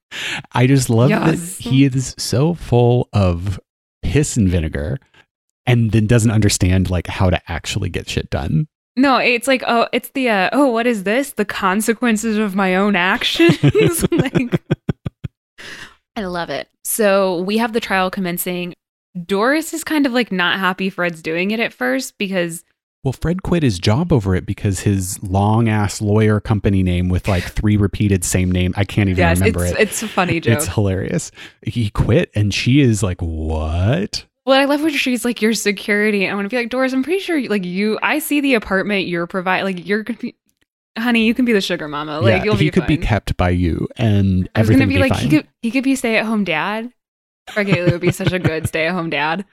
I 0.53 0.68
just 0.68 0.89
love 0.89 1.10
Yes. 1.10 1.58
that 1.58 1.64
he 1.64 1.84
is 1.86 2.14
so 2.18 2.53
full 2.53 3.10
of 3.14 3.60
piss 4.03 4.38
and 4.38 4.47
vinegar 4.47 4.99
and 5.68 5.91
then 5.91 6.07
doesn't 6.07 6.32
understand 6.32 6.89
like 6.89 7.05
how 7.05 7.30
to 7.30 7.39
actually 7.51 7.89
get 7.89 8.09
shit 8.09 8.30
done. 8.32 8.68
no, 8.95 9.18
it's 9.18 9.47
like, 9.47 9.63
oh, 9.68 9.88
it's 9.91 10.09
the, 10.09 10.30
uh, 10.30 10.49
oh, 10.53 10.68
what 10.68 10.88
is 10.88 11.03
this? 11.03 11.34
The 11.34 11.45
consequences 11.45 12.38
of 12.38 12.55
my 12.55 12.76
own 12.76 12.95
actions. 12.95 14.05
like, 14.11 14.59
I 16.15 16.26
love 16.26 16.49
it. 16.49 16.68
So 16.84 17.41
we 17.41 17.57
have 17.57 17.74
the 17.74 17.80
trial 17.80 18.09
commencing. 18.09 18.74
Doris 19.26 19.74
is 19.74 19.84
kind 19.84 20.05
of 20.05 20.13
like 20.13 20.32
not 20.32 20.59
happy 20.59 20.89
Fred's 20.89 21.22
doing 21.22 21.51
it 21.51 21.59
at 21.59 21.74
first 21.74 22.18
because 22.18 22.63
Well, 23.03 23.13
Fred 23.13 23.43
quit 23.43 23.61
his 23.61 23.78
job 23.78 24.13
over 24.13 24.36
it 24.36 24.45
because 24.45 24.80
his 24.80 25.22
long 25.22 25.70
ass 25.70 26.01
lawyer 26.01 26.39
company 26.39 26.82
name 26.82 27.09
with 27.09 27.28
like 27.28 27.43
three 27.43 27.78
repeated 27.78 28.24
same 28.24 28.51
name. 28.51 28.74
I 28.78 28.84
can't 28.84 29.09
even 29.09 29.20
yes, 29.22 29.39
remember 29.39 29.65
it's 29.65 29.74
it. 29.74 29.80
it's 29.80 30.03
a 30.03 30.07
funny 30.07 30.39
joke. 30.39 30.57
It's 30.57 30.68
hilarious. 30.68 31.32
He 31.61 31.89
quit 31.89 32.32
and 32.36 32.53
she 32.53 32.80
is 32.82 33.03
like, 33.03 33.22
What? 33.22 34.26
Well, 34.48 34.58
I 34.58 34.64
love 34.64 34.82
when 34.82 34.93
she's 34.93 35.26
like 35.26 35.41
your 35.41 35.54
security. 35.54 36.26
I 36.26 36.34
want 36.34 36.45
to 36.45 36.50
be 36.50 36.56
like 36.56 36.70
Doris. 36.70 36.93
I'm 36.93 37.04
pretty 37.04 37.20
sure 37.20 37.38
like 37.50 37.66
you. 37.66 38.00
I 38.02 38.20
see 38.20 38.39
the 38.39 38.54
apartment 38.54 39.06
you're 39.06 39.28
providing. 39.28 39.66
Like 39.66 39.86
you're 39.86 40.04
gonna 40.04 40.18
be, 40.18 40.36
honey. 40.98 41.26
You 41.26 41.34
can 41.34 41.43
be 41.43 41.52
the 41.52 41.60
sugar 41.60 41.89
mama. 41.89 42.22
Like 42.22 42.38
yeah, 42.38 42.43
you'll 42.45 42.56
he 42.56 42.68
be 42.68 42.72
could 42.72 42.84
fine. 42.84 42.88
be 42.88 42.98
kept 42.98 43.36
by 43.36 43.50
you 43.50 43.89
and 43.98 44.50
I 44.56 44.62
was 44.62 44.70
gonna 44.70 44.88
be 44.88 44.95
be 44.95 45.02
like 45.02 45.12
fine. 45.12 45.24
he 45.24 45.30
could 45.30 45.48
he 45.62 45.70
could 45.70 45.84
be 45.84 45.98
stay 45.98 46.16
at 46.16 46.26
home 46.26 46.45
dad. 46.45 46.93
Fred 47.52 47.68
Gailey 47.68 47.91
would 47.91 48.00
be 48.00 48.14
such 48.14 48.32
a 48.32 48.39
good 48.39 48.68
stay 48.70 48.88
at 48.88 48.93
home 48.93 49.10
dad. 49.10 49.43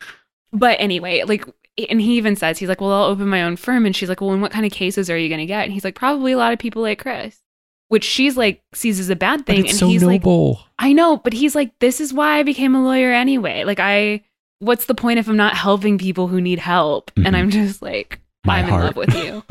But 0.52 0.76
anyway, 0.78 1.24
like 1.24 1.44
and 1.90 2.00
he 2.00 2.16
even 2.16 2.36
says 2.36 2.58
he's 2.58 2.68
like, 2.68 2.80
Well, 2.80 2.92
I'll 2.92 3.10
open 3.10 3.26
my 3.26 3.42
own 3.42 3.56
firm 3.56 3.86
and 3.86 3.96
she's 3.96 4.08
like, 4.08 4.20
Well, 4.20 4.30
and 4.30 4.42
what 4.42 4.52
kind 4.52 4.64
of 4.64 4.70
cases 4.70 5.10
are 5.10 5.18
you 5.18 5.28
gonna 5.28 5.44
get? 5.44 5.64
And 5.64 5.72
he's 5.72 5.82
like, 5.82 5.96
Probably 5.96 6.30
a 6.30 6.38
lot 6.38 6.52
of 6.52 6.60
people 6.60 6.82
like 6.82 7.00
Kris. 7.00 7.40
Which 7.88 8.04
she's 8.04 8.36
like 8.36 8.62
sees 8.72 9.00
as 9.00 9.10
a 9.10 9.16
bad 9.16 9.44
thing. 9.44 9.66
and 9.66 9.74
so 9.74 9.88
he's 9.88 10.04
like 10.04 10.22
noble. 10.22 10.60
I 10.78 10.92
know, 10.92 11.16
but 11.16 11.32
he's 11.32 11.56
like, 11.56 11.76
This 11.80 12.00
is 12.00 12.14
why 12.14 12.38
I 12.38 12.44
became 12.44 12.76
a 12.76 12.84
lawyer 12.84 13.10
anyway. 13.10 13.64
Like 13.64 13.80
I 13.80 14.22
what's 14.64 14.86
the 14.86 14.94
point 14.94 15.18
if 15.18 15.28
I'm 15.28 15.36
not 15.36 15.54
helping 15.56 15.98
people 15.98 16.28
who 16.28 16.40
need 16.40 16.58
help? 16.58 17.10
Mhm. 17.14 17.26
And 17.26 17.36
I'm 17.36 17.50
just 17.50 17.82
like 17.82 18.20
My 18.44 18.58
I'm 18.58 18.68
heart. 18.68 18.80
in 18.80 18.86
love 18.86 18.96
with 18.96 19.14
you. 19.14 19.42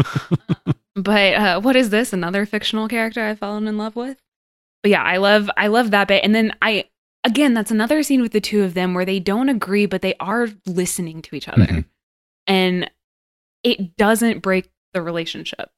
but 0.95 1.33
uh, 1.33 1.61
what 1.61 1.75
is 1.75 1.89
this? 1.89 2.13
Another 2.13 2.45
fictional 2.45 2.87
character 2.87 3.21
I've 3.23 3.39
fallen 3.39 3.67
in 3.67 3.77
love 3.77 3.95
with? 3.95 4.17
But 4.81 4.91
yeah, 4.91 5.03
I 5.03 5.17
love 5.17 5.49
I 5.57 5.67
love 5.67 5.91
that 5.91 6.07
bit. 6.07 6.23
And 6.23 6.33
then 6.35 6.53
I 6.61 6.85
again, 7.23 7.53
that's 7.53 7.71
another 7.71 8.03
scene 8.03 8.21
with 8.21 8.31
the 8.33 8.41
two 8.41 8.63
of 8.63 8.73
them 8.73 8.93
where 8.93 9.05
they 9.05 9.19
don't 9.19 9.49
agree, 9.49 9.85
but 9.85 10.01
they 10.01 10.15
are 10.19 10.49
listening 10.65 11.21
to 11.23 11.35
each 11.35 11.47
other. 11.47 11.65
Mhm. 11.65 11.85
And 12.47 12.91
it 13.63 13.95
doesn't 13.95 14.39
break 14.41 14.69
the 14.93 15.01
relationship, 15.01 15.69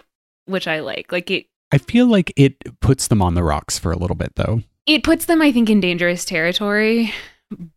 which 0.46 0.68
I 0.68 0.80
like. 0.80 1.12
Like 1.12 1.30
it 1.32 1.46
I 1.72 1.78
feel 1.78 2.08
like 2.08 2.32
it 2.36 2.56
puts 2.80 3.08
them 3.08 3.22
on 3.22 3.34
the 3.36 3.44
rocks 3.44 3.78
for 3.78 3.92
a 3.92 3.98
little 3.98 4.16
bit 4.16 4.34
though. 4.36 4.62
it 4.88 5.04
puts 5.04 5.26
them, 5.26 5.42
I 5.42 5.52
think, 5.52 5.70
in 5.70 5.80
dangerous 5.80 6.26
territory. 6.26 7.12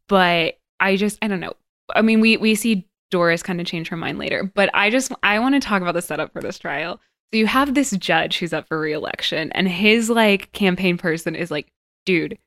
But 0.09 0.58
I 0.81 0.97
just 0.97 1.19
I 1.23 1.29
don't 1.29 1.41
know. 1.41 1.53
I 1.95 2.03
mean, 2.03 2.21
we 2.21 2.37
we 2.37 2.55
see 2.55 2.87
Doris 3.11 3.43
kind 3.43 3.61
of 3.61 3.67
change 3.67 3.89
her 3.89 3.97
mind 3.97 4.19
later, 4.19 4.51
but 4.55 4.71
I 4.75 4.91
just 4.91 5.13
I 5.23 5.39
want 5.39 5.55
to 5.55 5.61
talk 5.61 5.83
about 5.83 5.95
the 5.95 6.03
setup 6.03 6.33
for 6.33 6.43
this 6.43 6.59
trial. 6.59 7.01
So 7.33 7.39
you 7.39 7.47
have 7.47 7.75
this 7.75 7.91
judge 7.93 8.39
who's 8.39 8.53
up 8.53 8.67
for 8.69 8.79
reelection, 8.79 9.53
and 9.53 9.69
his 9.69 10.09
like 10.11 10.51
campaign 10.53 10.97
person 10.99 11.35
is 11.35 11.51
like, 11.51 11.69
dude, 12.07 12.39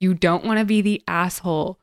you 0.00 0.14
don't 0.14 0.44
want 0.44 0.58
to 0.60 0.64
be 0.64 0.80
the 0.80 1.02
asshole 1.08 1.78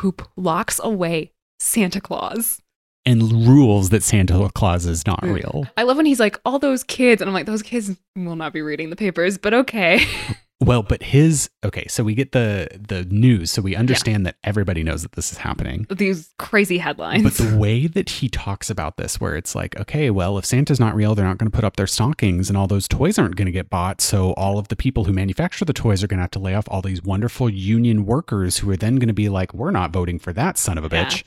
who 0.00 0.12
p- 0.12 0.24
locks 0.36 0.80
away 0.82 1.32
Santa 1.60 2.00
Claus. 2.00 2.60
And 3.06 3.46
rules 3.46 3.90
that 3.90 4.02
Santa 4.02 4.50
Claus 4.54 4.86
is 4.86 5.06
not 5.06 5.20
Mm. 5.22 5.34
real. 5.34 5.66
I 5.76 5.82
love 5.82 5.98
when 5.98 6.06
he's 6.06 6.20
like, 6.20 6.40
all 6.46 6.58
those 6.58 6.82
kids, 6.84 7.20
and 7.22 7.28
I'm 7.28 7.34
like, 7.34 7.44
those 7.46 7.62
kids 7.62 7.90
will 8.16 8.36
not 8.36 8.52
be 8.54 8.62
reading 8.62 8.88
the 8.90 8.96
papers, 8.96 9.36
but 9.38 9.52
okay. 9.54 10.04
Well, 10.64 10.82
but 10.82 11.02
his 11.02 11.50
okay, 11.64 11.86
so 11.88 12.02
we 12.04 12.14
get 12.14 12.32
the 12.32 12.68
the 12.88 13.04
news, 13.04 13.50
so 13.50 13.62
we 13.62 13.76
understand 13.76 14.24
that 14.26 14.36
everybody 14.44 14.82
knows 14.82 15.02
that 15.02 15.12
this 15.12 15.30
is 15.32 15.38
happening. 15.38 15.86
These 15.90 16.32
crazy 16.38 16.78
headlines. 16.78 17.22
But 17.22 17.34
the 17.34 17.56
way 17.56 17.86
that 17.86 18.08
he 18.08 18.28
talks 18.28 18.70
about 18.70 18.96
this, 18.96 19.20
where 19.20 19.36
it's 19.36 19.54
like, 19.54 19.78
okay, 19.80 20.10
well, 20.10 20.38
if 20.38 20.44
Santa's 20.44 20.80
not 20.80 20.94
real, 20.94 21.14
they're 21.14 21.24
not 21.26 21.38
going 21.38 21.50
to 21.50 21.54
put 21.54 21.64
up 21.64 21.76
their 21.76 21.86
stockings 21.86 22.48
and 22.48 22.56
all 22.56 22.66
those 22.66 22.88
toys 22.88 23.18
aren't 23.18 23.36
going 23.36 23.46
to 23.46 23.52
get 23.52 23.68
bought. 23.70 24.00
So 24.00 24.32
all 24.34 24.58
of 24.58 24.68
the 24.68 24.76
people 24.76 25.04
who 25.04 25.12
manufacture 25.12 25.64
the 25.64 25.72
toys 25.72 26.02
are 26.02 26.06
going 26.06 26.18
to 26.18 26.22
have 26.22 26.30
to 26.32 26.38
lay 26.38 26.54
off 26.54 26.64
all 26.68 26.82
these 26.82 27.02
wonderful 27.02 27.48
union 27.50 28.06
workers 28.06 28.58
who 28.58 28.70
are 28.70 28.76
then 28.76 28.96
going 28.96 29.08
to 29.08 29.14
be 29.14 29.28
like, 29.28 29.52
we're 29.54 29.70
not 29.70 29.90
voting 29.92 30.18
for 30.18 30.32
that 30.32 30.58
son 30.58 30.78
of 30.78 30.84
a 30.84 30.94
Yeah. 30.94 31.04
bitch. 31.04 31.24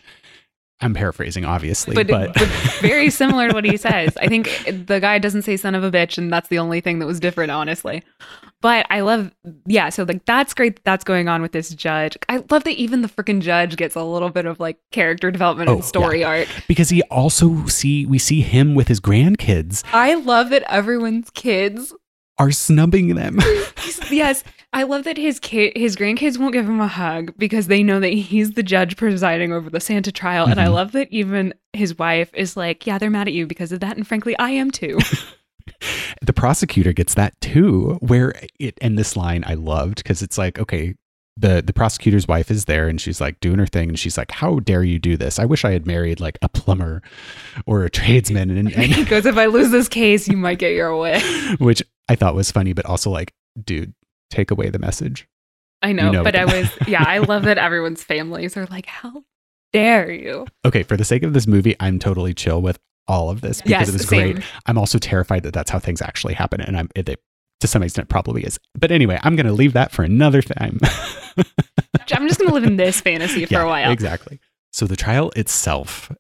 I'm 0.80 0.94
paraphrasing, 0.94 1.44
obviously, 1.44 1.96
but, 1.96 2.08
but, 2.08 2.34
but 2.36 2.48
very 2.82 3.10
similar 3.10 3.48
to 3.48 3.54
what 3.56 3.66
he 3.66 3.78
says. 3.78 4.16
I 4.22 4.28
think 4.28 4.86
the 4.86 5.00
guy 5.00 5.18
doesn't 5.18 5.42
say 5.42 5.58
son 5.58 5.74
of 5.74 5.84
a 5.84 5.90
bitch, 5.90 6.20
and 6.20 6.32
that's 6.32 6.50
the 6.50 6.60
only 6.60 6.82
thing 6.82 7.00
that 7.00 7.08
was 7.08 7.20
different, 7.20 7.50
honestly. 7.50 8.04
But 8.62 8.86
I 8.92 9.02
love, 9.02 9.32
yeah, 9.66 9.90
so 9.90 10.04
like 10.04 10.26
that's 10.26 10.54
great 10.54 10.76
that 10.76 10.84
that's 10.84 11.04
going 11.04 11.28
on 11.30 11.42
with 11.42 11.52
this 11.52 11.70
judge. 11.72 12.16
I 12.30 12.44
love 12.52 12.64
that 12.64 12.72
even 12.76 13.02
the 13.02 13.08
freaking 13.08 13.42
judge 13.42 13.76
gets 13.76 13.96
a 13.96 14.04
little 14.04 14.30
bit 14.30 14.46
of 14.46 14.60
like 14.60 14.78
character 14.92 15.32
development 15.32 15.70
Oh, 15.70 15.76
and 15.76 15.84
story 15.84 16.24
arc. 16.24 16.48
because 16.68 16.90
he 16.90 17.02
also 17.04 17.66
see 17.66 18.06
we 18.06 18.20
see 18.20 18.42
him 18.42 18.74
with 18.76 18.88
his 18.88 19.00
grandkids 19.00 19.84
I 19.94 20.14
love 20.16 20.50
that 20.50 20.64
everyone's 20.72 21.30
kids 21.32 21.94
are 22.40 22.52
snubbing 22.52 23.16
them. 23.16 23.40
yes, 24.12 24.44
I 24.74 24.84
love 24.84 25.06
that 25.06 25.18
his 25.18 25.40
kid, 25.40 25.76
his 25.76 25.96
grandkids 25.96 26.38
won't 26.38 26.54
give 26.54 26.66
him 26.68 26.80
a 26.82 26.88
hug 26.88 27.34
because 27.38 27.68
they 27.68 27.84
know 27.84 28.00
that 28.00 28.10
he's 28.10 28.52
the 28.52 28.64
judge 28.64 28.98
presiding 28.98 29.52
over 29.54 29.70
the 29.70 29.80
Santa 29.80 30.12
trial, 30.12 30.46
and 30.46 30.60
I 30.60 30.66
Mhm. 30.68 30.74
love 30.74 30.92
that 30.92 31.08
even 31.12 31.54
his 31.74 31.98
wife 31.98 32.30
is 32.34 32.58
like, 32.58 32.86
"Yeah, 32.86 32.98
they're 32.98 33.10
mad 33.10 33.28
at 33.28 33.34
you 33.34 33.48
because 33.48 33.72
of 33.72 33.80
that," 33.80 33.96
and 33.98 34.06
frankly, 34.06 34.38
I 34.38 34.52
am 34.52 34.70
too. 34.72 35.00
the 36.22 36.34
prosecutor 36.34 36.94
gets 36.94 37.14
that 37.16 37.34
too 37.42 37.98
where 38.02 38.34
it 38.58 38.78
and 38.82 38.98
this 38.98 39.18
line 39.18 39.44
i 39.46 39.54
loved 39.54 39.98
because 39.98 40.22
it's 40.22 40.38
like 40.38 40.58
okay 40.58 40.96
the 41.36 41.62
the 41.62 41.74
prosecutor's 41.74 42.26
wife 42.26 42.50
is 42.50 42.66
there 42.66 42.88
and 42.88 43.02
she's 43.02 43.20
like 43.20 43.38
doing 43.42 43.60
her 43.60 43.66
thing 43.68 43.90
and 43.90 44.00
she's 44.00 44.18
like 44.18 44.32
how 44.32 44.60
dare 44.60 44.82
you 44.84 44.98
do 44.98 45.18
this 45.18 45.40
i 45.40 45.46
wish 45.46 45.66
i 45.66 45.72
had 45.72 45.86
married 45.86 46.22
like 46.22 46.38
a 46.42 46.48
plumber 46.48 47.02
or 47.66 47.84
a 47.84 47.90
tradesman 47.90 48.50
and, 48.50 48.72
and 48.72 48.86
he 48.94 49.04
goes, 49.04 49.26
"If 49.26 49.36
I 49.38 49.48
lose 49.48 49.70
this 49.70 49.90
case, 49.90 50.28
you 50.30 50.38
might 50.38 50.58
get 50.58 50.72
your 50.74 50.98
way." 50.98 51.22
which 51.60 51.84
i 52.08 52.16
thought 52.16 52.34
was 52.34 52.50
funny 52.50 52.72
but 52.72 52.86
also 52.86 53.10
like 53.12 53.34
dude 53.62 53.94
take 54.30 54.52
away 54.52 54.70
the 54.70 54.80
message 54.80 55.28
I 55.82 55.92
know, 55.92 56.12
know 56.12 56.24
but 56.24 56.36
I 56.36 56.46
was, 56.46 56.68
yeah, 56.88 57.04
I 57.06 57.20
love 57.20 57.44
that 57.44 57.58
everyone's 57.68 58.04
families 58.04 58.58
are 58.58 58.66
like, 58.66 58.88
"How 58.88 59.24
dare 59.74 60.12
you?" 60.12 60.46
okay 60.66 60.82
for 60.84 60.98
the 60.98 61.04
sake 61.06 61.24
of 61.24 61.34
this 61.34 61.46
movie 61.46 61.76
i'm 61.80 62.00
totally 62.00 62.34
chill 62.34 62.62
with 62.62 62.80
all 63.08 63.30
of 63.30 63.42
this 63.42 63.58
because 63.62 63.70
yes, 63.70 63.90
it 63.90 63.94
was 63.94 64.08
same. 64.08 64.34
great 64.36 64.46
i'm 64.66 64.78
also 64.78 64.98
terrified 64.98 65.44
that 65.44 65.54
that's 65.54 65.70
how 65.70 65.78
things 65.80 66.02
actually 66.02 66.34
happen 66.34 66.60
and 66.62 66.78
i'm 66.78 66.90
it, 66.96 67.08
it 67.10 67.22
to 67.60 67.68
some 67.68 67.84
extent 67.84 68.08
probably 68.10 68.44
is 68.44 68.60
but 68.78 68.92
anyway 68.92 69.20
i'm 69.24 69.36
gonna 69.36 69.52
leave 69.54 69.74
that 69.74 69.92
for 69.92 70.04
another 70.04 70.42
time 70.42 70.80
I'm 72.14 72.28
just 72.28 72.40
gonna 72.40 72.54
live 72.54 72.64
in 72.64 72.78
this 72.78 73.02
fantasy 73.02 73.46
for 73.46 73.54
Yeah, 73.54 73.64
a 73.64 73.68
while. 73.68 73.92
Exactly. 73.92 74.40
So 74.72 74.86
the 74.86 74.96
trial 74.96 75.32
itself 75.36 76.12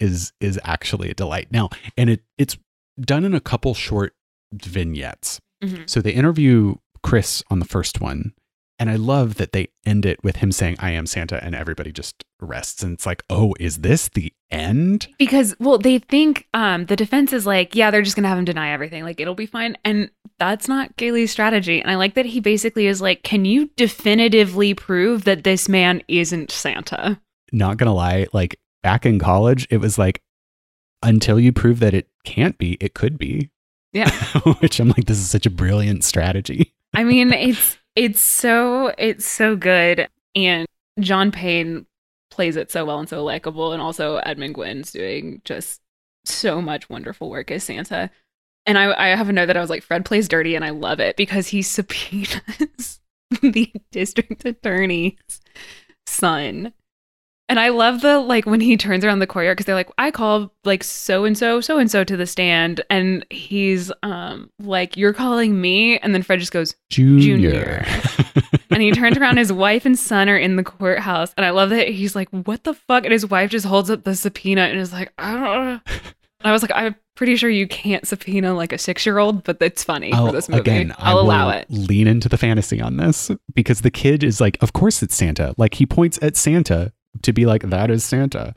is 0.00 0.32
is 0.40 0.58
actually 0.64 1.10
a 1.10 1.14
delight. 1.14 1.48
Now, 1.50 1.70
and 1.96 2.10
it 2.10 2.22
it's 2.38 2.56
done 3.00 3.24
in 3.24 3.34
a 3.34 3.40
couple 3.40 3.74
short 3.74 4.14
vignettes. 4.52 5.40
Mhm. 5.62 5.88
So 5.88 6.00
they 6.00 6.12
interview 6.12 6.76
Kris 7.04 7.42
on 7.50 7.60
the 7.60 7.64
first 7.64 8.00
one, 8.00 8.32
and 8.78 8.90
I 8.90 8.96
love 8.96 9.36
that 9.36 9.52
they 9.52 9.68
end 9.86 10.04
it 10.04 10.24
with 10.24 10.36
him 10.36 10.50
saying, 10.50 10.76
"I 10.80 10.90
am 10.90 11.06
Santa," 11.06 11.42
and 11.44 11.54
everybody 11.54 11.92
just 11.92 12.24
rests. 12.40 12.82
And 12.82 12.94
it's 12.94 13.06
like, 13.06 13.22
oh, 13.30 13.54
is 13.60 13.78
this 13.78 14.08
the 14.08 14.32
end? 14.50 15.08
because 15.18 15.56
well 15.58 15.78
they 15.78 15.98
think 15.98 16.46
um 16.54 16.86
the 16.86 16.94
defense 16.94 17.32
is 17.32 17.44
like 17.44 17.74
yeah 17.74 17.90
they're 17.90 18.02
just 18.02 18.14
gonna 18.14 18.28
have 18.28 18.38
him 18.38 18.44
deny 18.44 18.70
everything 18.70 19.02
like 19.02 19.18
it'll 19.18 19.34
be 19.34 19.46
fine 19.46 19.76
and 19.84 20.08
that's 20.38 20.68
not 20.68 20.96
Gailey's 20.96 21.32
strategy 21.32 21.80
and 21.80 21.90
I 21.90 21.96
like 21.96 22.14
that 22.14 22.24
he 22.24 22.38
basically 22.38 22.86
is 22.86 23.00
like 23.00 23.24
can 23.24 23.44
you 23.44 23.68
definitively 23.76 24.72
prove 24.72 25.24
that 25.24 25.42
this 25.42 25.68
man 25.68 26.02
isn't 26.06 26.52
Santa 26.52 27.20
Not 27.50 27.78
gonna 27.78 27.94
lie, 27.94 28.28
like 28.32 28.60
back 28.84 29.04
in 29.04 29.18
college, 29.18 29.66
it 29.70 29.78
was 29.78 29.98
like 29.98 30.20
until 31.02 31.40
you 31.40 31.52
prove 31.52 31.80
that 31.80 31.94
it 31.94 32.08
can't 32.24 32.56
be, 32.56 32.76
it 32.80 32.94
could 32.94 33.18
be. 33.18 33.50
Yeah. 33.92 34.10
Which 34.60 34.78
I'm 34.78 34.88
like, 34.88 35.06
this 35.06 35.18
is 35.18 35.30
such 35.30 35.46
a 35.46 35.50
brilliant 35.50 36.04
strategy. 36.04 36.74
I 36.94 37.04
mean 37.04 37.32
it's 37.32 37.78
it's 37.96 38.20
so 38.20 38.92
it's 38.98 39.26
so 39.26 39.56
good. 39.56 40.08
And 40.34 40.66
John 41.00 41.30
Payne 41.30 41.86
plays 42.30 42.56
it 42.56 42.70
so 42.70 42.84
well 42.84 42.98
and 42.98 43.08
so 43.08 43.22
likable. 43.22 43.72
And 43.72 43.80
also 43.80 44.16
Edmund 44.16 44.54
Gwenn's 44.54 44.92
doing 44.92 45.40
just 45.44 45.80
so 46.24 46.60
much 46.60 46.88
wonderful 46.90 47.30
work 47.30 47.50
as 47.50 47.64
Santa. 47.64 48.10
And 48.66 48.78
I, 48.78 49.12
I 49.12 49.16
have 49.16 49.28
a 49.28 49.32
note 49.32 49.46
that 49.46 49.56
I 49.56 49.60
was 49.60 49.70
like 49.70 49.82
Fred 49.82 50.04
plays 50.04 50.28
dirty 50.28 50.54
and 50.54 50.64
I 50.64 50.70
love 50.70 51.00
it 51.00 51.16
because 51.16 51.48
he 51.48 51.62
subpoenas 51.62 53.00
the 53.42 53.72
district 53.90 54.44
attorney's 54.44 55.40
son 56.06 56.72
and 57.48 57.60
I 57.60 57.68
love 57.68 58.00
the 58.00 58.18
like 58.20 58.46
when 58.46 58.60
he 58.60 58.76
turns 58.76 59.04
around 59.04 59.18
the 59.18 59.26
courtyard 59.26 59.56
because 59.56 59.66
they're 59.66 59.74
like, 59.74 59.90
I 59.98 60.10
call 60.10 60.52
like 60.64 60.82
so 60.82 61.24
and 61.24 61.36
so, 61.36 61.60
so 61.60 61.78
and 61.78 61.90
so 61.90 62.02
to 62.02 62.16
the 62.16 62.26
stand, 62.26 62.82
and 62.88 63.24
he's 63.30 63.92
um 64.02 64.50
like, 64.60 64.96
You're 64.96 65.12
calling 65.12 65.60
me, 65.60 65.98
and 65.98 66.14
then 66.14 66.22
Fred 66.22 66.40
just 66.40 66.52
goes, 66.52 66.74
Junior. 66.90 67.84
and 68.70 68.82
he 68.82 68.92
turns 68.92 69.18
around, 69.18 69.36
his 69.36 69.52
wife 69.52 69.84
and 69.84 69.98
son 69.98 70.28
are 70.28 70.38
in 70.38 70.56
the 70.56 70.64
courthouse, 70.64 71.34
and 71.36 71.44
I 71.44 71.50
love 71.50 71.70
that 71.70 71.88
he's 71.88 72.16
like, 72.16 72.28
What 72.30 72.64
the 72.64 72.74
fuck? 72.74 73.04
And 73.04 73.12
his 73.12 73.26
wife 73.26 73.50
just 73.50 73.66
holds 73.66 73.90
up 73.90 74.04
the 74.04 74.14
subpoena 74.14 74.62
and 74.62 74.78
is 74.78 74.92
like, 74.92 75.12
I 75.18 75.32
don't 75.32 75.42
know. 75.42 75.80
And 76.40 76.50
I 76.50 76.52
was 76.52 76.60
like, 76.60 76.72
I'm 76.74 76.94
pretty 77.16 77.36
sure 77.36 77.48
you 77.48 77.66
can't 77.66 78.06
subpoena 78.06 78.52
like 78.52 78.74
a 78.74 78.76
six 78.76 79.06
year 79.06 79.16
old, 79.16 79.44
but 79.44 79.56
it's 79.62 79.82
funny 79.82 80.12
I'll, 80.12 80.26
for 80.26 80.32
this 80.32 80.46
movie. 80.46 80.60
Again, 80.60 80.94
I'll 80.98 81.18
I 81.18 81.20
allow 81.22 81.48
it. 81.48 81.66
Lean 81.70 82.06
into 82.06 82.28
the 82.28 82.36
fantasy 82.36 82.82
on 82.82 82.98
this 82.98 83.30
because 83.54 83.80
the 83.80 83.90
kid 83.90 84.22
is 84.22 84.42
like, 84.42 84.62
of 84.62 84.74
course 84.74 85.02
it's 85.02 85.14
Santa. 85.14 85.54
Like 85.56 85.74
he 85.74 85.86
points 85.86 86.18
at 86.20 86.36
Santa 86.36 86.92
to 87.22 87.32
be 87.32 87.46
like, 87.46 87.62
that 87.62 87.90
is 87.90 88.04
Santa. 88.04 88.54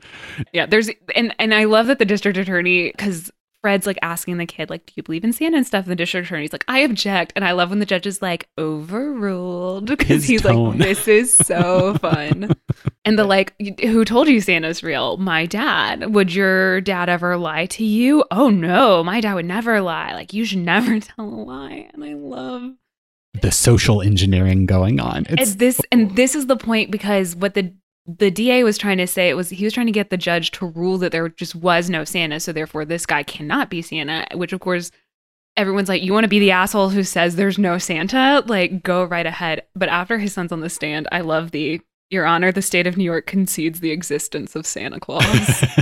Yeah, 0.52 0.66
there's 0.66 0.90
and 1.14 1.34
and 1.38 1.54
I 1.54 1.64
love 1.64 1.86
that 1.86 1.98
the 1.98 2.04
district 2.04 2.38
attorney 2.38 2.90
because 2.90 3.30
Fred's 3.60 3.86
like 3.86 3.98
asking 4.02 4.36
the 4.36 4.46
kid 4.46 4.70
like, 4.70 4.86
"Do 4.86 4.92
you 4.96 5.02
believe 5.02 5.24
in 5.24 5.32
Santa 5.32 5.56
and 5.56 5.66
stuff?" 5.66 5.84
And 5.84 5.90
the 5.90 5.96
district 5.96 6.26
attorney's 6.28 6.52
like, 6.52 6.64
"I 6.68 6.78
object," 6.80 7.32
and 7.34 7.44
I 7.44 7.52
love 7.52 7.70
when 7.70 7.80
the 7.80 7.86
judge 7.86 8.06
is 8.06 8.22
like, 8.22 8.48
"Overruled," 8.56 9.86
because 9.98 10.24
he's 10.24 10.42
tone. 10.42 10.70
like, 10.70 10.78
"This 10.78 11.08
is 11.08 11.36
so 11.36 11.94
fun." 12.00 12.54
and 13.04 13.18
the 13.18 13.24
like, 13.24 13.54
"Who 13.80 14.04
told 14.04 14.28
you 14.28 14.40
Santa's 14.40 14.82
real?" 14.82 15.16
My 15.16 15.46
dad. 15.46 16.14
Would 16.14 16.32
your 16.34 16.80
dad 16.80 17.08
ever 17.08 17.36
lie 17.36 17.66
to 17.66 17.84
you? 17.84 18.24
Oh 18.30 18.48
no, 18.48 19.02
my 19.02 19.20
dad 19.20 19.34
would 19.34 19.46
never 19.46 19.80
lie. 19.80 20.12
Like 20.14 20.32
you 20.32 20.44
should 20.44 20.58
never 20.58 21.00
tell 21.00 21.24
a 21.24 21.42
lie. 21.42 21.90
And 21.92 22.04
I 22.04 22.14
love 22.14 22.62
The 23.42 23.50
social 23.50 24.02
engineering 24.02 24.66
going 24.66 25.00
on. 25.00 25.26
It's 25.28 25.50
and 25.52 25.58
this 25.60 25.80
and 25.90 26.16
this 26.16 26.34
is 26.34 26.46
the 26.46 26.56
point 26.56 26.90
because 26.90 27.34
what 27.34 27.54
the 27.54 27.74
the 28.08 28.30
DA 28.30 28.64
was 28.64 28.78
trying 28.78 28.96
to 28.98 29.06
say 29.06 29.28
it 29.28 29.34
was 29.34 29.50
he 29.50 29.64
was 29.64 29.74
trying 29.74 29.86
to 29.86 29.92
get 29.92 30.08
the 30.08 30.16
judge 30.16 30.50
to 30.52 30.66
rule 30.66 30.96
that 30.98 31.12
there 31.12 31.28
just 31.28 31.54
was 31.54 31.90
no 31.90 32.04
Santa, 32.04 32.40
so 32.40 32.52
therefore 32.52 32.84
this 32.84 33.04
guy 33.04 33.22
cannot 33.22 33.68
be 33.68 33.82
Santa, 33.82 34.26
which 34.34 34.54
of 34.54 34.60
course 34.60 34.90
everyone's 35.58 35.88
like, 35.88 36.02
you 36.02 36.12
want 36.12 36.24
to 36.24 36.28
be 36.28 36.38
the 36.38 36.52
asshole 36.52 36.88
who 36.88 37.04
says 37.04 37.36
there's 37.36 37.58
no 37.58 37.76
Santa? 37.78 38.42
Like, 38.46 38.82
go 38.82 39.04
right 39.04 39.26
ahead. 39.26 39.62
But 39.74 39.88
after 39.88 40.18
his 40.18 40.32
son's 40.32 40.52
on 40.52 40.60
the 40.60 40.70
stand, 40.70 41.06
I 41.12 41.20
love 41.20 41.50
the 41.50 41.80
Your 42.10 42.24
Honor, 42.24 42.52
the 42.52 42.62
state 42.62 42.86
of 42.86 42.96
New 42.96 43.04
York 43.04 43.26
concedes 43.26 43.80
the 43.80 43.90
existence 43.90 44.56
of 44.56 44.66
Santa 44.66 45.00
Claus. 45.00 45.64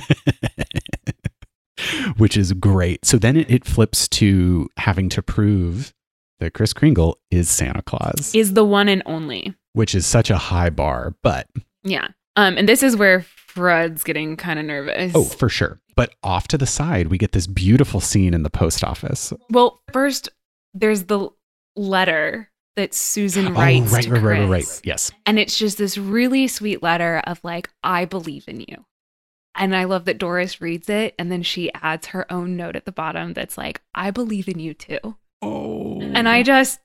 which 2.17 2.37
is 2.37 2.53
great. 2.55 3.05
So 3.05 3.19
then 3.19 3.37
it, 3.37 3.51
it 3.51 3.65
flips 3.65 4.09
to 4.09 4.69
having 4.79 5.09
to 5.11 5.23
prove 5.23 5.93
that 6.41 6.55
Kris 6.55 6.73
Kringle 6.73 7.19
is 7.31 7.49
Santa 7.49 7.83
Claus, 7.83 8.35
is 8.35 8.55
the 8.55 8.65
one 8.65 8.89
and 8.89 9.03
only. 9.07 9.55
which 9.75 9.95
is 9.95 10.07
such 10.07 10.31
a 10.31 10.37
high 10.37 10.71
bar, 10.71 11.15
but 11.23 11.47
Yeah. 11.85 12.09
Um, 12.37 12.57
and 12.59 12.69
this 12.69 12.83
is 12.83 12.97
where 12.97 13.23
Fred's 13.23 14.05
getting 14.05 14.37
kind 14.37 14.59
of 14.59 14.65
nervous. 14.67 15.13
oh, 15.15 15.25
for 15.25 15.49
sure. 15.49 15.81
But 15.95 16.15
off 16.23 16.47
to 16.49 16.59
the 16.59 16.67
side, 16.67 17.07
we 17.09 17.17
get 17.19 17.33
this 17.33 17.47
beautiful 17.47 18.01
scene 18.01 18.35
in 18.35 18.43
the 18.43 18.51
post 18.51 18.85
office. 18.85 19.33
Well, 19.51 19.81
first 19.93 20.29
there's 20.75 21.05
the 21.05 21.31
letter 21.75 22.51
that 22.77 22.93
Susan 22.93 23.49
oh, 23.49 23.51
writes 23.53 23.91
right, 23.93 24.05
to 24.05 24.13
right, 24.13 24.23
right, 24.23 24.41
right, 24.41 24.49
right. 24.49 24.81
Yes. 24.85 25.11
And 25.25 25.39
it's 25.39 25.57
just 25.59 25.79
this 25.79 25.97
really 25.97 26.47
sweet 26.49 26.83
letter 26.83 27.23
of 27.27 27.41
like, 27.43 27.71
I 27.83 28.05
believe 28.05 28.45
in 28.47 28.61
you. 28.61 28.85
And 29.55 29.75
I 29.75 29.85
love 29.85 30.05
that 30.05 30.19
Doris 30.19 30.61
reads 30.61 30.91
it 30.91 31.15
and 31.19 31.33
then 31.33 31.43
she 31.43 31.73
adds 31.73 32.09
her 32.09 32.31
own 32.31 32.57
note 32.57 32.77
at 32.77 32.85
the 32.85 32.93
bottom 32.93 33.33
that's 33.33 33.57
like, 33.57 33.81
I 33.95 34.11
believe 34.11 34.49
in 34.49 34.59
you 34.59 34.75
too. 34.75 34.99
Oh, 35.41 35.99
And 36.03 36.29
I 36.29 36.43
just, 36.43 36.79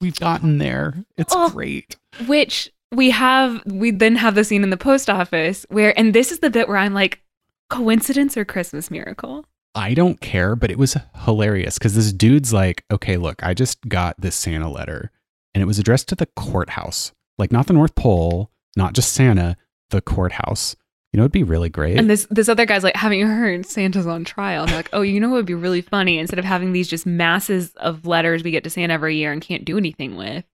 we've 0.00 0.14
gotten 0.20 0.58
there. 0.58 1.04
It's 1.16 1.34
Oh. 1.36 1.50
great. 1.50 1.96
which 2.28 2.70
we 2.92 3.10
have, 3.10 3.62
we 3.66 3.90
then 3.90 4.16
have 4.16 4.34
the 4.34 4.44
scene 4.44 4.62
in 4.62 4.70
the 4.70 4.76
post 4.76 5.10
office 5.10 5.66
where, 5.68 5.98
and 5.98 6.14
this 6.14 6.30
is 6.30 6.40
the 6.40 6.50
bit 6.50 6.68
where 6.68 6.76
I'm 6.76 6.94
like, 6.94 7.22
coincidence 7.70 8.36
or 8.36 8.44
Christmas 8.44 8.90
miracle? 8.90 9.46
I 9.74 9.94
don't 9.94 10.20
care, 10.20 10.54
but 10.54 10.70
it 10.70 10.78
was 10.78 10.96
hilarious 11.24 11.78
because 11.78 11.94
this 11.94 12.12
dude's 12.12 12.52
like, 12.52 12.84
okay, 12.90 13.16
look, 13.16 13.42
I 13.42 13.54
just 13.54 13.88
got 13.88 14.20
this 14.20 14.36
Santa 14.36 14.70
letter 14.70 15.10
and 15.54 15.62
it 15.62 15.66
was 15.66 15.78
addressed 15.78 16.08
to 16.08 16.14
the 16.14 16.26
courthouse, 16.36 17.12
like 17.38 17.50
not 17.50 17.66
the 17.66 17.72
North 17.72 17.94
Pole, 17.94 18.50
not 18.76 18.92
just 18.92 19.12
Santa, 19.12 19.56
the 19.90 20.02
courthouse. 20.02 20.76
You 21.12 21.18
know, 21.18 21.24
it'd 21.24 21.32
be 21.32 21.42
really 21.42 21.68
great. 21.68 21.98
And 21.98 22.08
this 22.08 22.26
this 22.30 22.48
other 22.48 22.64
guy's 22.64 22.82
like, 22.82 22.96
haven't 22.96 23.18
you 23.18 23.26
heard 23.26 23.66
Santa's 23.66 24.06
on 24.06 24.24
trial? 24.24 24.62
And 24.62 24.72
like, 24.72 24.88
oh, 24.94 25.02
you 25.02 25.20
know 25.20 25.28
what 25.28 25.36
would 25.36 25.46
be 25.46 25.54
really 25.54 25.82
funny? 25.82 26.18
Instead 26.18 26.38
of 26.38 26.44
having 26.46 26.72
these 26.72 26.88
just 26.88 27.04
masses 27.04 27.72
of 27.76 28.06
letters 28.06 28.42
we 28.42 28.50
get 28.50 28.64
to 28.64 28.70
Santa 28.70 28.94
every 28.94 29.16
year 29.16 29.30
and 29.30 29.42
can't 29.42 29.64
do 29.66 29.76
anything 29.76 30.16
with, 30.16 30.44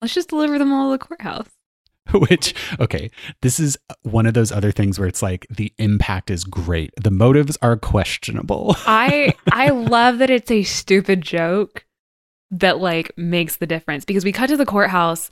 let's 0.00 0.14
just 0.14 0.30
deliver 0.30 0.58
them 0.58 0.72
all 0.72 0.90
to 0.90 0.98
the 0.98 1.04
courthouse. 1.04 1.48
Which, 2.12 2.54
okay, 2.80 3.10
this 3.42 3.60
is 3.60 3.76
one 4.02 4.26
of 4.26 4.34
those 4.34 4.52
other 4.52 4.72
things 4.72 4.98
where 4.98 5.08
it's 5.08 5.22
like 5.22 5.46
the 5.50 5.72
impact 5.78 6.30
is 6.30 6.44
great. 6.44 6.92
The 6.96 7.10
motives 7.10 7.58
are 7.60 7.76
questionable. 7.76 8.76
I 8.86 9.34
I 9.52 9.70
love 9.70 10.18
that 10.18 10.30
it's 10.30 10.50
a 10.50 10.62
stupid 10.62 11.22
joke 11.22 11.84
that 12.50 12.78
like 12.78 13.12
makes 13.16 13.56
the 13.56 13.66
difference 13.66 14.04
because 14.04 14.24
we 14.24 14.32
cut 14.32 14.48
to 14.48 14.56
the 14.56 14.66
courthouse. 14.66 15.28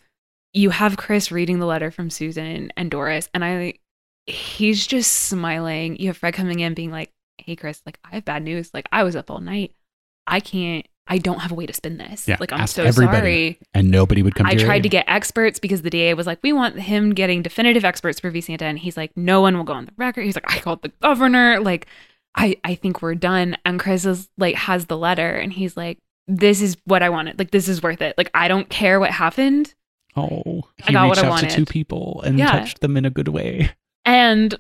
You 0.53 0.71
have 0.71 0.97
Kris 0.97 1.31
reading 1.31 1.59
the 1.59 1.67
letter 1.67 1.91
from 1.91 2.11
Susan 2.11 2.73
and 2.77 2.91
Doris, 2.91 3.29
and 3.35 3.45
I 3.45 3.75
he's 4.27 4.87
just 4.87 5.13
smiling. 5.13 5.97
You 5.97 6.09
have 6.09 6.17
Fred 6.17 6.35
coming 6.35 6.61
in 6.61 6.75
being 6.75 6.91
like, 6.91 7.13
Hey 7.39 7.57
Kris, 7.57 7.81
like 7.87 7.99
I 8.05 8.17
have 8.17 8.25
bad 8.25 8.43
news. 8.43 8.71
Like 8.75 8.89
I 8.93 9.03
was 9.03 9.17
up 9.17 9.31
all 9.31 9.41
night. 9.41 9.73
I 10.27 10.41
can't 10.41 10.87
I 11.09 11.19
don't 11.19 11.39
have 11.39 11.53
a 11.53 11.55
way 11.55 11.67
to 11.67 11.73
spin 11.73 11.99
this. 11.99 12.27
Yeah, 12.27 12.37
like 12.41 12.53
I'm 12.53 12.67
so 12.67 12.91
sorry. 12.91 13.59
and 13.75 13.91
nobody 13.91 14.23
would 14.23 14.35
come 14.35 14.47
I 14.47 14.53
your 14.53 14.65
tried 14.65 14.83
to 14.83 14.89
get 14.89 15.05
experts 15.09 15.59
because 15.61 15.83
the 15.83 15.91
DA 15.91 16.15
was 16.15 16.27
like, 16.27 16.41
we 16.43 16.53
want 16.53 16.79
him 16.81 17.15
getting 17.15 17.43
definitive 17.43 17.85
experts 17.85 18.19
for 18.19 18.31
V 18.31 18.41
Santa. 18.41 18.65
And 18.65 18.79
he's 18.79 18.97
like, 18.97 19.17
no 19.17 19.41
one 19.41 19.57
will 19.57 19.65
go 19.65 19.73
on 19.75 19.87
the 19.87 19.93
record. 19.97 20.23
He's 20.25 20.35
like, 20.35 20.53
I 20.53 20.59
called 20.59 20.83
the 20.83 20.89
governor. 21.01 21.61
Like, 21.61 21.87
I, 22.35 22.57
I 22.65 22.75
think 22.75 23.03
we're 23.03 23.15
done. 23.15 23.57
And 23.65 23.79
Kris 23.79 24.05
is 24.05 24.29
like, 24.37 24.57
has 24.57 24.87
the 24.87 24.97
letter 24.97 25.31
and 25.37 25.53
he's 25.53 25.77
like, 25.77 25.99
this 26.27 26.61
is 26.61 26.77
what 26.85 27.03
I 27.05 27.09
wanted. 27.09 27.39
Like, 27.39 27.53
this 27.53 27.69
is 27.69 27.83
worth 27.83 28.03
it. 28.03 28.17
Like, 28.19 28.31
I 28.35 28.49
don't 28.49 28.69
care 28.69 28.99
what 28.99 29.13
happened. 29.13 29.73
Oh, 30.17 30.63
I 30.83 30.87
he 30.89 30.93
got 30.93 31.09
what 31.09 31.19
reached 31.19 31.25
I 31.25 31.31
out 31.31 31.41
to 31.51 31.57
two 31.57 31.67
people 31.67 32.23
and 32.27 32.37
Yeah. 32.39 32.51
touched 32.51 32.81
them 32.81 32.97
in 32.97 33.05
a 33.05 33.11
good 33.11 33.29
way. 33.29 33.71
And 34.05 34.55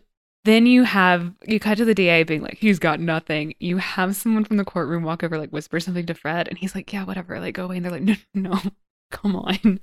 then 0.46 0.64
you 0.66 0.84
have, 0.84 1.32
you 1.46 1.60
cut 1.60 1.76
to 1.78 1.84
the 1.84 1.94
DA 1.94 2.22
being 2.22 2.42
like, 2.42 2.58
he's 2.58 2.78
got 2.78 2.98
nothing. 3.00 3.54
You 3.60 3.76
have 3.76 4.16
someone 4.16 4.44
from 4.44 4.56
the 4.56 4.64
courtroom 4.64 5.02
walk 5.02 5.22
over, 5.22 5.38
like, 5.38 5.50
whisper 5.50 5.78
something 5.78 6.06
to 6.06 6.14
Fred. 6.14 6.48
And 6.48 6.56
he's 6.56 6.74
like, 6.74 6.92
yeah, 6.92 7.04
whatever. 7.04 7.38
Like, 7.38 7.54
go 7.54 7.64
away. 7.64 7.76
And 7.76 7.84
they're 7.84 7.92
like, 7.92 8.02
no, 8.02 8.14
no, 8.32 8.58
come 9.10 9.36
on. 9.36 9.80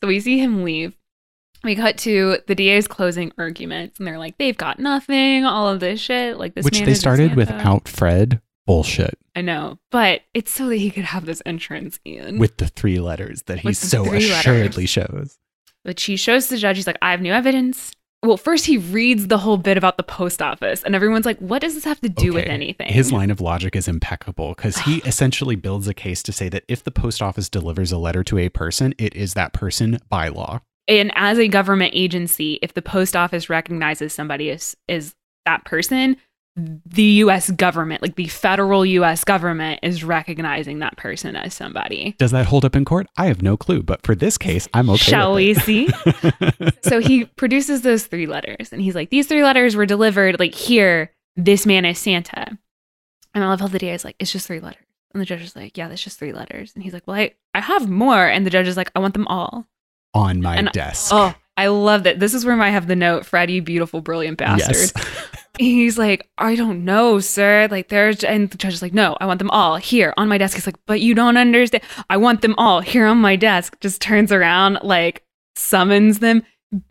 So 0.00 0.08
we 0.08 0.20
see 0.20 0.38
him 0.38 0.62
leave. 0.64 0.96
We 1.64 1.76
cut 1.76 1.96
to 1.98 2.38
the 2.48 2.54
DA's 2.56 2.88
closing 2.88 3.32
arguments, 3.38 3.98
and 3.98 4.06
they're 4.06 4.18
like, 4.18 4.36
they've 4.36 4.56
got 4.56 4.80
nothing, 4.80 5.44
all 5.44 5.68
of 5.68 5.78
this 5.78 6.00
shit. 6.00 6.36
Like, 6.36 6.54
this 6.54 6.64
Which 6.64 6.80
they 6.80 6.94
started 6.94 7.36
without 7.36 7.88
Fred. 7.88 8.40
Bullshit. 8.66 9.18
I 9.34 9.40
know, 9.40 9.78
but 9.90 10.22
it's 10.34 10.52
so 10.52 10.68
that 10.68 10.76
he 10.76 10.90
could 10.90 11.04
have 11.04 11.26
this 11.26 11.42
entrance 11.44 11.98
in. 12.04 12.38
With 12.38 12.58
the 12.58 12.68
three 12.68 13.00
letters 13.00 13.42
that 13.42 13.58
he 13.58 13.72
so 13.72 14.12
assuredly 14.12 14.86
letters. 14.86 14.90
shows. 14.90 15.38
But 15.84 15.98
she 15.98 16.16
shows 16.16 16.46
the 16.46 16.58
judge, 16.58 16.76
he's 16.76 16.86
like, 16.86 16.98
I 17.02 17.10
have 17.10 17.20
new 17.20 17.32
evidence. 17.32 17.92
Well, 18.24 18.36
first 18.36 18.66
he 18.66 18.78
reads 18.78 19.26
the 19.26 19.38
whole 19.38 19.56
bit 19.56 19.76
about 19.76 19.96
the 19.96 20.04
post 20.04 20.40
office, 20.40 20.84
and 20.84 20.94
everyone's 20.94 21.26
like, 21.26 21.38
what 21.38 21.60
does 21.60 21.74
this 21.74 21.84
have 21.84 22.00
to 22.02 22.08
do 22.08 22.32
with 22.32 22.46
anything? 22.46 22.86
His 22.92 23.12
line 23.12 23.30
of 23.30 23.40
logic 23.40 23.74
is 23.74 23.88
impeccable 23.88 24.54
because 24.54 24.78
he 24.78 24.98
essentially 25.04 25.56
builds 25.56 25.88
a 25.88 25.94
case 25.94 26.22
to 26.24 26.32
say 26.32 26.48
that 26.48 26.64
if 26.68 26.84
the 26.84 26.92
post 26.92 27.20
office 27.20 27.48
delivers 27.48 27.90
a 27.90 27.98
letter 27.98 28.22
to 28.24 28.38
a 28.38 28.48
person, 28.48 28.94
it 28.96 29.16
is 29.16 29.34
that 29.34 29.52
person 29.52 29.98
by 30.08 30.28
law. 30.28 30.60
and 30.86 31.10
as 31.16 31.38
a 31.38 31.48
government 31.48 31.92
agency, 31.94 32.60
if 32.62 32.74
the 32.74 32.82
post 32.82 33.16
office 33.16 33.50
recognizes 33.50 34.12
somebody 34.12 34.50
as 34.50 34.76
is 34.86 35.14
that 35.44 35.64
person, 35.64 36.16
the 36.54 37.02
US 37.02 37.50
government, 37.50 38.02
like 38.02 38.16
the 38.16 38.28
federal 38.28 38.84
US 38.84 39.24
government, 39.24 39.80
is 39.82 40.04
recognizing 40.04 40.80
that 40.80 40.96
person 40.96 41.34
as 41.34 41.54
somebody. 41.54 42.14
Does 42.18 42.30
that 42.32 42.46
hold 42.46 42.64
up 42.64 42.76
in 42.76 42.84
court? 42.84 43.06
I 43.16 43.26
have 43.26 43.40
no 43.42 43.56
clue, 43.56 43.82
but 43.82 44.04
for 44.04 44.14
this 44.14 44.36
case, 44.36 44.68
I'm 44.74 44.90
okay. 44.90 44.98
Shall 44.98 45.34
we 45.34 45.54
see? 45.54 45.88
so 46.82 47.00
he 47.00 47.24
produces 47.24 47.82
those 47.82 48.06
three 48.06 48.26
letters 48.26 48.72
and 48.72 48.82
he's 48.82 48.94
like, 48.94 49.10
These 49.10 49.28
three 49.28 49.42
letters 49.42 49.76
were 49.76 49.86
delivered, 49.86 50.38
like, 50.38 50.54
here, 50.54 51.12
this 51.36 51.64
man 51.64 51.84
is 51.84 51.98
Santa. 51.98 52.58
And 53.34 53.42
I 53.42 53.48
love 53.48 53.60
how 53.60 53.68
the 53.68 53.78
DA 53.78 53.94
is 53.94 54.04
like, 54.04 54.16
It's 54.18 54.32
just 54.32 54.46
three 54.46 54.60
letters. 54.60 54.84
And 55.14 55.20
the 55.20 55.26
judge 55.26 55.42
is 55.42 55.56
like, 55.56 55.78
Yeah, 55.78 55.88
that's 55.88 56.02
just 56.02 56.18
three 56.18 56.32
letters. 56.32 56.72
And 56.74 56.84
he's 56.84 56.92
like, 56.92 57.06
Well, 57.06 57.16
I, 57.16 57.32
I 57.54 57.60
have 57.60 57.88
more. 57.88 58.26
And 58.26 58.44
the 58.44 58.50
judge 58.50 58.68
is 58.68 58.76
like, 58.76 58.90
I 58.94 58.98
want 58.98 59.14
them 59.14 59.26
all. 59.28 59.66
On 60.12 60.42
my 60.42 60.56
And- 60.56 60.70
desk. 60.72 61.10
Oh, 61.14 61.34
I 61.56 61.68
love 61.68 62.04
that. 62.04 62.18
This 62.18 62.34
is 62.34 62.44
where 62.44 62.58
I 62.60 62.68
have 62.70 62.88
the 62.88 62.96
note, 62.96 63.24
Freddie, 63.26 63.60
beautiful, 63.60 64.00
brilliant 64.02 64.38
bastard. 64.38 64.76
Yes. 64.76 64.92
He's 65.58 65.98
like, 65.98 66.28
I 66.38 66.54
don't 66.56 66.84
know, 66.84 67.20
sir. 67.20 67.68
Like, 67.70 67.88
there's, 67.88 68.24
and 68.24 68.48
the 68.50 68.56
judge 68.56 68.72
is 68.74 68.82
like, 68.82 68.94
no, 68.94 69.16
I 69.20 69.26
want 69.26 69.38
them 69.38 69.50
all 69.50 69.76
here 69.76 70.14
on 70.16 70.28
my 70.28 70.38
desk. 70.38 70.54
He's 70.56 70.66
like, 70.66 70.78
but 70.86 71.00
you 71.00 71.14
don't 71.14 71.36
understand. 71.36 71.82
I 72.08 72.16
want 72.16 72.40
them 72.40 72.54
all 72.56 72.80
here 72.80 73.06
on 73.06 73.18
my 73.18 73.36
desk. 73.36 73.78
Just 73.80 74.00
turns 74.00 74.32
around, 74.32 74.78
like, 74.82 75.24
summons 75.56 76.20
them, 76.20 76.42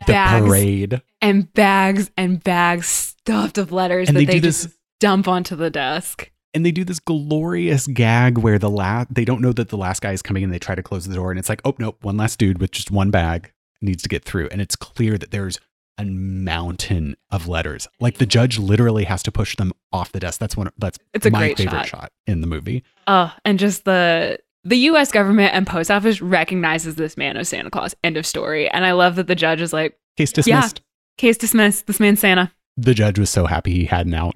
the 0.06 0.42
parade. 0.46 1.02
and 1.20 1.52
bags 1.54 2.10
and 2.16 2.42
bags 2.42 2.86
stuffed 2.86 3.58
of 3.58 3.72
letters 3.72 4.08
And 4.08 4.16
that 4.16 4.20
they 4.20 4.26
they, 4.26 4.32
do 4.34 4.40
just 4.46 4.62
this- 4.64 4.78
dump 5.00 5.26
onto 5.26 5.56
the 5.56 5.68
desk. 5.70 6.30
and 6.54 6.64
they 6.64 6.70
do 6.70 6.84
this 6.84 7.00
glorious 7.00 7.88
gag 7.88 8.38
where 8.38 8.60
the 8.60 8.70
last 8.70 9.12
they 9.12 9.24
don't 9.24 9.40
know 9.40 9.52
that 9.52 9.70
the 9.70 9.76
last 9.76 10.00
guy 10.02 10.12
is 10.12 10.22
coming 10.22 10.44
and 10.44 10.52
they 10.54 10.60
try 10.60 10.76
to 10.76 10.82
close 10.84 11.08
the 11.08 11.14
door 11.16 11.30
and 11.32 11.40
it's 11.40 11.48
like 11.48 11.60
oh 11.64 11.74
nope 11.80 11.96
one 12.04 12.16
last 12.16 12.38
dude 12.38 12.60
with 12.60 12.70
just 12.70 12.92
one 12.92 13.10
bag 13.10 13.50
needs 13.80 14.02
to 14.04 14.08
get 14.08 14.22
through 14.22 14.46
and 14.52 14.60
it's 14.60 14.76
clear 14.76 15.18
that 15.18 15.32
there's 15.32 15.58
a 15.98 16.04
mountain 16.04 17.14
of 17.30 17.46
letters 17.48 17.86
like 18.00 18.18
the 18.18 18.26
judge 18.26 18.58
literally 18.58 19.04
has 19.04 19.22
to 19.22 19.30
push 19.30 19.56
them 19.56 19.72
off 19.92 20.10
the 20.12 20.20
desk 20.20 20.40
that's 20.40 20.56
one 20.56 20.70
that's 20.78 20.98
It's 21.12 21.26
a 21.26 21.30
my 21.30 21.38
great 21.40 21.56
favorite 21.58 21.80
shot. 21.86 21.88
shot. 21.88 22.12
in 22.26 22.40
the 22.40 22.46
movie 22.46 22.82
Oh, 23.06 23.32
and 23.44 23.58
just 23.58 23.84
the 23.84 24.38
the 24.64 24.76
U.S. 24.76 25.10
government 25.12 25.52
and 25.54 25.66
post 25.66 25.90
office 25.90 26.20
recognizes 26.22 26.94
this 26.94 27.16
man 27.16 27.36
as 27.36 27.48
Santa 27.48 27.68
Claus. 27.68 27.96
End 28.04 28.16
of 28.16 28.24
story. 28.24 28.68
And 28.70 28.84
I 28.86 28.92
love 28.92 29.16
that 29.16 29.26
the 29.26 29.34
judge 29.34 29.60
is 29.60 29.72
like, 29.72 29.98
case 30.16 30.30
dismissed 30.32 30.80
case 31.18 31.36
dismissed. 31.36 31.86
This 31.88 31.98
man's 32.00 32.20
Santa. 32.20 32.52
the 32.76 32.94
judge 32.94 33.18
was 33.18 33.28
so 33.28 33.46
happy 33.46 33.72
he 33.72 33.84
had 33.86 34.06
an 34.06 34.14
out 34.14 34.34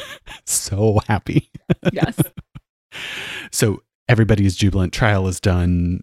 so 0.46 1.00
happy 1.08 1.50
Yes. 1.92 2.16
so 3.52 3.82
everybody's 4.08 4.56
jubilant 4.56 4.92
trial 4.92 5.26
is 5.28 5.40
done 5.40 6.02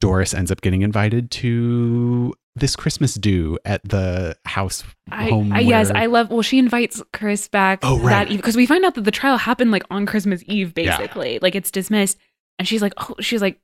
doris 0.00 0.34
ends 0.34 0.50
up 0.50 0.60
getting 0.60 0.82
invited 0.82 1.30
to 1.30 2.32
this 2.60 2.76
christmas 2.76 3.14
do 3.14 3.58
at 3.64 3.82
the 3.88 4.36
house 4.44 4.84
I, 5.10 5.28
home 5.28 5.52
I 5.52 5.60
yes, 5.60 5.90
I 5.90 6.06
love. 6.06 6.30
Well, 6.30 6.42
she 6.42 6.58
invites 6.58 7.02
Chris 7.12 7.48
back 7.48 7.80
Oh, 7.82 7.98
right. 7.98 8.28
that 8.28 8.36
because 8.36 8.56
we 8.56 8.66
find 8.66 8.84
out 8.84 8.94
that 8.94 9.04
the 9.04 9.10
trial 9.10 9.38
happened 9.38 9.70
like 9.70 9.84
on 9.90 10.04
Christmas 10.06 10.42
Eve, 10.46 10.74
basically. 10.74 11.34
Yeah. 11.34 11.38
Like 11.40 11.54
it's 11.54 11.70
dismissed, 11.70 12.18
and 12.58 12.68
she's 12.68 12.82
like, 12.82 12.92
oh, 12.98 13.14
she's 13.20 13.40
like, 13.40 13.58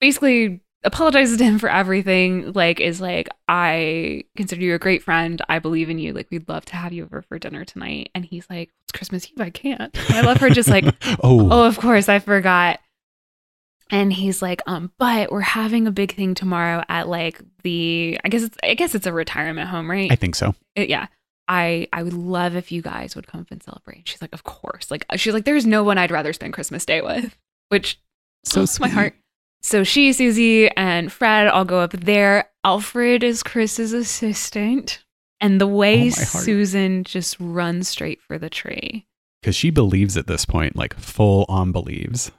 basically 0.00 0.60
apologizes 0.84 1.38
to 1.38 1.44
him 1.44 1.58
for 1.58 1.68
everything. 1.68 2.52
Like 2.52 2.80
is 2.80 3.00
like, 3.00 3.28
I 3.46 4.24
consider 4.36 4.62
you 4.62 4.74
a 4.74 4.78
great 4.78 5.02
friend. 5.02 5.40
I 5.48 5.58
believe 5.58 5.90
in 5.90 5.98
you. 5.98 6.12
Like 6.12 6.28
we'd 6.30 6.48
love 6.48 6.64
to 6.66 6.76
have 6.76 6.92
you 6.92 7.04
over 7.04 7.22
for 7.22 7.38
dinner 7.38 7.64
tonight. 7.64 8.10
And 8.14 8.24
he's 8.24 8.46
like, 8.50 8.70
it's 8.82 8.92
Christmas 8.92 9.28
Eve. 9.30 9.40
I 9.40 9.50
can't. 9.50 9.96
And 10.08 10.16
I 10.16 10.20
love 10.22 10.38
her 10.38 10.50
just 10.50 10.68
like, 10.68 10.84
oh, 11.22 11.48
oh, 11.50 11.66
of 11.66 11.78
course, 11.78 12.08
I 12.08 12.18
forgot. 12.18 12.80
And 13.90 14.12
he's 14.12 14.42
like, 14.42 14.60
um, 14.66 14.92
but 14.98 15.32
we're 15.32 15.40
having 15.40 15.86
a 15.86 15.90
big 15.90 16.14
thing 16.14 16.34
tomorrow 16.34 16.84
at 16.88 17.08
like 17.08 17.40
the 17.62 18.18
I 18.24 18.28
guess 18.28 18.42
it's 18.42 18.56
I 18.62 18.74
guess 18.74 18.94
it's 18.94 19.06
a 19.06 19.12
retirement 19.12 19.68
home, 19.68 19.90
right? 19.90 20.10
I 20.12 20.16
think 20.16 20.34
so. 20.34 20.54
it- 20.74 20.88
yeah. 20.88 21.06
I 21.50 21.88
i 21.94 22.02
would 22.02 22.12
love 22.12 22.56
if 22.56 22.70
you 22.70 22.82
guys 22.82 23.16
would 23.16 23.26
come 23.26 23.40
up 23.40 23.50
and 23.50 23.62
celebrate. 23.62 23.96
And 23.98 24.08
she's 24.08 24.20
like 24.20 24.34
of 24.34 24.44
course. 24.44 24.90
Like 24.90 25.06
she's 25.16 25.32
like 25.32 25.46
there's 25.46 25.64
no 25.64 25.82
one 25.82 25.96
i'd 25.96 26.10
rather 26.10 26.34
spend 26.34 26.52
christmas 26.52 26.84
day 26.84 27.00
with 27.00 27.34
which 27.70 27.98
So 28.44 28.60
oh, 28.62 28.66
my 28.80 28.88
heart. 28.88 29.14
So 29.62 29.82
she 29.82 30.12
susie 30.12 30.68
and 30.76 31.10
fred 31.10 31.46
all 31.48 31.64
go 31.64 31.80
up 31.80 31.92
there. 31.92 32.50
Alfred 32.64 33.22
is 33.22 33.42
Kris's 33.42 33.94
assistant. 33.94 35.02
And 35.40 35.60
the 35.60 35.66
way 35.66 36.08
Oh, 36.08 36.10
susan 36.10 37.04
just 37.04 37.36
runs 37.40 37.88
straight 37.88 38.20
for 38.20 38.38
the 38.38 38.50
tree. 38.50 39.06
Because 39.40 39.56
she 39.56 39.70
believes 39.70 40.16
at 40.16 40.26
this 40.26 40.44
point, 40.44 40.76
like 40.76 40.94
full 40.94 41.46
on 41.48 41.72
believes. 41.72 42.30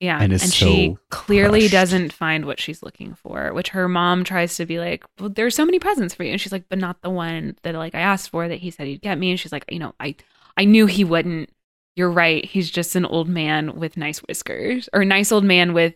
Yeah 0.00 0.18
And 0.20 0.32
is 0.32 0.52
she 0.54 0.94
so 0.94 0.98
clearly 1.10 1.60
crushed. 1.60 1.72
doesn't 1.72 2.12
find 2.12 2.44
what 2.46 2.58
she's 2.58 2.82
looking 2.82 3.14
for 3.14 3.52
which 3.52 3.68
her 3.68 3.88
mom 3.88 4.24
tries 4.24 4.56
to 4.56 4.66
be 4.66 4.78
like 4.78 5.04
well 5.20 5.28
there's 5.30 5.54
so 5.54 5.64
many 5.64 5.78
presents 5.78 6.14
for 6.14 6.24
you. 6.24 6.32
And 6.32 6.40
she's 6.40 6.52
like 6.52 6.64
but 6.68 6.78
not 6.78 7.02
the 7.02 7.10
one 7.10 7.56
that 7.62 7.74
like 7.74 7.94
i 7.94 8.00
asked 8.00 8.30
for 8.30 8.48
that 8.48 8.58
he 8.58 8.70
said 8.70 8.86
he'd 8.86 9.02
get 9.02 9.18
me. 9.18 9.30
And 9.30 9.38
she's 9.38 9.52
like 9.52 9.64
you 9.70 9.78
know 9.78 9.94
i 10.00 10.14
i 10.56 10.64
knew 10.64 10.86
he 10.86 11.04
wouldn't. 11.04 11.50
You're 11.96 12.10
right. 12.10 12.44
He's 12.44 12.70
just 12.70 12.96
an 12.96 13.04
old 13.04 13.28
man 13.28 13.74
with 13.78 13.96
nice 13.96 14.18
whiskers 14.20 14.88
or 14.92 15.04
nice 15.04 15.30
old 15.32 15.44
man 15.44 15.72
with 15.74 15.94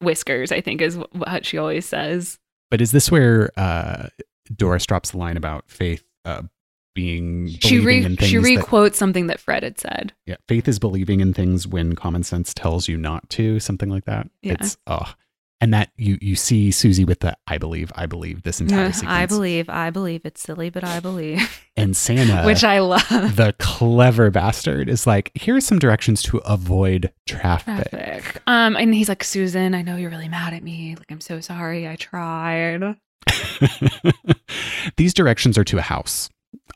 whiskers 0.00 0.50
i 0.52 0.60
think 0.60 0.80
is 0.82 0.98
what 1.12 1.46
she 1.46 1.56
always 1.58 1.86
says. 1.86 2.38
But 2.70 2.80
is 2.80 2.90
this 2.92 3.10
where 3.10 3.50
uh, 3.56 4.08
Doris 4.54 4.84
drops 4.84 5.12
the 5.12 5.18
line 5.18 5.36
about 5.36 5.70
faith 5.70 6.02
uh, 6.24 6.42
being 6.94 7.48
she 7.48 7.80
re 7.80 8.02
she 8.16 8.36
requotes 8.36 8.94
something 8.94 9.26
that 9.26 9.40
fred 9.40 9.62
had 9.62 9.78
said 9.78 10.12
yeah, 10.26 10.36
faith 10.48 10.68
is 10.68 10.78
believing 10.78 11.20
in 11.20 11.34
things 11.34 11.66
when 11.66 11.94
common 11.94 12.22
sense 12.22 12.54
tells 12.54 12.88
you 12.88 12.96
not 12.96 13.28
to, 13.30 13.60
something 13.60 13.90
like 13.90 14.04
that. 14.04 14.28
Yeah. 14.42 14.54
It's 14.54 14.76
oh, 14.86 15.14
and 15.60 15.72
that 15.74 15.90
you 15.96 16.18
you 16.20 16.36
see 16.36 16.70
Susie 16.70 17.04
with 17.04 17.20
the 17.20 17.36
I 17.46 17.58
believe, 17.58 17.92
I 17.94 18.06
believe 18.06 18.42
this 18.42 18.60
entire 18.60 18.92
sequence. 18.92 19.10
i 19.10 19.26
believe 19.26 19.68
i 19.68 19.90
believe 19.90 20.22
it's 20.24 20.40
silly 20.42 20.70
but 20.70 20.84
i 20.84 21.00
believe 21.00 21.64
and 21.76 21.96
Santa, 21.96 22.44
which 22.44 22.64
i 22.64 22.78
love 22.80 23.36
the 23.36 23.54
clever 23.58 24.30
bastard, 24.30 24.88
is 24.88 25.06
like, 25.06 25.30
here 25.34 25.56
are 25.56 25.60
some 25.60 25.78
directions 25.78 26.22
to 26.22 26.38
avoid 26.38 27.12
traffic. 27.26 27.90
traffic. 27.90 28.42
Um, 28.46 28.76
and 28.76 28.94
he's 28.94 29.08
like, 29.08 29.24
Susan, 29.24 29.74
I 29.74 29.82
know 29.82 29.96
you're 29.96 30.10
really 30.10 30.28
mad 30.28 30.54
at 30.54 30.62
me. 30.62 30.94
Like, 30.96 31.10
I'm 31.10 31.20
so 31.20 31.40
sorry. 31.40 31.88
I 31.88 31.96
tried. 31.96 32.96
These 34.96 35.14
directions 35.14 35.58
are 35.58 35.64
to 35.64 35.78
a 35.78 35.82
house, 35.82 36.28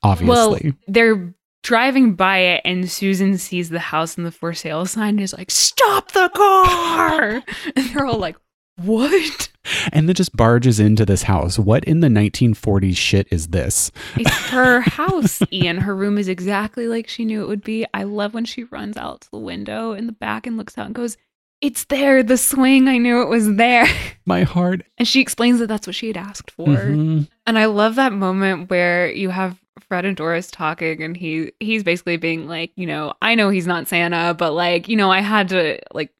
obviously. 0.02 0.60
Well, 0.70 0.72
They're 0.86 1.34
driving 1.62 2.14
by 2.14 2.38
it, 2.38 2.62
and 2.64 2.90
Susan 2.90 3.36
sees 3.38 3.68
the 3.68 3.78
house 3.78 4.16
and 4.16 4.24
the 4.26 4.30
for 4.32 4.54
sale 4.54 4.86
sign 4.86 5.10
and 5.10 5.20
is 5.20 5.32
like, 5.34 5.50
Stop 5.50 6.12
the 6.12 6.30
car! 6.34 7.42
and 7.76 7.86
they're 7.90 8.06
all 8.06 8.18
like, 8.18 8.36
what? 8.80 9.48
And 9.92 10.08
then 10.08 10.14
just 10.14 10.36
barges 10.36 10.78
into 10.78 11.04
this 11.04 11.24
house. 11.24 11.58
What 11.58 11.82
in 11.84 11.98
the 11.98 12.06
1940s 12.06 12.96
shit 12.96 13.26
is 13.32 13.48
this? 13.48 13.90
It's 14.16 14.30
her 14.50 14.80
house, 14.82 15.42
Ian. 15.52 15.78
Her 15.78 15.96
room 15.96 16.16
is 16.16 16.28
exactly 16.28 16.86
like 16.86 17.08
she 17.08 17.24
knew 17.24 17.42
it 17.42 17.48
would 17.48 17.64
be. 17.64 17.84
I 17.92 18.04
love 18.04 18.34
when 18.34 18.44
she 18.44 18.62
runs 18.64 18.96
out 18.96 19.22
to 19.22 19.30
the 19.32 19.38
window 19.38 19.92
in 19.94 20.06
the 20.06 20.12
back 20.12 20.46
and 20.46 20.56
looks 20.56 20.78
out 20.78 20.86
and 20.86 20.94
goes, 20.94 21.16
It's 21.60 21.84
there, 21.86 22.22
the 22.22 22.36
swing. 22.38 22.86
I 22.86 22.98
knew 22.98 23.20
it 23.22 23.28
was 23.28 23.56
there. 23.56 23.86
My 24.24 24.44
heart. 24.44 24.82
And 24.96 25.08
she 25.08 25.20
explains 25.20 25.58
that 25.58 25.66
that's 25.66 25.88
what 25.88 25.96
she 25.96 26.06
had 26.06 26.16
asked 26.16 26.52
for. 26.52 26.66
Mhm. 26.68 27.28
And 27.48 27.58
I 27.58 27.64
love 27.64 27.96
that 27.96 28.12
moment 28.12 28.70
where 28.70 29.10
you 29.10 29.30
have 29.30 29.58
Fred 29.86 30.04
and 30.04 30.16
Doris 30.16 30.50
talking 30.50 31.02
and 31.02 31.16
he 31.16 31.52
he's 31.60 31.82
basically 31.82 32.16
being 32.16 32.46
like, 32.48 32.72
you 32.76 32.86
know, 32.86 33.14
I 33.22 33.34
know 33.34 33.48
he's 33.50 33.66
not 33.66 33.88
Santa, 33.88 34.34
but 34.34 34.52
like, 34.52 34.88
you 34.88 34.96
know, 34.96 35.10
I 35.10 35.20
had 35.20 35.48
to 35.50 35.78
like 35.92 36.12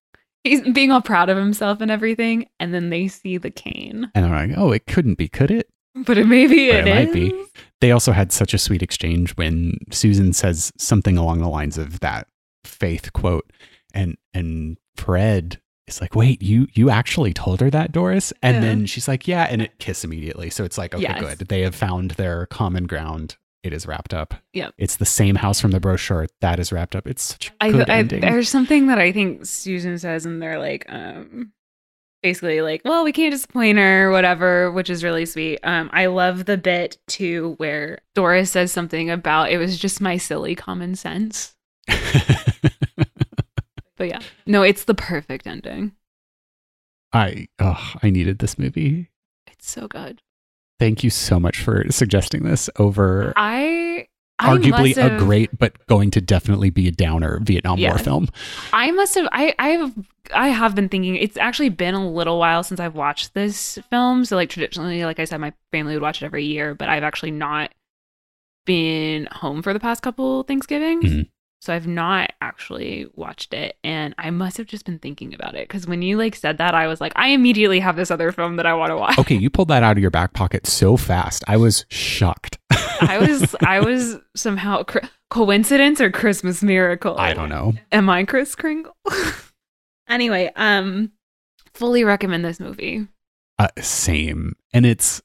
he's 0.45 0.61
being 0.61 0.93
all 0.93 1.03
proud 1.03 1.29
of 1.29 1.37
himself 1.37 1.81
and 1.81 1.91
everything. 1.91 2.49
And 2.61 2.73
then 2.73 2.91
they 2.91 3.09
see 3.09 3.39
the 3.39 3.51
cane. 3.51 4.11
And 4.15 4.25
they're 4.25 4.49
like, 4.49 4.57
oh, 4.57 4.73
it 4.73 4.87
couldn't 4.87 5.19
be, 5.19 5.29
could 5.29 5.51
it? 5.51 5.69
But 5.95 6.19
it 6.19 6.27
maybe 6.27 6.71
it, 6.71 6.87
it 6.87 6.95
might 6.95 7.13
be. 7.13 7.33
They 7.81 7.91
also 7.91 8.13
had 8.13 8.31
such 8.33 8.55
a 8.55 8.59
sweet 8.59 8.83
exchange 8.83 9.33
when 9.37 9.75
Susan 9.91 10.33
says 10.33 10.73
something 10.79 11.17
along 11.19 11.41
the 11.41 11.49
lines 11.49 11.77
of 11.79 12.01
that 12.01 12.29
faith 12.65 13.13
quote, 13.13 13.51
and 13.95 14.17
and 14.35 14.79
Fred 14.97 15.61
is 15.89 16.01
like, 16.01 16.15
"Wait, 16.15 16.41
you 16.43 16.69
you 16.73 16.91
actually 16.91 17.33
told 17.33 17.61
her 17.61 17.71
that, 17.71 17.91
Doris?" 17.93 18.33
And 18.43 18.57
Yeah. 18.57 18.61
then 18.61 18.87
she's 18.87 19.09
like, 19.09 19.27
"Yeah," 19.27 19.45
and 19.51 19.63
it 19.63 19.79
kiss 19.79 20.05
immediately. 20.05 20.51
So 20.51 20.65
it's 20.65 20.79
like, 20.79 20.95
okay, 20.95 21.03
Yes. 21.03 21.21
good. 21.21 21.49
They 21.49 21.63
have 21.63 21.75
found 21.75 22.13
their 22.13 22.47
common 22.47 22.85
ground. 22.87 23.37
It 23.63 23.73
is 23.73 23.87
wrapped 23.87 24.15
up. 24.15 24.35
Yeah. 24.53 24.71
It's 24.79 24.97
the 24.97 25.07
same 25.07 25.35
house 25.35 25.61
from 25.61 25.73
the 25.73 25.81
brochure 25.81 26.29
that 26.41 26.61
is 26.61 26.73
wrapped 26.73 26.95
up. 26.95 27.07
It's 27.07 27.23
such 27.23 27.51
a 27.61 27.65
I, 27.65 27.73
good 27.73 27.91
I 27.91 27.99
ending. 27.99 28.21
there's 28.21 28.49
something 28.49 28.87
that 28.87 28.99
I 28.99 29.13
think 29.13 29.47
Susan 29.47 29.99
says, 29.99 30.25
and 30.25 30.41
they're 30.41 30.59
like, 30.59 30.87
um, 30.89 31.53
basically 32.23 32.61
like, 32.61 32.83
well, 32.85 33.05
we 33.05 33.13
can't 33.13 33.33
disappoint 33.33 33.79
her, 33.79 34.11
whatever, 34.11 34.71
which 34.71 34.91
is 34.91 35.03
really 35.03 35.27
sweet. 35.27 35.59
Um, 35.65 35.91
I 35.93 36.07
love 36.07 36.45
the 36.45 36.57
bit 36.57 36.99
too 37.09 37.55
where 37.59 37.99
Doris 38.15 38.51
says 38.51 38.71
something 38.73 39.11
about 39.11 39.51
it 39.51 39.59
was 39.59 39.79
just 39.79 40.01
my 40.01 40.17
silly 40.17 40.55
common 40.55 40.95
sense. 40.95 41.57
But 43.99 44.09
yeah, 44.09 44.21
no, 44.47 44.63
it's 44.63 44.85
the 44.85 44.95
perfect 44.95 45.47
ending. 45.47 45.93
I 47.13 47.49
oh, 47.59 47.95
I 48.03 48.11
needed 48.11 48.39
this 48.39 48.59
movie. 48.59 49.11
It's 49.49 49.69
so 49.69 49.89
good. 49.89 50.23
Thank 50.79 51.03
you 51.03 51.11
so 51.11 51.41
much 51.41 51.61
for 51.63 51.85
suggesting 51.91 52.45
this 52.45 52.71
over 52.79 53.33
I, 53.37 54.07
I 54.39 54.49
arguably 54.57 54.97
a 54.97 55.19
great 55.19 55.59
but 55.59 55.75
going 55.87 56.11
to 56.13 56.21
definitely 56.21 56.71
be 56.71 56.87
a 56.87 56.93
downer 56.93 57.41
Vietnam 57.43 57.81
War 57.81 57.99
film. 57.99 58.29
I 58.73 58.91
must 58.93 59.15
have 59.17 59.29
I 59.33 59.55
I 59.59 59.69
have 59.71 59.93
I 60.33 60.49
have 60.49 60.75
been 60.75 60.89
thinking 60.89 61.17
it's 61.17 61.37
actually 61.37 61.71
been 61.71 61.95
a 61.95 62.09
little 62.09 62.39
while 62.39 62.63
since 62.63 62.79
I've 62.79 62.95
watched 62.95 63.35
this 63.35 63.79
film. 63.91 64.25
So 64.25 64.37
like 64.37 64.51
traditionally, 64.51 65.05
like 65.05 65.19
I 65.19 65.25
said, 65.25 65.41
my 65.41 65.53
family 65.73 65.95
would 65.95 66.03
watch 66.03 66.23
it 66.23 66.27
every 66.27 66.45
year, 66.45 66.75
but 66.75 66.89
I've 66.89 67.03
actually 67.03 67.33
not 67.33 67.73
been 68.67 69.27
home 69.33 69.63
for 69.63 69.73
the 69.73 69.81
past 69.81 70.03
couple 70.03 70.43
Thanksgivings. 70.45 71.05
Mhm. 71.11 71.29
So 71.61 71.75
I've 71.75 71.87
not 71.87 72.33
actually 72.41 73.07
watched 73.15 73.53
it 73.53 73.77
and 73.83 74.15
I 74.17 74.31
must 74.31 74.57
have 74.59 74.67
just 74.67 74.85
been 74.85 74.99
thinking 74.99 75.35
about 75.35 75.55
it 75.55 75.69
because 75.69 75.87
when 75.87 76.03
you 76.03 76.17
like 76.17 76.37
said 76.37 76.59
that 76.59 76.75
I 76.75 76.87
was 76.87 77.01
like 77.01 77.13
I 77.17 77.29
immediately 77.29 77.81
have 77.81 77.97
this 77.97 78.11
other 78.11 78.31
film 78.31 78.57
that 78.57 78.67
I 78.67 78.75
want 78.75 78.91
to 78.91 78.97
watch. 78.97 79.19
Okay, 79.19 79.35
you 79.35 79.51
pulled 79.51 79.69
that 79.69 79.83
out 79.83 79.97
of 79.97 80.01
your 80.01 80.11
back 80.11 80.33
pocket 80.35 80.67
so 80.67 80.97
fast. 80.97 81.43
I 81.49 81.57
was 81.57 81.85
shocked. 81.89 82.59
I 83.01 83.19
was 83.19 83.57
I 83.65 83.81
was 83.81 84.19
somehow 84.37 84.85
cr- 84.85 85.07
coincidence 85.31 86.01
or 86.01 86.11
Christmas 86.11 86.63
miracle. 86.63 87.19
I 87.19 87.35
don't 87.35 87.49
know. 87.49 87.75
Am 87.93 88.09
I 88.09 88.25
Kris 88.25 88.55
Kringle? 88.55 88.97
anyway, 90.09 90.51
um, 90.57 91.13
fully 91.75 92.05
recommend 92.05 92.45
this 92.45 92.61
movie. 92.61 93.07
Uh, 93.59 93.69
same. 93.81 94.55
And 94.73 94.87
it's 94.87 95.21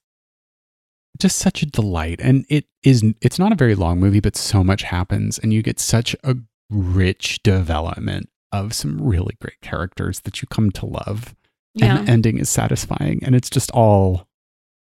just 1.20 1.38
such 1.38 1.62
a 1.62 1.66
delight. 1.66 2.20
And 2.22 2.46
it 2.50 2.66
is 2.84 3.04
it's 3.22 3.40
not 3.40 3.52
a 3.52 3.56
very 3.56 3.76
long 3.76 4.00
movie, 4.00 4.20
but 4.20 4.36
so 4.36 4.64
much 4.64 4.84
happens 4.84 5.38
and 5.40 5.54
you 5.54 5.62
get 5.62 5.80
such 5.80 6.16
a 6.24 6.36
rich 6.70 7.42
development 7.44 8.30
of 8.52 8.74
some 8.74 9.02
really 9.02 9.36
great 9.42 9.60
characters 9.62 10.22
that 10.22 10.42
you 10.42 10.48
come 10.50 10.72
to 10.72 10.86
love. 10.86 11.36
Yeah, 11.76 11.98
And 11.98 12.08
the 12.08 12.12
ending 12.12 12.38
is 12.40 12.50
satisfying 12.50 13.24
and 13.24 13.36
it's 13.36 13.50
just 13.50 13.72
all 13.72 14.28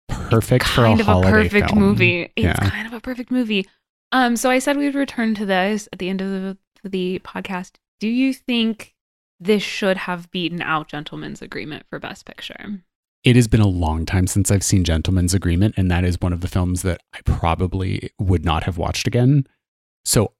perfect 0.08 0.66
for 0.66 0.82
a 0.84 0.88
kind 0.88 1.00
of 1.00 1.08
a 1.08 1.20
perfect 1.22 1.68
film. 1.70 1.80
movie. 1.80 2.22
It's 2.36 2.44
Yeah. 2.44 2.54
kind 2.54 2.86
of 2.86 2.92
a 2.92 3.00
perfect 3.00 3.30
movie. 3.30 3.66
Um, 4.10 4.36
so 4.36 4.50
I 4.50 4.58
said 4.58 4.76
we 4.76 4.86
would 4.86 4.94
return 4.94 5.34
to 5.36 5.46
this 5.46 5.88
at 5.92 5.98
the 5.98 6.08
end 6.08 6.20
of 6.20 6.28
the, 6.30 6.58
the 6.84 7.20
podcast. 7.24 7.72
Do 8.00 8.08
you 8.08 8.34
think 8.34 8.94
this 9.40 9.62
should 9.62 9.96
have 9.96 10.30
beaten 10.30 10.60
out 10.60 10.88
Gentleman's 10.88 11.40
Agreement 11.40 11.86
for 11.88 11.98
Best 11.98 12.26
Picture? 12.26 12.82
It 13.24 13.36
has 13.36 13.46
been 13.46 13.60
a 13.60 13.68
long 13.68 14.04
time 14.04 14.26
since 14.26 14.50
I've 14.50 14.64
seen 14.64 14.82
Gentleman's 14.82 15.32
Agreement, 15.32 15.74
and 15.76 15.90
that 15.90 16.04
is 16.04 16.20
one 16.20 16.32
of 16.32 16.40
the 16.40 16.48
films 16.48 16.82
that 16.82 17.00
I 17.14 17.20
probably 17.24 18.10
would 18.18 18.44
not 18.44 18.64
have 18.64 18.78
watched 18.78 19.06
again. 19.06 19.46
So, 20.04 20.32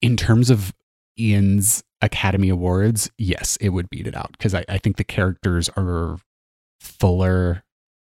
in 0.00 0.16
terms 0.16 0.48
of 0.48 0.72
Ian's 1.18 1.84
Academy 2.00 2.48
Awards, 2.48 3.10
yes, 3.18 3.56
it 3.60 3.70
would 3.70 3.90
beat 3.90 4.06
it 4.06 4.16
out 4.16 4.32
because 4.32 4.54
I, 4.54 4.64
I 4.68 4.78
think 4.78 4.96
the 4.96 5.04
characters 5.04 5.68
are 5.76 6.16
fuller, 6.80 7.62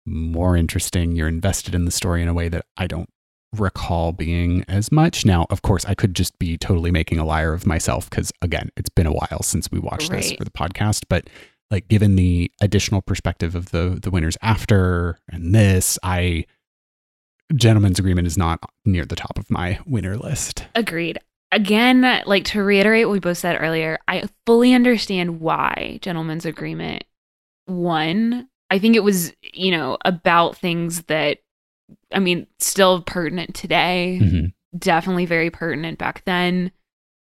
more 0.06 0.56
interesting. 0.56 1.16
You're 1.16 1.26
invested 1.26 1.74
in 1.74 1.84
the 1.84 1.90
story 1.90 2.22
in 2.22 2.28
a 2.28 2.34
way 2.34 2.48
that 2.48 2.66
I 2.76 2.86
don't 2.86 3.08
recall 3.52 4.12
being 4.12 4.64
as 4.68 4.92
much. 4.92 5.26
Now, 5.26 5.46
of 5.50 5.62
course, 5.62 5.84
I 5.84 5.94
could 5.94 6.14
just 6.14 6.38
be 6.38 6.56
totally 6.56 6.92
making 6.92 7.18
a 7.18 7.24
liar 7.24 7.52
of 7.52 7.66
myself 7.66 8.08
because, 8.08 8.32
again, 8.42 8.70
it's 8.76 8.90
been 8.90 9.06
a 9.06 9.12
while 9.12 9.42
since 9.42 9.70
we 9.72 9.80
watched 9.80 10.12
this 10.12 10.32
for 10.32 10.44
the 10.44 10.50
podcast. 10.50 11.06
But 11.08 11.28
like, 11.70 11.88
given 11.88 12.16
the 12.16 12.50
additional 12.60 13.02
perspective 13.02 13.54
of 13.54 13.70
the 13.70 13.98
the 14.00 14.10
winners 14.10 14.36
after 14.42 15.18
and 15.28 15.54
this, 15.54 15.98
I 16.02 16.46
Gentleman's 17.54 17.98
Agreement 17.98 18.26
is 18.26 18.38
not 18.38 18.60
near 18.84 19.04
the 19.04 19.16
top 19.16 19.38
of 19.38 19.50
my 19.50 19.78
winner 19.86 20.16
list. 20.16 20.66
Agreed. 20.74 21.18
Again, 21.52 22.02
like 22.26 22.44
to 22.46 22.62
reiterate 22.62 23.06
what 23.06 23.12
we 23.12 23.18
both 23.18 23.38
said 23.38 23.58
earlier, 23.60 23.98
I 24.06 24.28
fully 24.46 24.72
understand 24.72 25.40
why 25.40 25.98
Gentleman's 26.00 26.46
Agreement 26.46 27.02
won. 27.66 28.48
I 28.70 28.78
think 28.78 28.94
it 28.94 29.02
was, 29.02 29.32
you 29.42 29.72
know, 29.72 29.98
about 30.04 30.56
things 30.56 31.02
that, 31.04 31.38
I 32.12 32.20
mean, 32.20 32.46
still 32.60 33.02
pertinent 33.02 33.54
today. 33.54 34.20
Mhm. 34.22 34.52
Definitely 34.78 35.26
very 35.26 35.50
pertinent 35.50 35.98
back 35.98 36.22
then, 36.24 36.70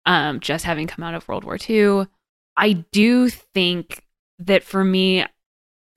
um, 0.06 0.42
just 0.42 0.66
having 0.66 0.86
come 0.86 1.04
out 1.06 1.14
of 1.14 1.26
World 1.30 1.46
War 1.46 1.58
II. 1.70 2.06
I 2.58 2.74
do 2.92 3.30
think 3.30 4.04
that 4.40 4.64
for 4.64 4.84
me, 4.84 5.26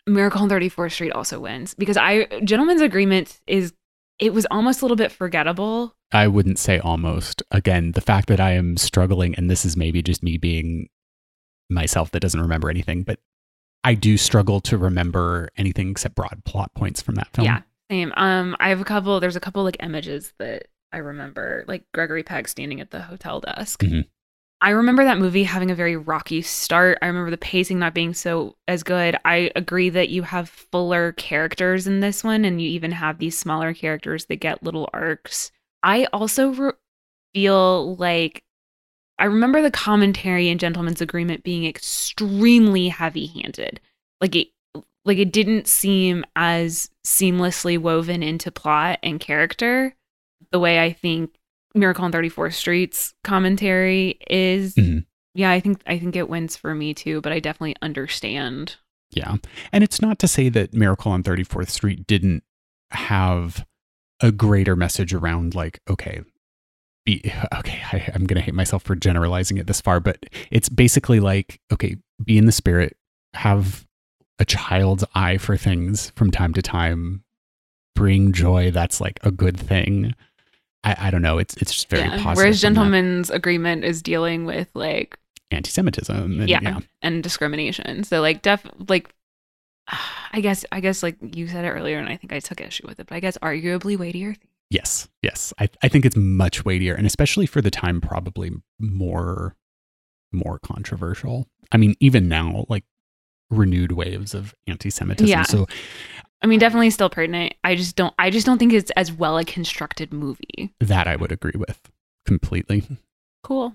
Miracle 0.07 0.43
on 0.43 0.49
34th 0.49 0.93
Street 0.93 1.13
also 1.13 1.41
wins 1.41 1.75
because 1.75 1.97
I, 1.97 2.25
Gentleman's 2.45 2.81
Agreement 2.81 3.41
is, 3.47 3.73
it 4.19 4.33
was 4.33 4.47
almost 4.51 4.83
a 4.83 4.85
little 4.85 4.97
bit 4.97 5.13
forgettable. 5.13 5.95
I 6.13 6.29
wouldn't 6.29 6.59
say 6.59 6.79
almost. 6.79 7.43
Again, 7.51 7.93
the 7.93 8.01
fact 8.01 8.29
that 8.29 8.41
I 8.41 8.53
am 8.53 8.77
struggling, 8.77 9.35
and 9.37 9.49
this 9.51 9.65
is 9.65 9.77
maybe 9.77 10.03
just 10.03 10.23
me 10.23 10.37
being 10.39 10.89
myself 11.71 12.11
that 12.11 12.21
doesn't 12.21 12.41
remember 12.41 12.69
anything, 12.69 13.03
but 13.03 13.19
I 13.85 13.95
do 13.95 14.17
struggle 14.17 14.61
to 14.63 14.77
remember 14.77 15.49
anything 15.57 15.91
except 15.91 16.15
broad 16.15 16.43
plot 16.45 16.73
points 16.75 17.01
from 17.03 17.15
that 17.17 17.29
film. 17.33 17.47
Yeah, 17.47 17.63
same. 17.91 18.13
Um, 18.17 18.57
I 18.61 18.69
have 18.69 18.81
a 18.81 18.85
couple. 18.85 19.19
There's 19.21 19.37
a 19.37 19.41
couple 19.41 19.65
like 19.65 19.79
images 19.83 20.35
that 20.39 20.67
I 20.93 20.99
remember, 20.99 21.65
like 21.67 21.85
Gregory 21.93 22.23
Peck 22.23 22.47
standing 22.47 22.81
at 22.81 22.91
the 22.91 23.03
hotel 23.03 23.41
desk. 23.41 23.81
Mhm. 23.83 24.05
I 24.63 24.71
remember 24.71 25.03
that 25.03 25.19
movie 25.19 25.43
having 25.43 25.73
a 25.73 25.75
very 25.75 25.97
rocky 25.97 26.41
start. 26.41 26.97
I 27.03 27.09
remember 27.09 27.33
the 27.33 27.37
pacing 27.37 27.81
not 27.81 27.95
being 27.95 28.15
so 28.15 28.55
as 28.69 28.85
good. 28.85 29.17
I 29.25 29.51
agree 29.57 29.91
that 29.91 30.09
you 30.09 30.23
have 30.23 30.49
fuller 30.49 31.13
characters 31.13 31.89
in 31.89 31.99
this 31.99 32.23
one, 32.23 32.45
and 32.45 32.63
you 32.63 32.69
even 32.69 32.93
have 32.93 33.19
these 33.19 33.37
smaller 33.37 33.75
characters 33.75 34.27
that 34.27 34.37
get 34.37 34.63
little 34.63 34.89
arcs. 34.93 35.51
I 35.83 36.05
also 36.13 36.51
re- 36.51 36.73
feel 37.35 37.97
like 37.97 38.45
I 39.19 39.25
remember 39.25 39.63
the 39.63 39.71
commentary 39.73 40.49
in 40.49 40.59
Gentleman's 40.59 41.01
Agreement 41.01 41.43
being 41.43 41.67
extremely 41.67 42.87
heavy-handed. 42.87 43.81
Like 44.21 44.37
it 44.37 44.49
like 45.05 45.19
it 45.19 45.33
didn't 45.33 45.67
seem 45.67 46.25
as 46.37 46.89
seamlessly 47.05 47.79
woven 47.79 48.23
into 48.23 48.53
plot 48.53 49.01
and 49.03 49.19
character 49.19 49.97
the 50.53 50.61
way 50.61 50.81
I 50.81 50.93
think 50.93 51.35
Miracle 51.75 52.05
on 52.05 52.13
34th 52.13 52.55
Street's 52.55 53.15
commentary 53.25 54.19
is. 54.29 54.75
Mhm. 54.75 55.05
Yeah, 55.35 55.51
I 55.51 55.61
think 55.61 55.81
I 55.87 55.99
think 55.99 56.15
it 56.17 56.29
wins 56.29 56.57
for 56.57 56.75
me 56.75 56.93
too, 56.95 57.21
but 57.23 57.33
I 57.33 57.41
definitely 57.41 57.77
understand. 57.83 58.77
Yeah. 59.13 59.37
And 59.73 59.83
it's 59.85 60.01
not 60.01 60.19
to 60.21 60.29
say 60.29 60.49
that 60.51 60.75
Miracle 60.75 61.13
on 61.13 61.23
34th 61.23 61.71
Street 61.71 62.07
didn't 62.07 62.43
have 62.91 63.65
a 64.21 64.31
greater 64.33 64.77
message 64.77 65.13
around, 65.13 65.55
like, 65.55 65.81
okay, 65.89 66.21
be, 67.05 67.33
okay, 67.59 67.81
I, 67.93 68.11
I'm 68.15 68.25
going 68.25 68.37
to 68.37 68.43
hate 68.43 68.55
myself 68.55 68.83
for 68.83 68.95
generalizing 68.95 69.59
it 69.59 69.67
this 69.67 69.81
far, 69.81 70.01
but 70.01 70.25
it's 70.51 70.69
basically 70.69 71.21
like, 71.21 71.61
okay, 71.73 71.97
be 72.25 72.39
in 72.39 72.47
the 72.47 72.53
spirit, 72.53 72.97
have 73.35 73.87
a 74.39 74.45
child's 74.45 75.05
eye 75.15 75.39
for 75.39 75.57
things 75.57 76.11
from 76.17 76.31
time 76.31 76.55
to 76.55 76.63
time, 76.63 77.23
bring 77.95 78.33
joy. 78.33 78.71
That's 78.71 79.01
like 79.01 79.19
a 79.23 79.31
good 79.31 79.59
thing. 79.59 80.15
I, 80.85 80.97
I 80.99 81.11
don't 81.11 81.23
know. 81.23 81.39
It's 81.39 81.55
it's 81.57 81.73
just 81.73 81.89
very 81.89 82.09
positive. 82.09 82.37
Whereas. 82.37 82.61
Gentleman's 82.61 83.31
Agreement 83.31 83.85
is 83.85 84.03
dealing 84.03 84.45
with 84.45 84.69
like 84.75 85.19
anti-Semitism. 85.51 86.41
And, 86.41 86.49
yeah, 86.49 86.61
yeah. 86.63 86.81
and 87.03 87.23
discrimination. 87.23 88.05
So 88.05 88.21
like 88.21 88.43
def 88.43 88.67
like 88.89 89.15
I 90.33 90.41
guess 90.41 90.65
I 90.73 90.81
guess 90.81 91.03
like 91.03 91.17
you 91.21 91.47
said 91.49 91.65
it 91.65 91.71
earlier, 91.71 91.99
and 91.99 92.09
I 92.09 92.17
think 92.17 92.33
I 92.33 92.41
took 92.41 92.61
issue 92.61 92.87
with 92.87 93.01
it, 93.01 93.07
but 93.07 93.15
I 93.15 93.21
guess 93.21 93.39
arguably 93.39 93.97
weightier. 93.97 94.35
Yes, 94.71 95.07
yes. 95.21 95.53
I, 95.59 95.69
I 95.83 95.89
think 95.89 96.07
it's 96.07 96.17
much 96.17 96.65
weightier, 96.65 96.95
and 96.95 97.07
especially 97.07 97.45
for 97.45 97.61
the 97.61 97.71
time, 97.71 98.01
probably 98.01 98.53
more 98.79 99.55
more 100.33 100.59
controversial. 100.61 101.47
I 101.73 101.77
mean, 101.77 101.95
even 102.01 102.27
now, 102.27 102.65
like 102.71 102.85
renewed 103.51 103.93
waves 103.93 104.33
of 104.33 104.55
anti-Semitism. 104.67 105.29
Yeah. 105.29 105.43
So 105.43 105.67
I 106.43 106.47
mean, 106.47 106.59
definitely 106.59 106.91
still 106.91 107.09
pertinent. 107.11 107.55
I 107.65 107.75
just 107.77 107.95
don't. 107.97 108.13
I 108.19 108.31
just 108.31 108.47
don't 108.47 108.59
think 108.59 108.73
it's 108.73 108.91
as 108.93 109.13
well 109.13 109.39
a 109.39 109.45
constructed 109.45 110.13
movie. 110.13 110.75
that 110.81 111.07
I 111.07 111.17
would 111.17 111.31
agree 111.33 111.55
with 111.57 111.81
completely. 112.27 112.85
Cool. 113.43 113.75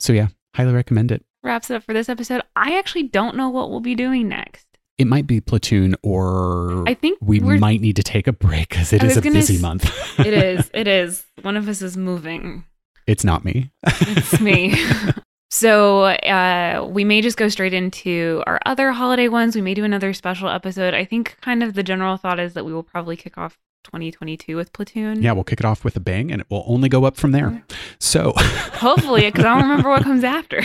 So 0.00 0.12
yeah, 0.12 0.28
highly 0.54 0.72
recommend 0.72 1.12
it. 1.12 1.24
Wraps 1.42 1.70
it 1.70 1.74
up 1.76 1.84
for 1.84 1.92
this 1.92 2.08
episode. 2.08 2.42
I 2.56 2.78
actually 2.78 3.04
don't 3.04 3.36
know 3.36 3.48
what 3.48 3.70
we'll 3.70 3.80
be 3.80 3.94
doing 3.94 4.28
next. 4.28 4.66
It 4.98 5.06
might 5.06 5.26
be 5.28 5.40
Platoon, 5.40 5.94
or 6.02 6.82
I 6.88 6.94
think 6.94 7.18
we 7.20 7.38
might 7.40 7.80
need 7.80 7.96
to 7.96 8.02
take 8.02 8.26
a 8.26 8.32
break 8.32 8.70
because 8.70 8.92
it 8.92 9.04
is 9.04 9.16
a 9.16 9.22
busy 9.22 9.54
s- 9.54 9.60
month. 9.62 10.18
It 10.18 10.34
is. 10.34 10.70
It 10.74 10.88
is. 10.88 11.24
One 11.42 11.56
of 11.56 11.68
us 11.68 11.82
is 11.82 11.96
moving. 11.96 12.64
it's 13.06 13.22
not 13.24 13.44
me. 13.44 13.70
It's 13.86 14.40
me. 14.40 14.74
so 15.50 16.02
uh, 16.04 16.86
we 16.90 17.04
may 17.04 17.20
just 17.20 17.36
go 17.36 17.48
straight 17.48 17.74
into 17.74 18.42
our 18.46 18.60
other 18.66 18.92
holiday 18.92 19.28
ones. 19.28 19.54
We 19.56 19.62
may 19.62 19.74
do 19.74 19.84
another 19.84 20.12
special 20.12 20.48
episode. 20.48 20.94
I 20.94 21.04
think 21.04 21.36
kind 21.40 21.62
of 21.62 21.74
the 21.74 21.82
general 21.82 22.16
thought 22.16 22.38
is 22.38 22.54
that 22.54 22.64
we 22.64 22.72
will 22.72 22.82
probably 22.82 23.16
kick 23.16 23.38
off 23.38 23.58
2022 23.84 24.56
with 24.56 24.72
Platoon. 24.72 25.22
yeah, 25.22 25.32
we'll 25.32 25.44
kick 25.44 25.60
it 25.60 25.64
off 25.64 25.84
with 25.84 25.96
a 25.96 26.00
bang, 26.00 26.30
and 26.30 26.40
it 26.42 26.46
will 26.50 26.64
only 26.66 26.88
go 26.88 27.04
up 27.04 27.16
from 27.16 27.32
there. 27.32 27.64
So, 27.98 28.32
Hopefully, 28.36 29.22
because 29.22 29.44
I 29.44 29.54
don't 29.54 29.62
remember 29.62 29.88
what 29.88 30.02
comes 30.02 30.24
after. 30.24 30.62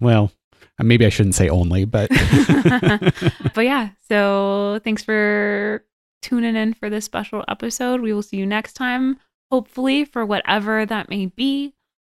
well, 0.00 0.32
maybe 0.78 1.04
I 1.04 1.10
shouldn't 1.10 1.34
say 1.34 1.48
only, 1.48 1.84
but 1.84 2.08
But 3.54 3.64
yeah, 3.64 3.90
so 4.08 4.80
thanks 4.82 5.02
for 5.02 5.84
tuning 6.22 6.56
in 6.56 6.72
for 6.74 6.88
this 6.88 7.04
special 7.04 7.44
episode. 7.48 8.00
We 8.00 8.12
will 8.14 8.22
see 8.22 8.38
you 8.38 8.46
next 8.46 8.72
time, 8.72 9.18
hopefully, 9.50 10.04
for 10.06 10.24
whatever 10.24 10.86
that 10.86 11.10
may 11.10 11.26
be. 11.26 11.74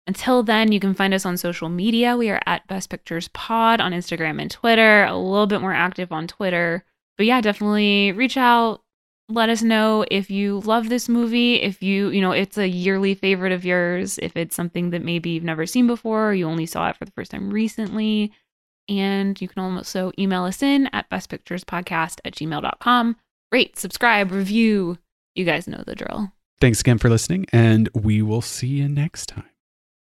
Until 0.09 0.43
then, 0.43 0.73
you 0.73 0.81
can 0.81 0.95
find 0.95 1.13
us 1.13 1.27
on 1.27 1.37
social 1.37 1.69
media. 1.69 2.17
We 2.17 2.31
are 2.31 2.41
at 2.47 2.67
Best 2.67 2.89
Pictures 2.89 3.29
Pod 3.29 3.79
on 3.79 3.93
Instagram 3.93 4.41
and 4.41 4.51
Twitter, 4.51 5.05
a 5.05 5.15
little 5.15 5.47
bit 5.47 5.61
more 5.61 5.75
active 5.75 6.11
on 6.13 6.27
Twitter. 6.27 6.83
But 7.19 7.27
yeah, 7.27 7.43
definitely 7.43 8.13
reach 8.13 8.39
out. 8.39 8.81
Let 9.29 9.51
us 9.51 9.61
know 9.61 10.07
if 10.11 10.31
you 10.31 10.61
love 10.61 10.89
this 10.89 11.11
movie, 11.11 11.57
if 11.57 11.83
you, 11.83 12.09
you 12.09 12.23
know, 12.23 12.33
it's 12.33 12.57
a 12.57 12.67
yearly 12.67 13.15
favorite 13.15 13.53
of 13.53 13.67
yours, 13.67 14.19
if 14.23 14.35
it's 14.35 14.57
something 14.57 14.89
that 14.91 15.05
maybe 15.05 15.29
you've 15.29 15.45
never 15.45 15.67
seen 15.67 15.87
before, 15.87 16.31
or 16.31 16.35
you 16.35 16.47
only 16.47 16.65
saw 16.65 16.89
it 16.89 16.97
for 16.97 17.05
the 17.05 17.11
first 17.11 17.31
time 17.31 17.51
recently. 17.51 18.33
And 18.89 19.39
you 19.39 19.47
can 19.47 19.63
also 19.63 20.13
email 20.19 20.45
us 20.45 20.63
in 20.63 20.89
at 20.95 21.11
bestpicturespodcast 21.11 22.21
at 22.25 22.35
gmail.com. 22.35 23.17
Rate, 23.53 23.79
subscribe, 23.79 24.33
review. 24.33 24.97
You 25.35 25.45
guys 25.45 25.69
know 25.69 25.85
the 25.87 25.95
drill. 25.95 26.33
thanks 26.63 26.81
again 26.81 26.97
for 26.97 27.11
listening, 27.11 27.45
and 27.53 27.91
we 27.93 28.23
will 28.23 28.41
see 28.41 28.69
you 28.69 28.89
next 28.89 29.27
time. 29.27 29.45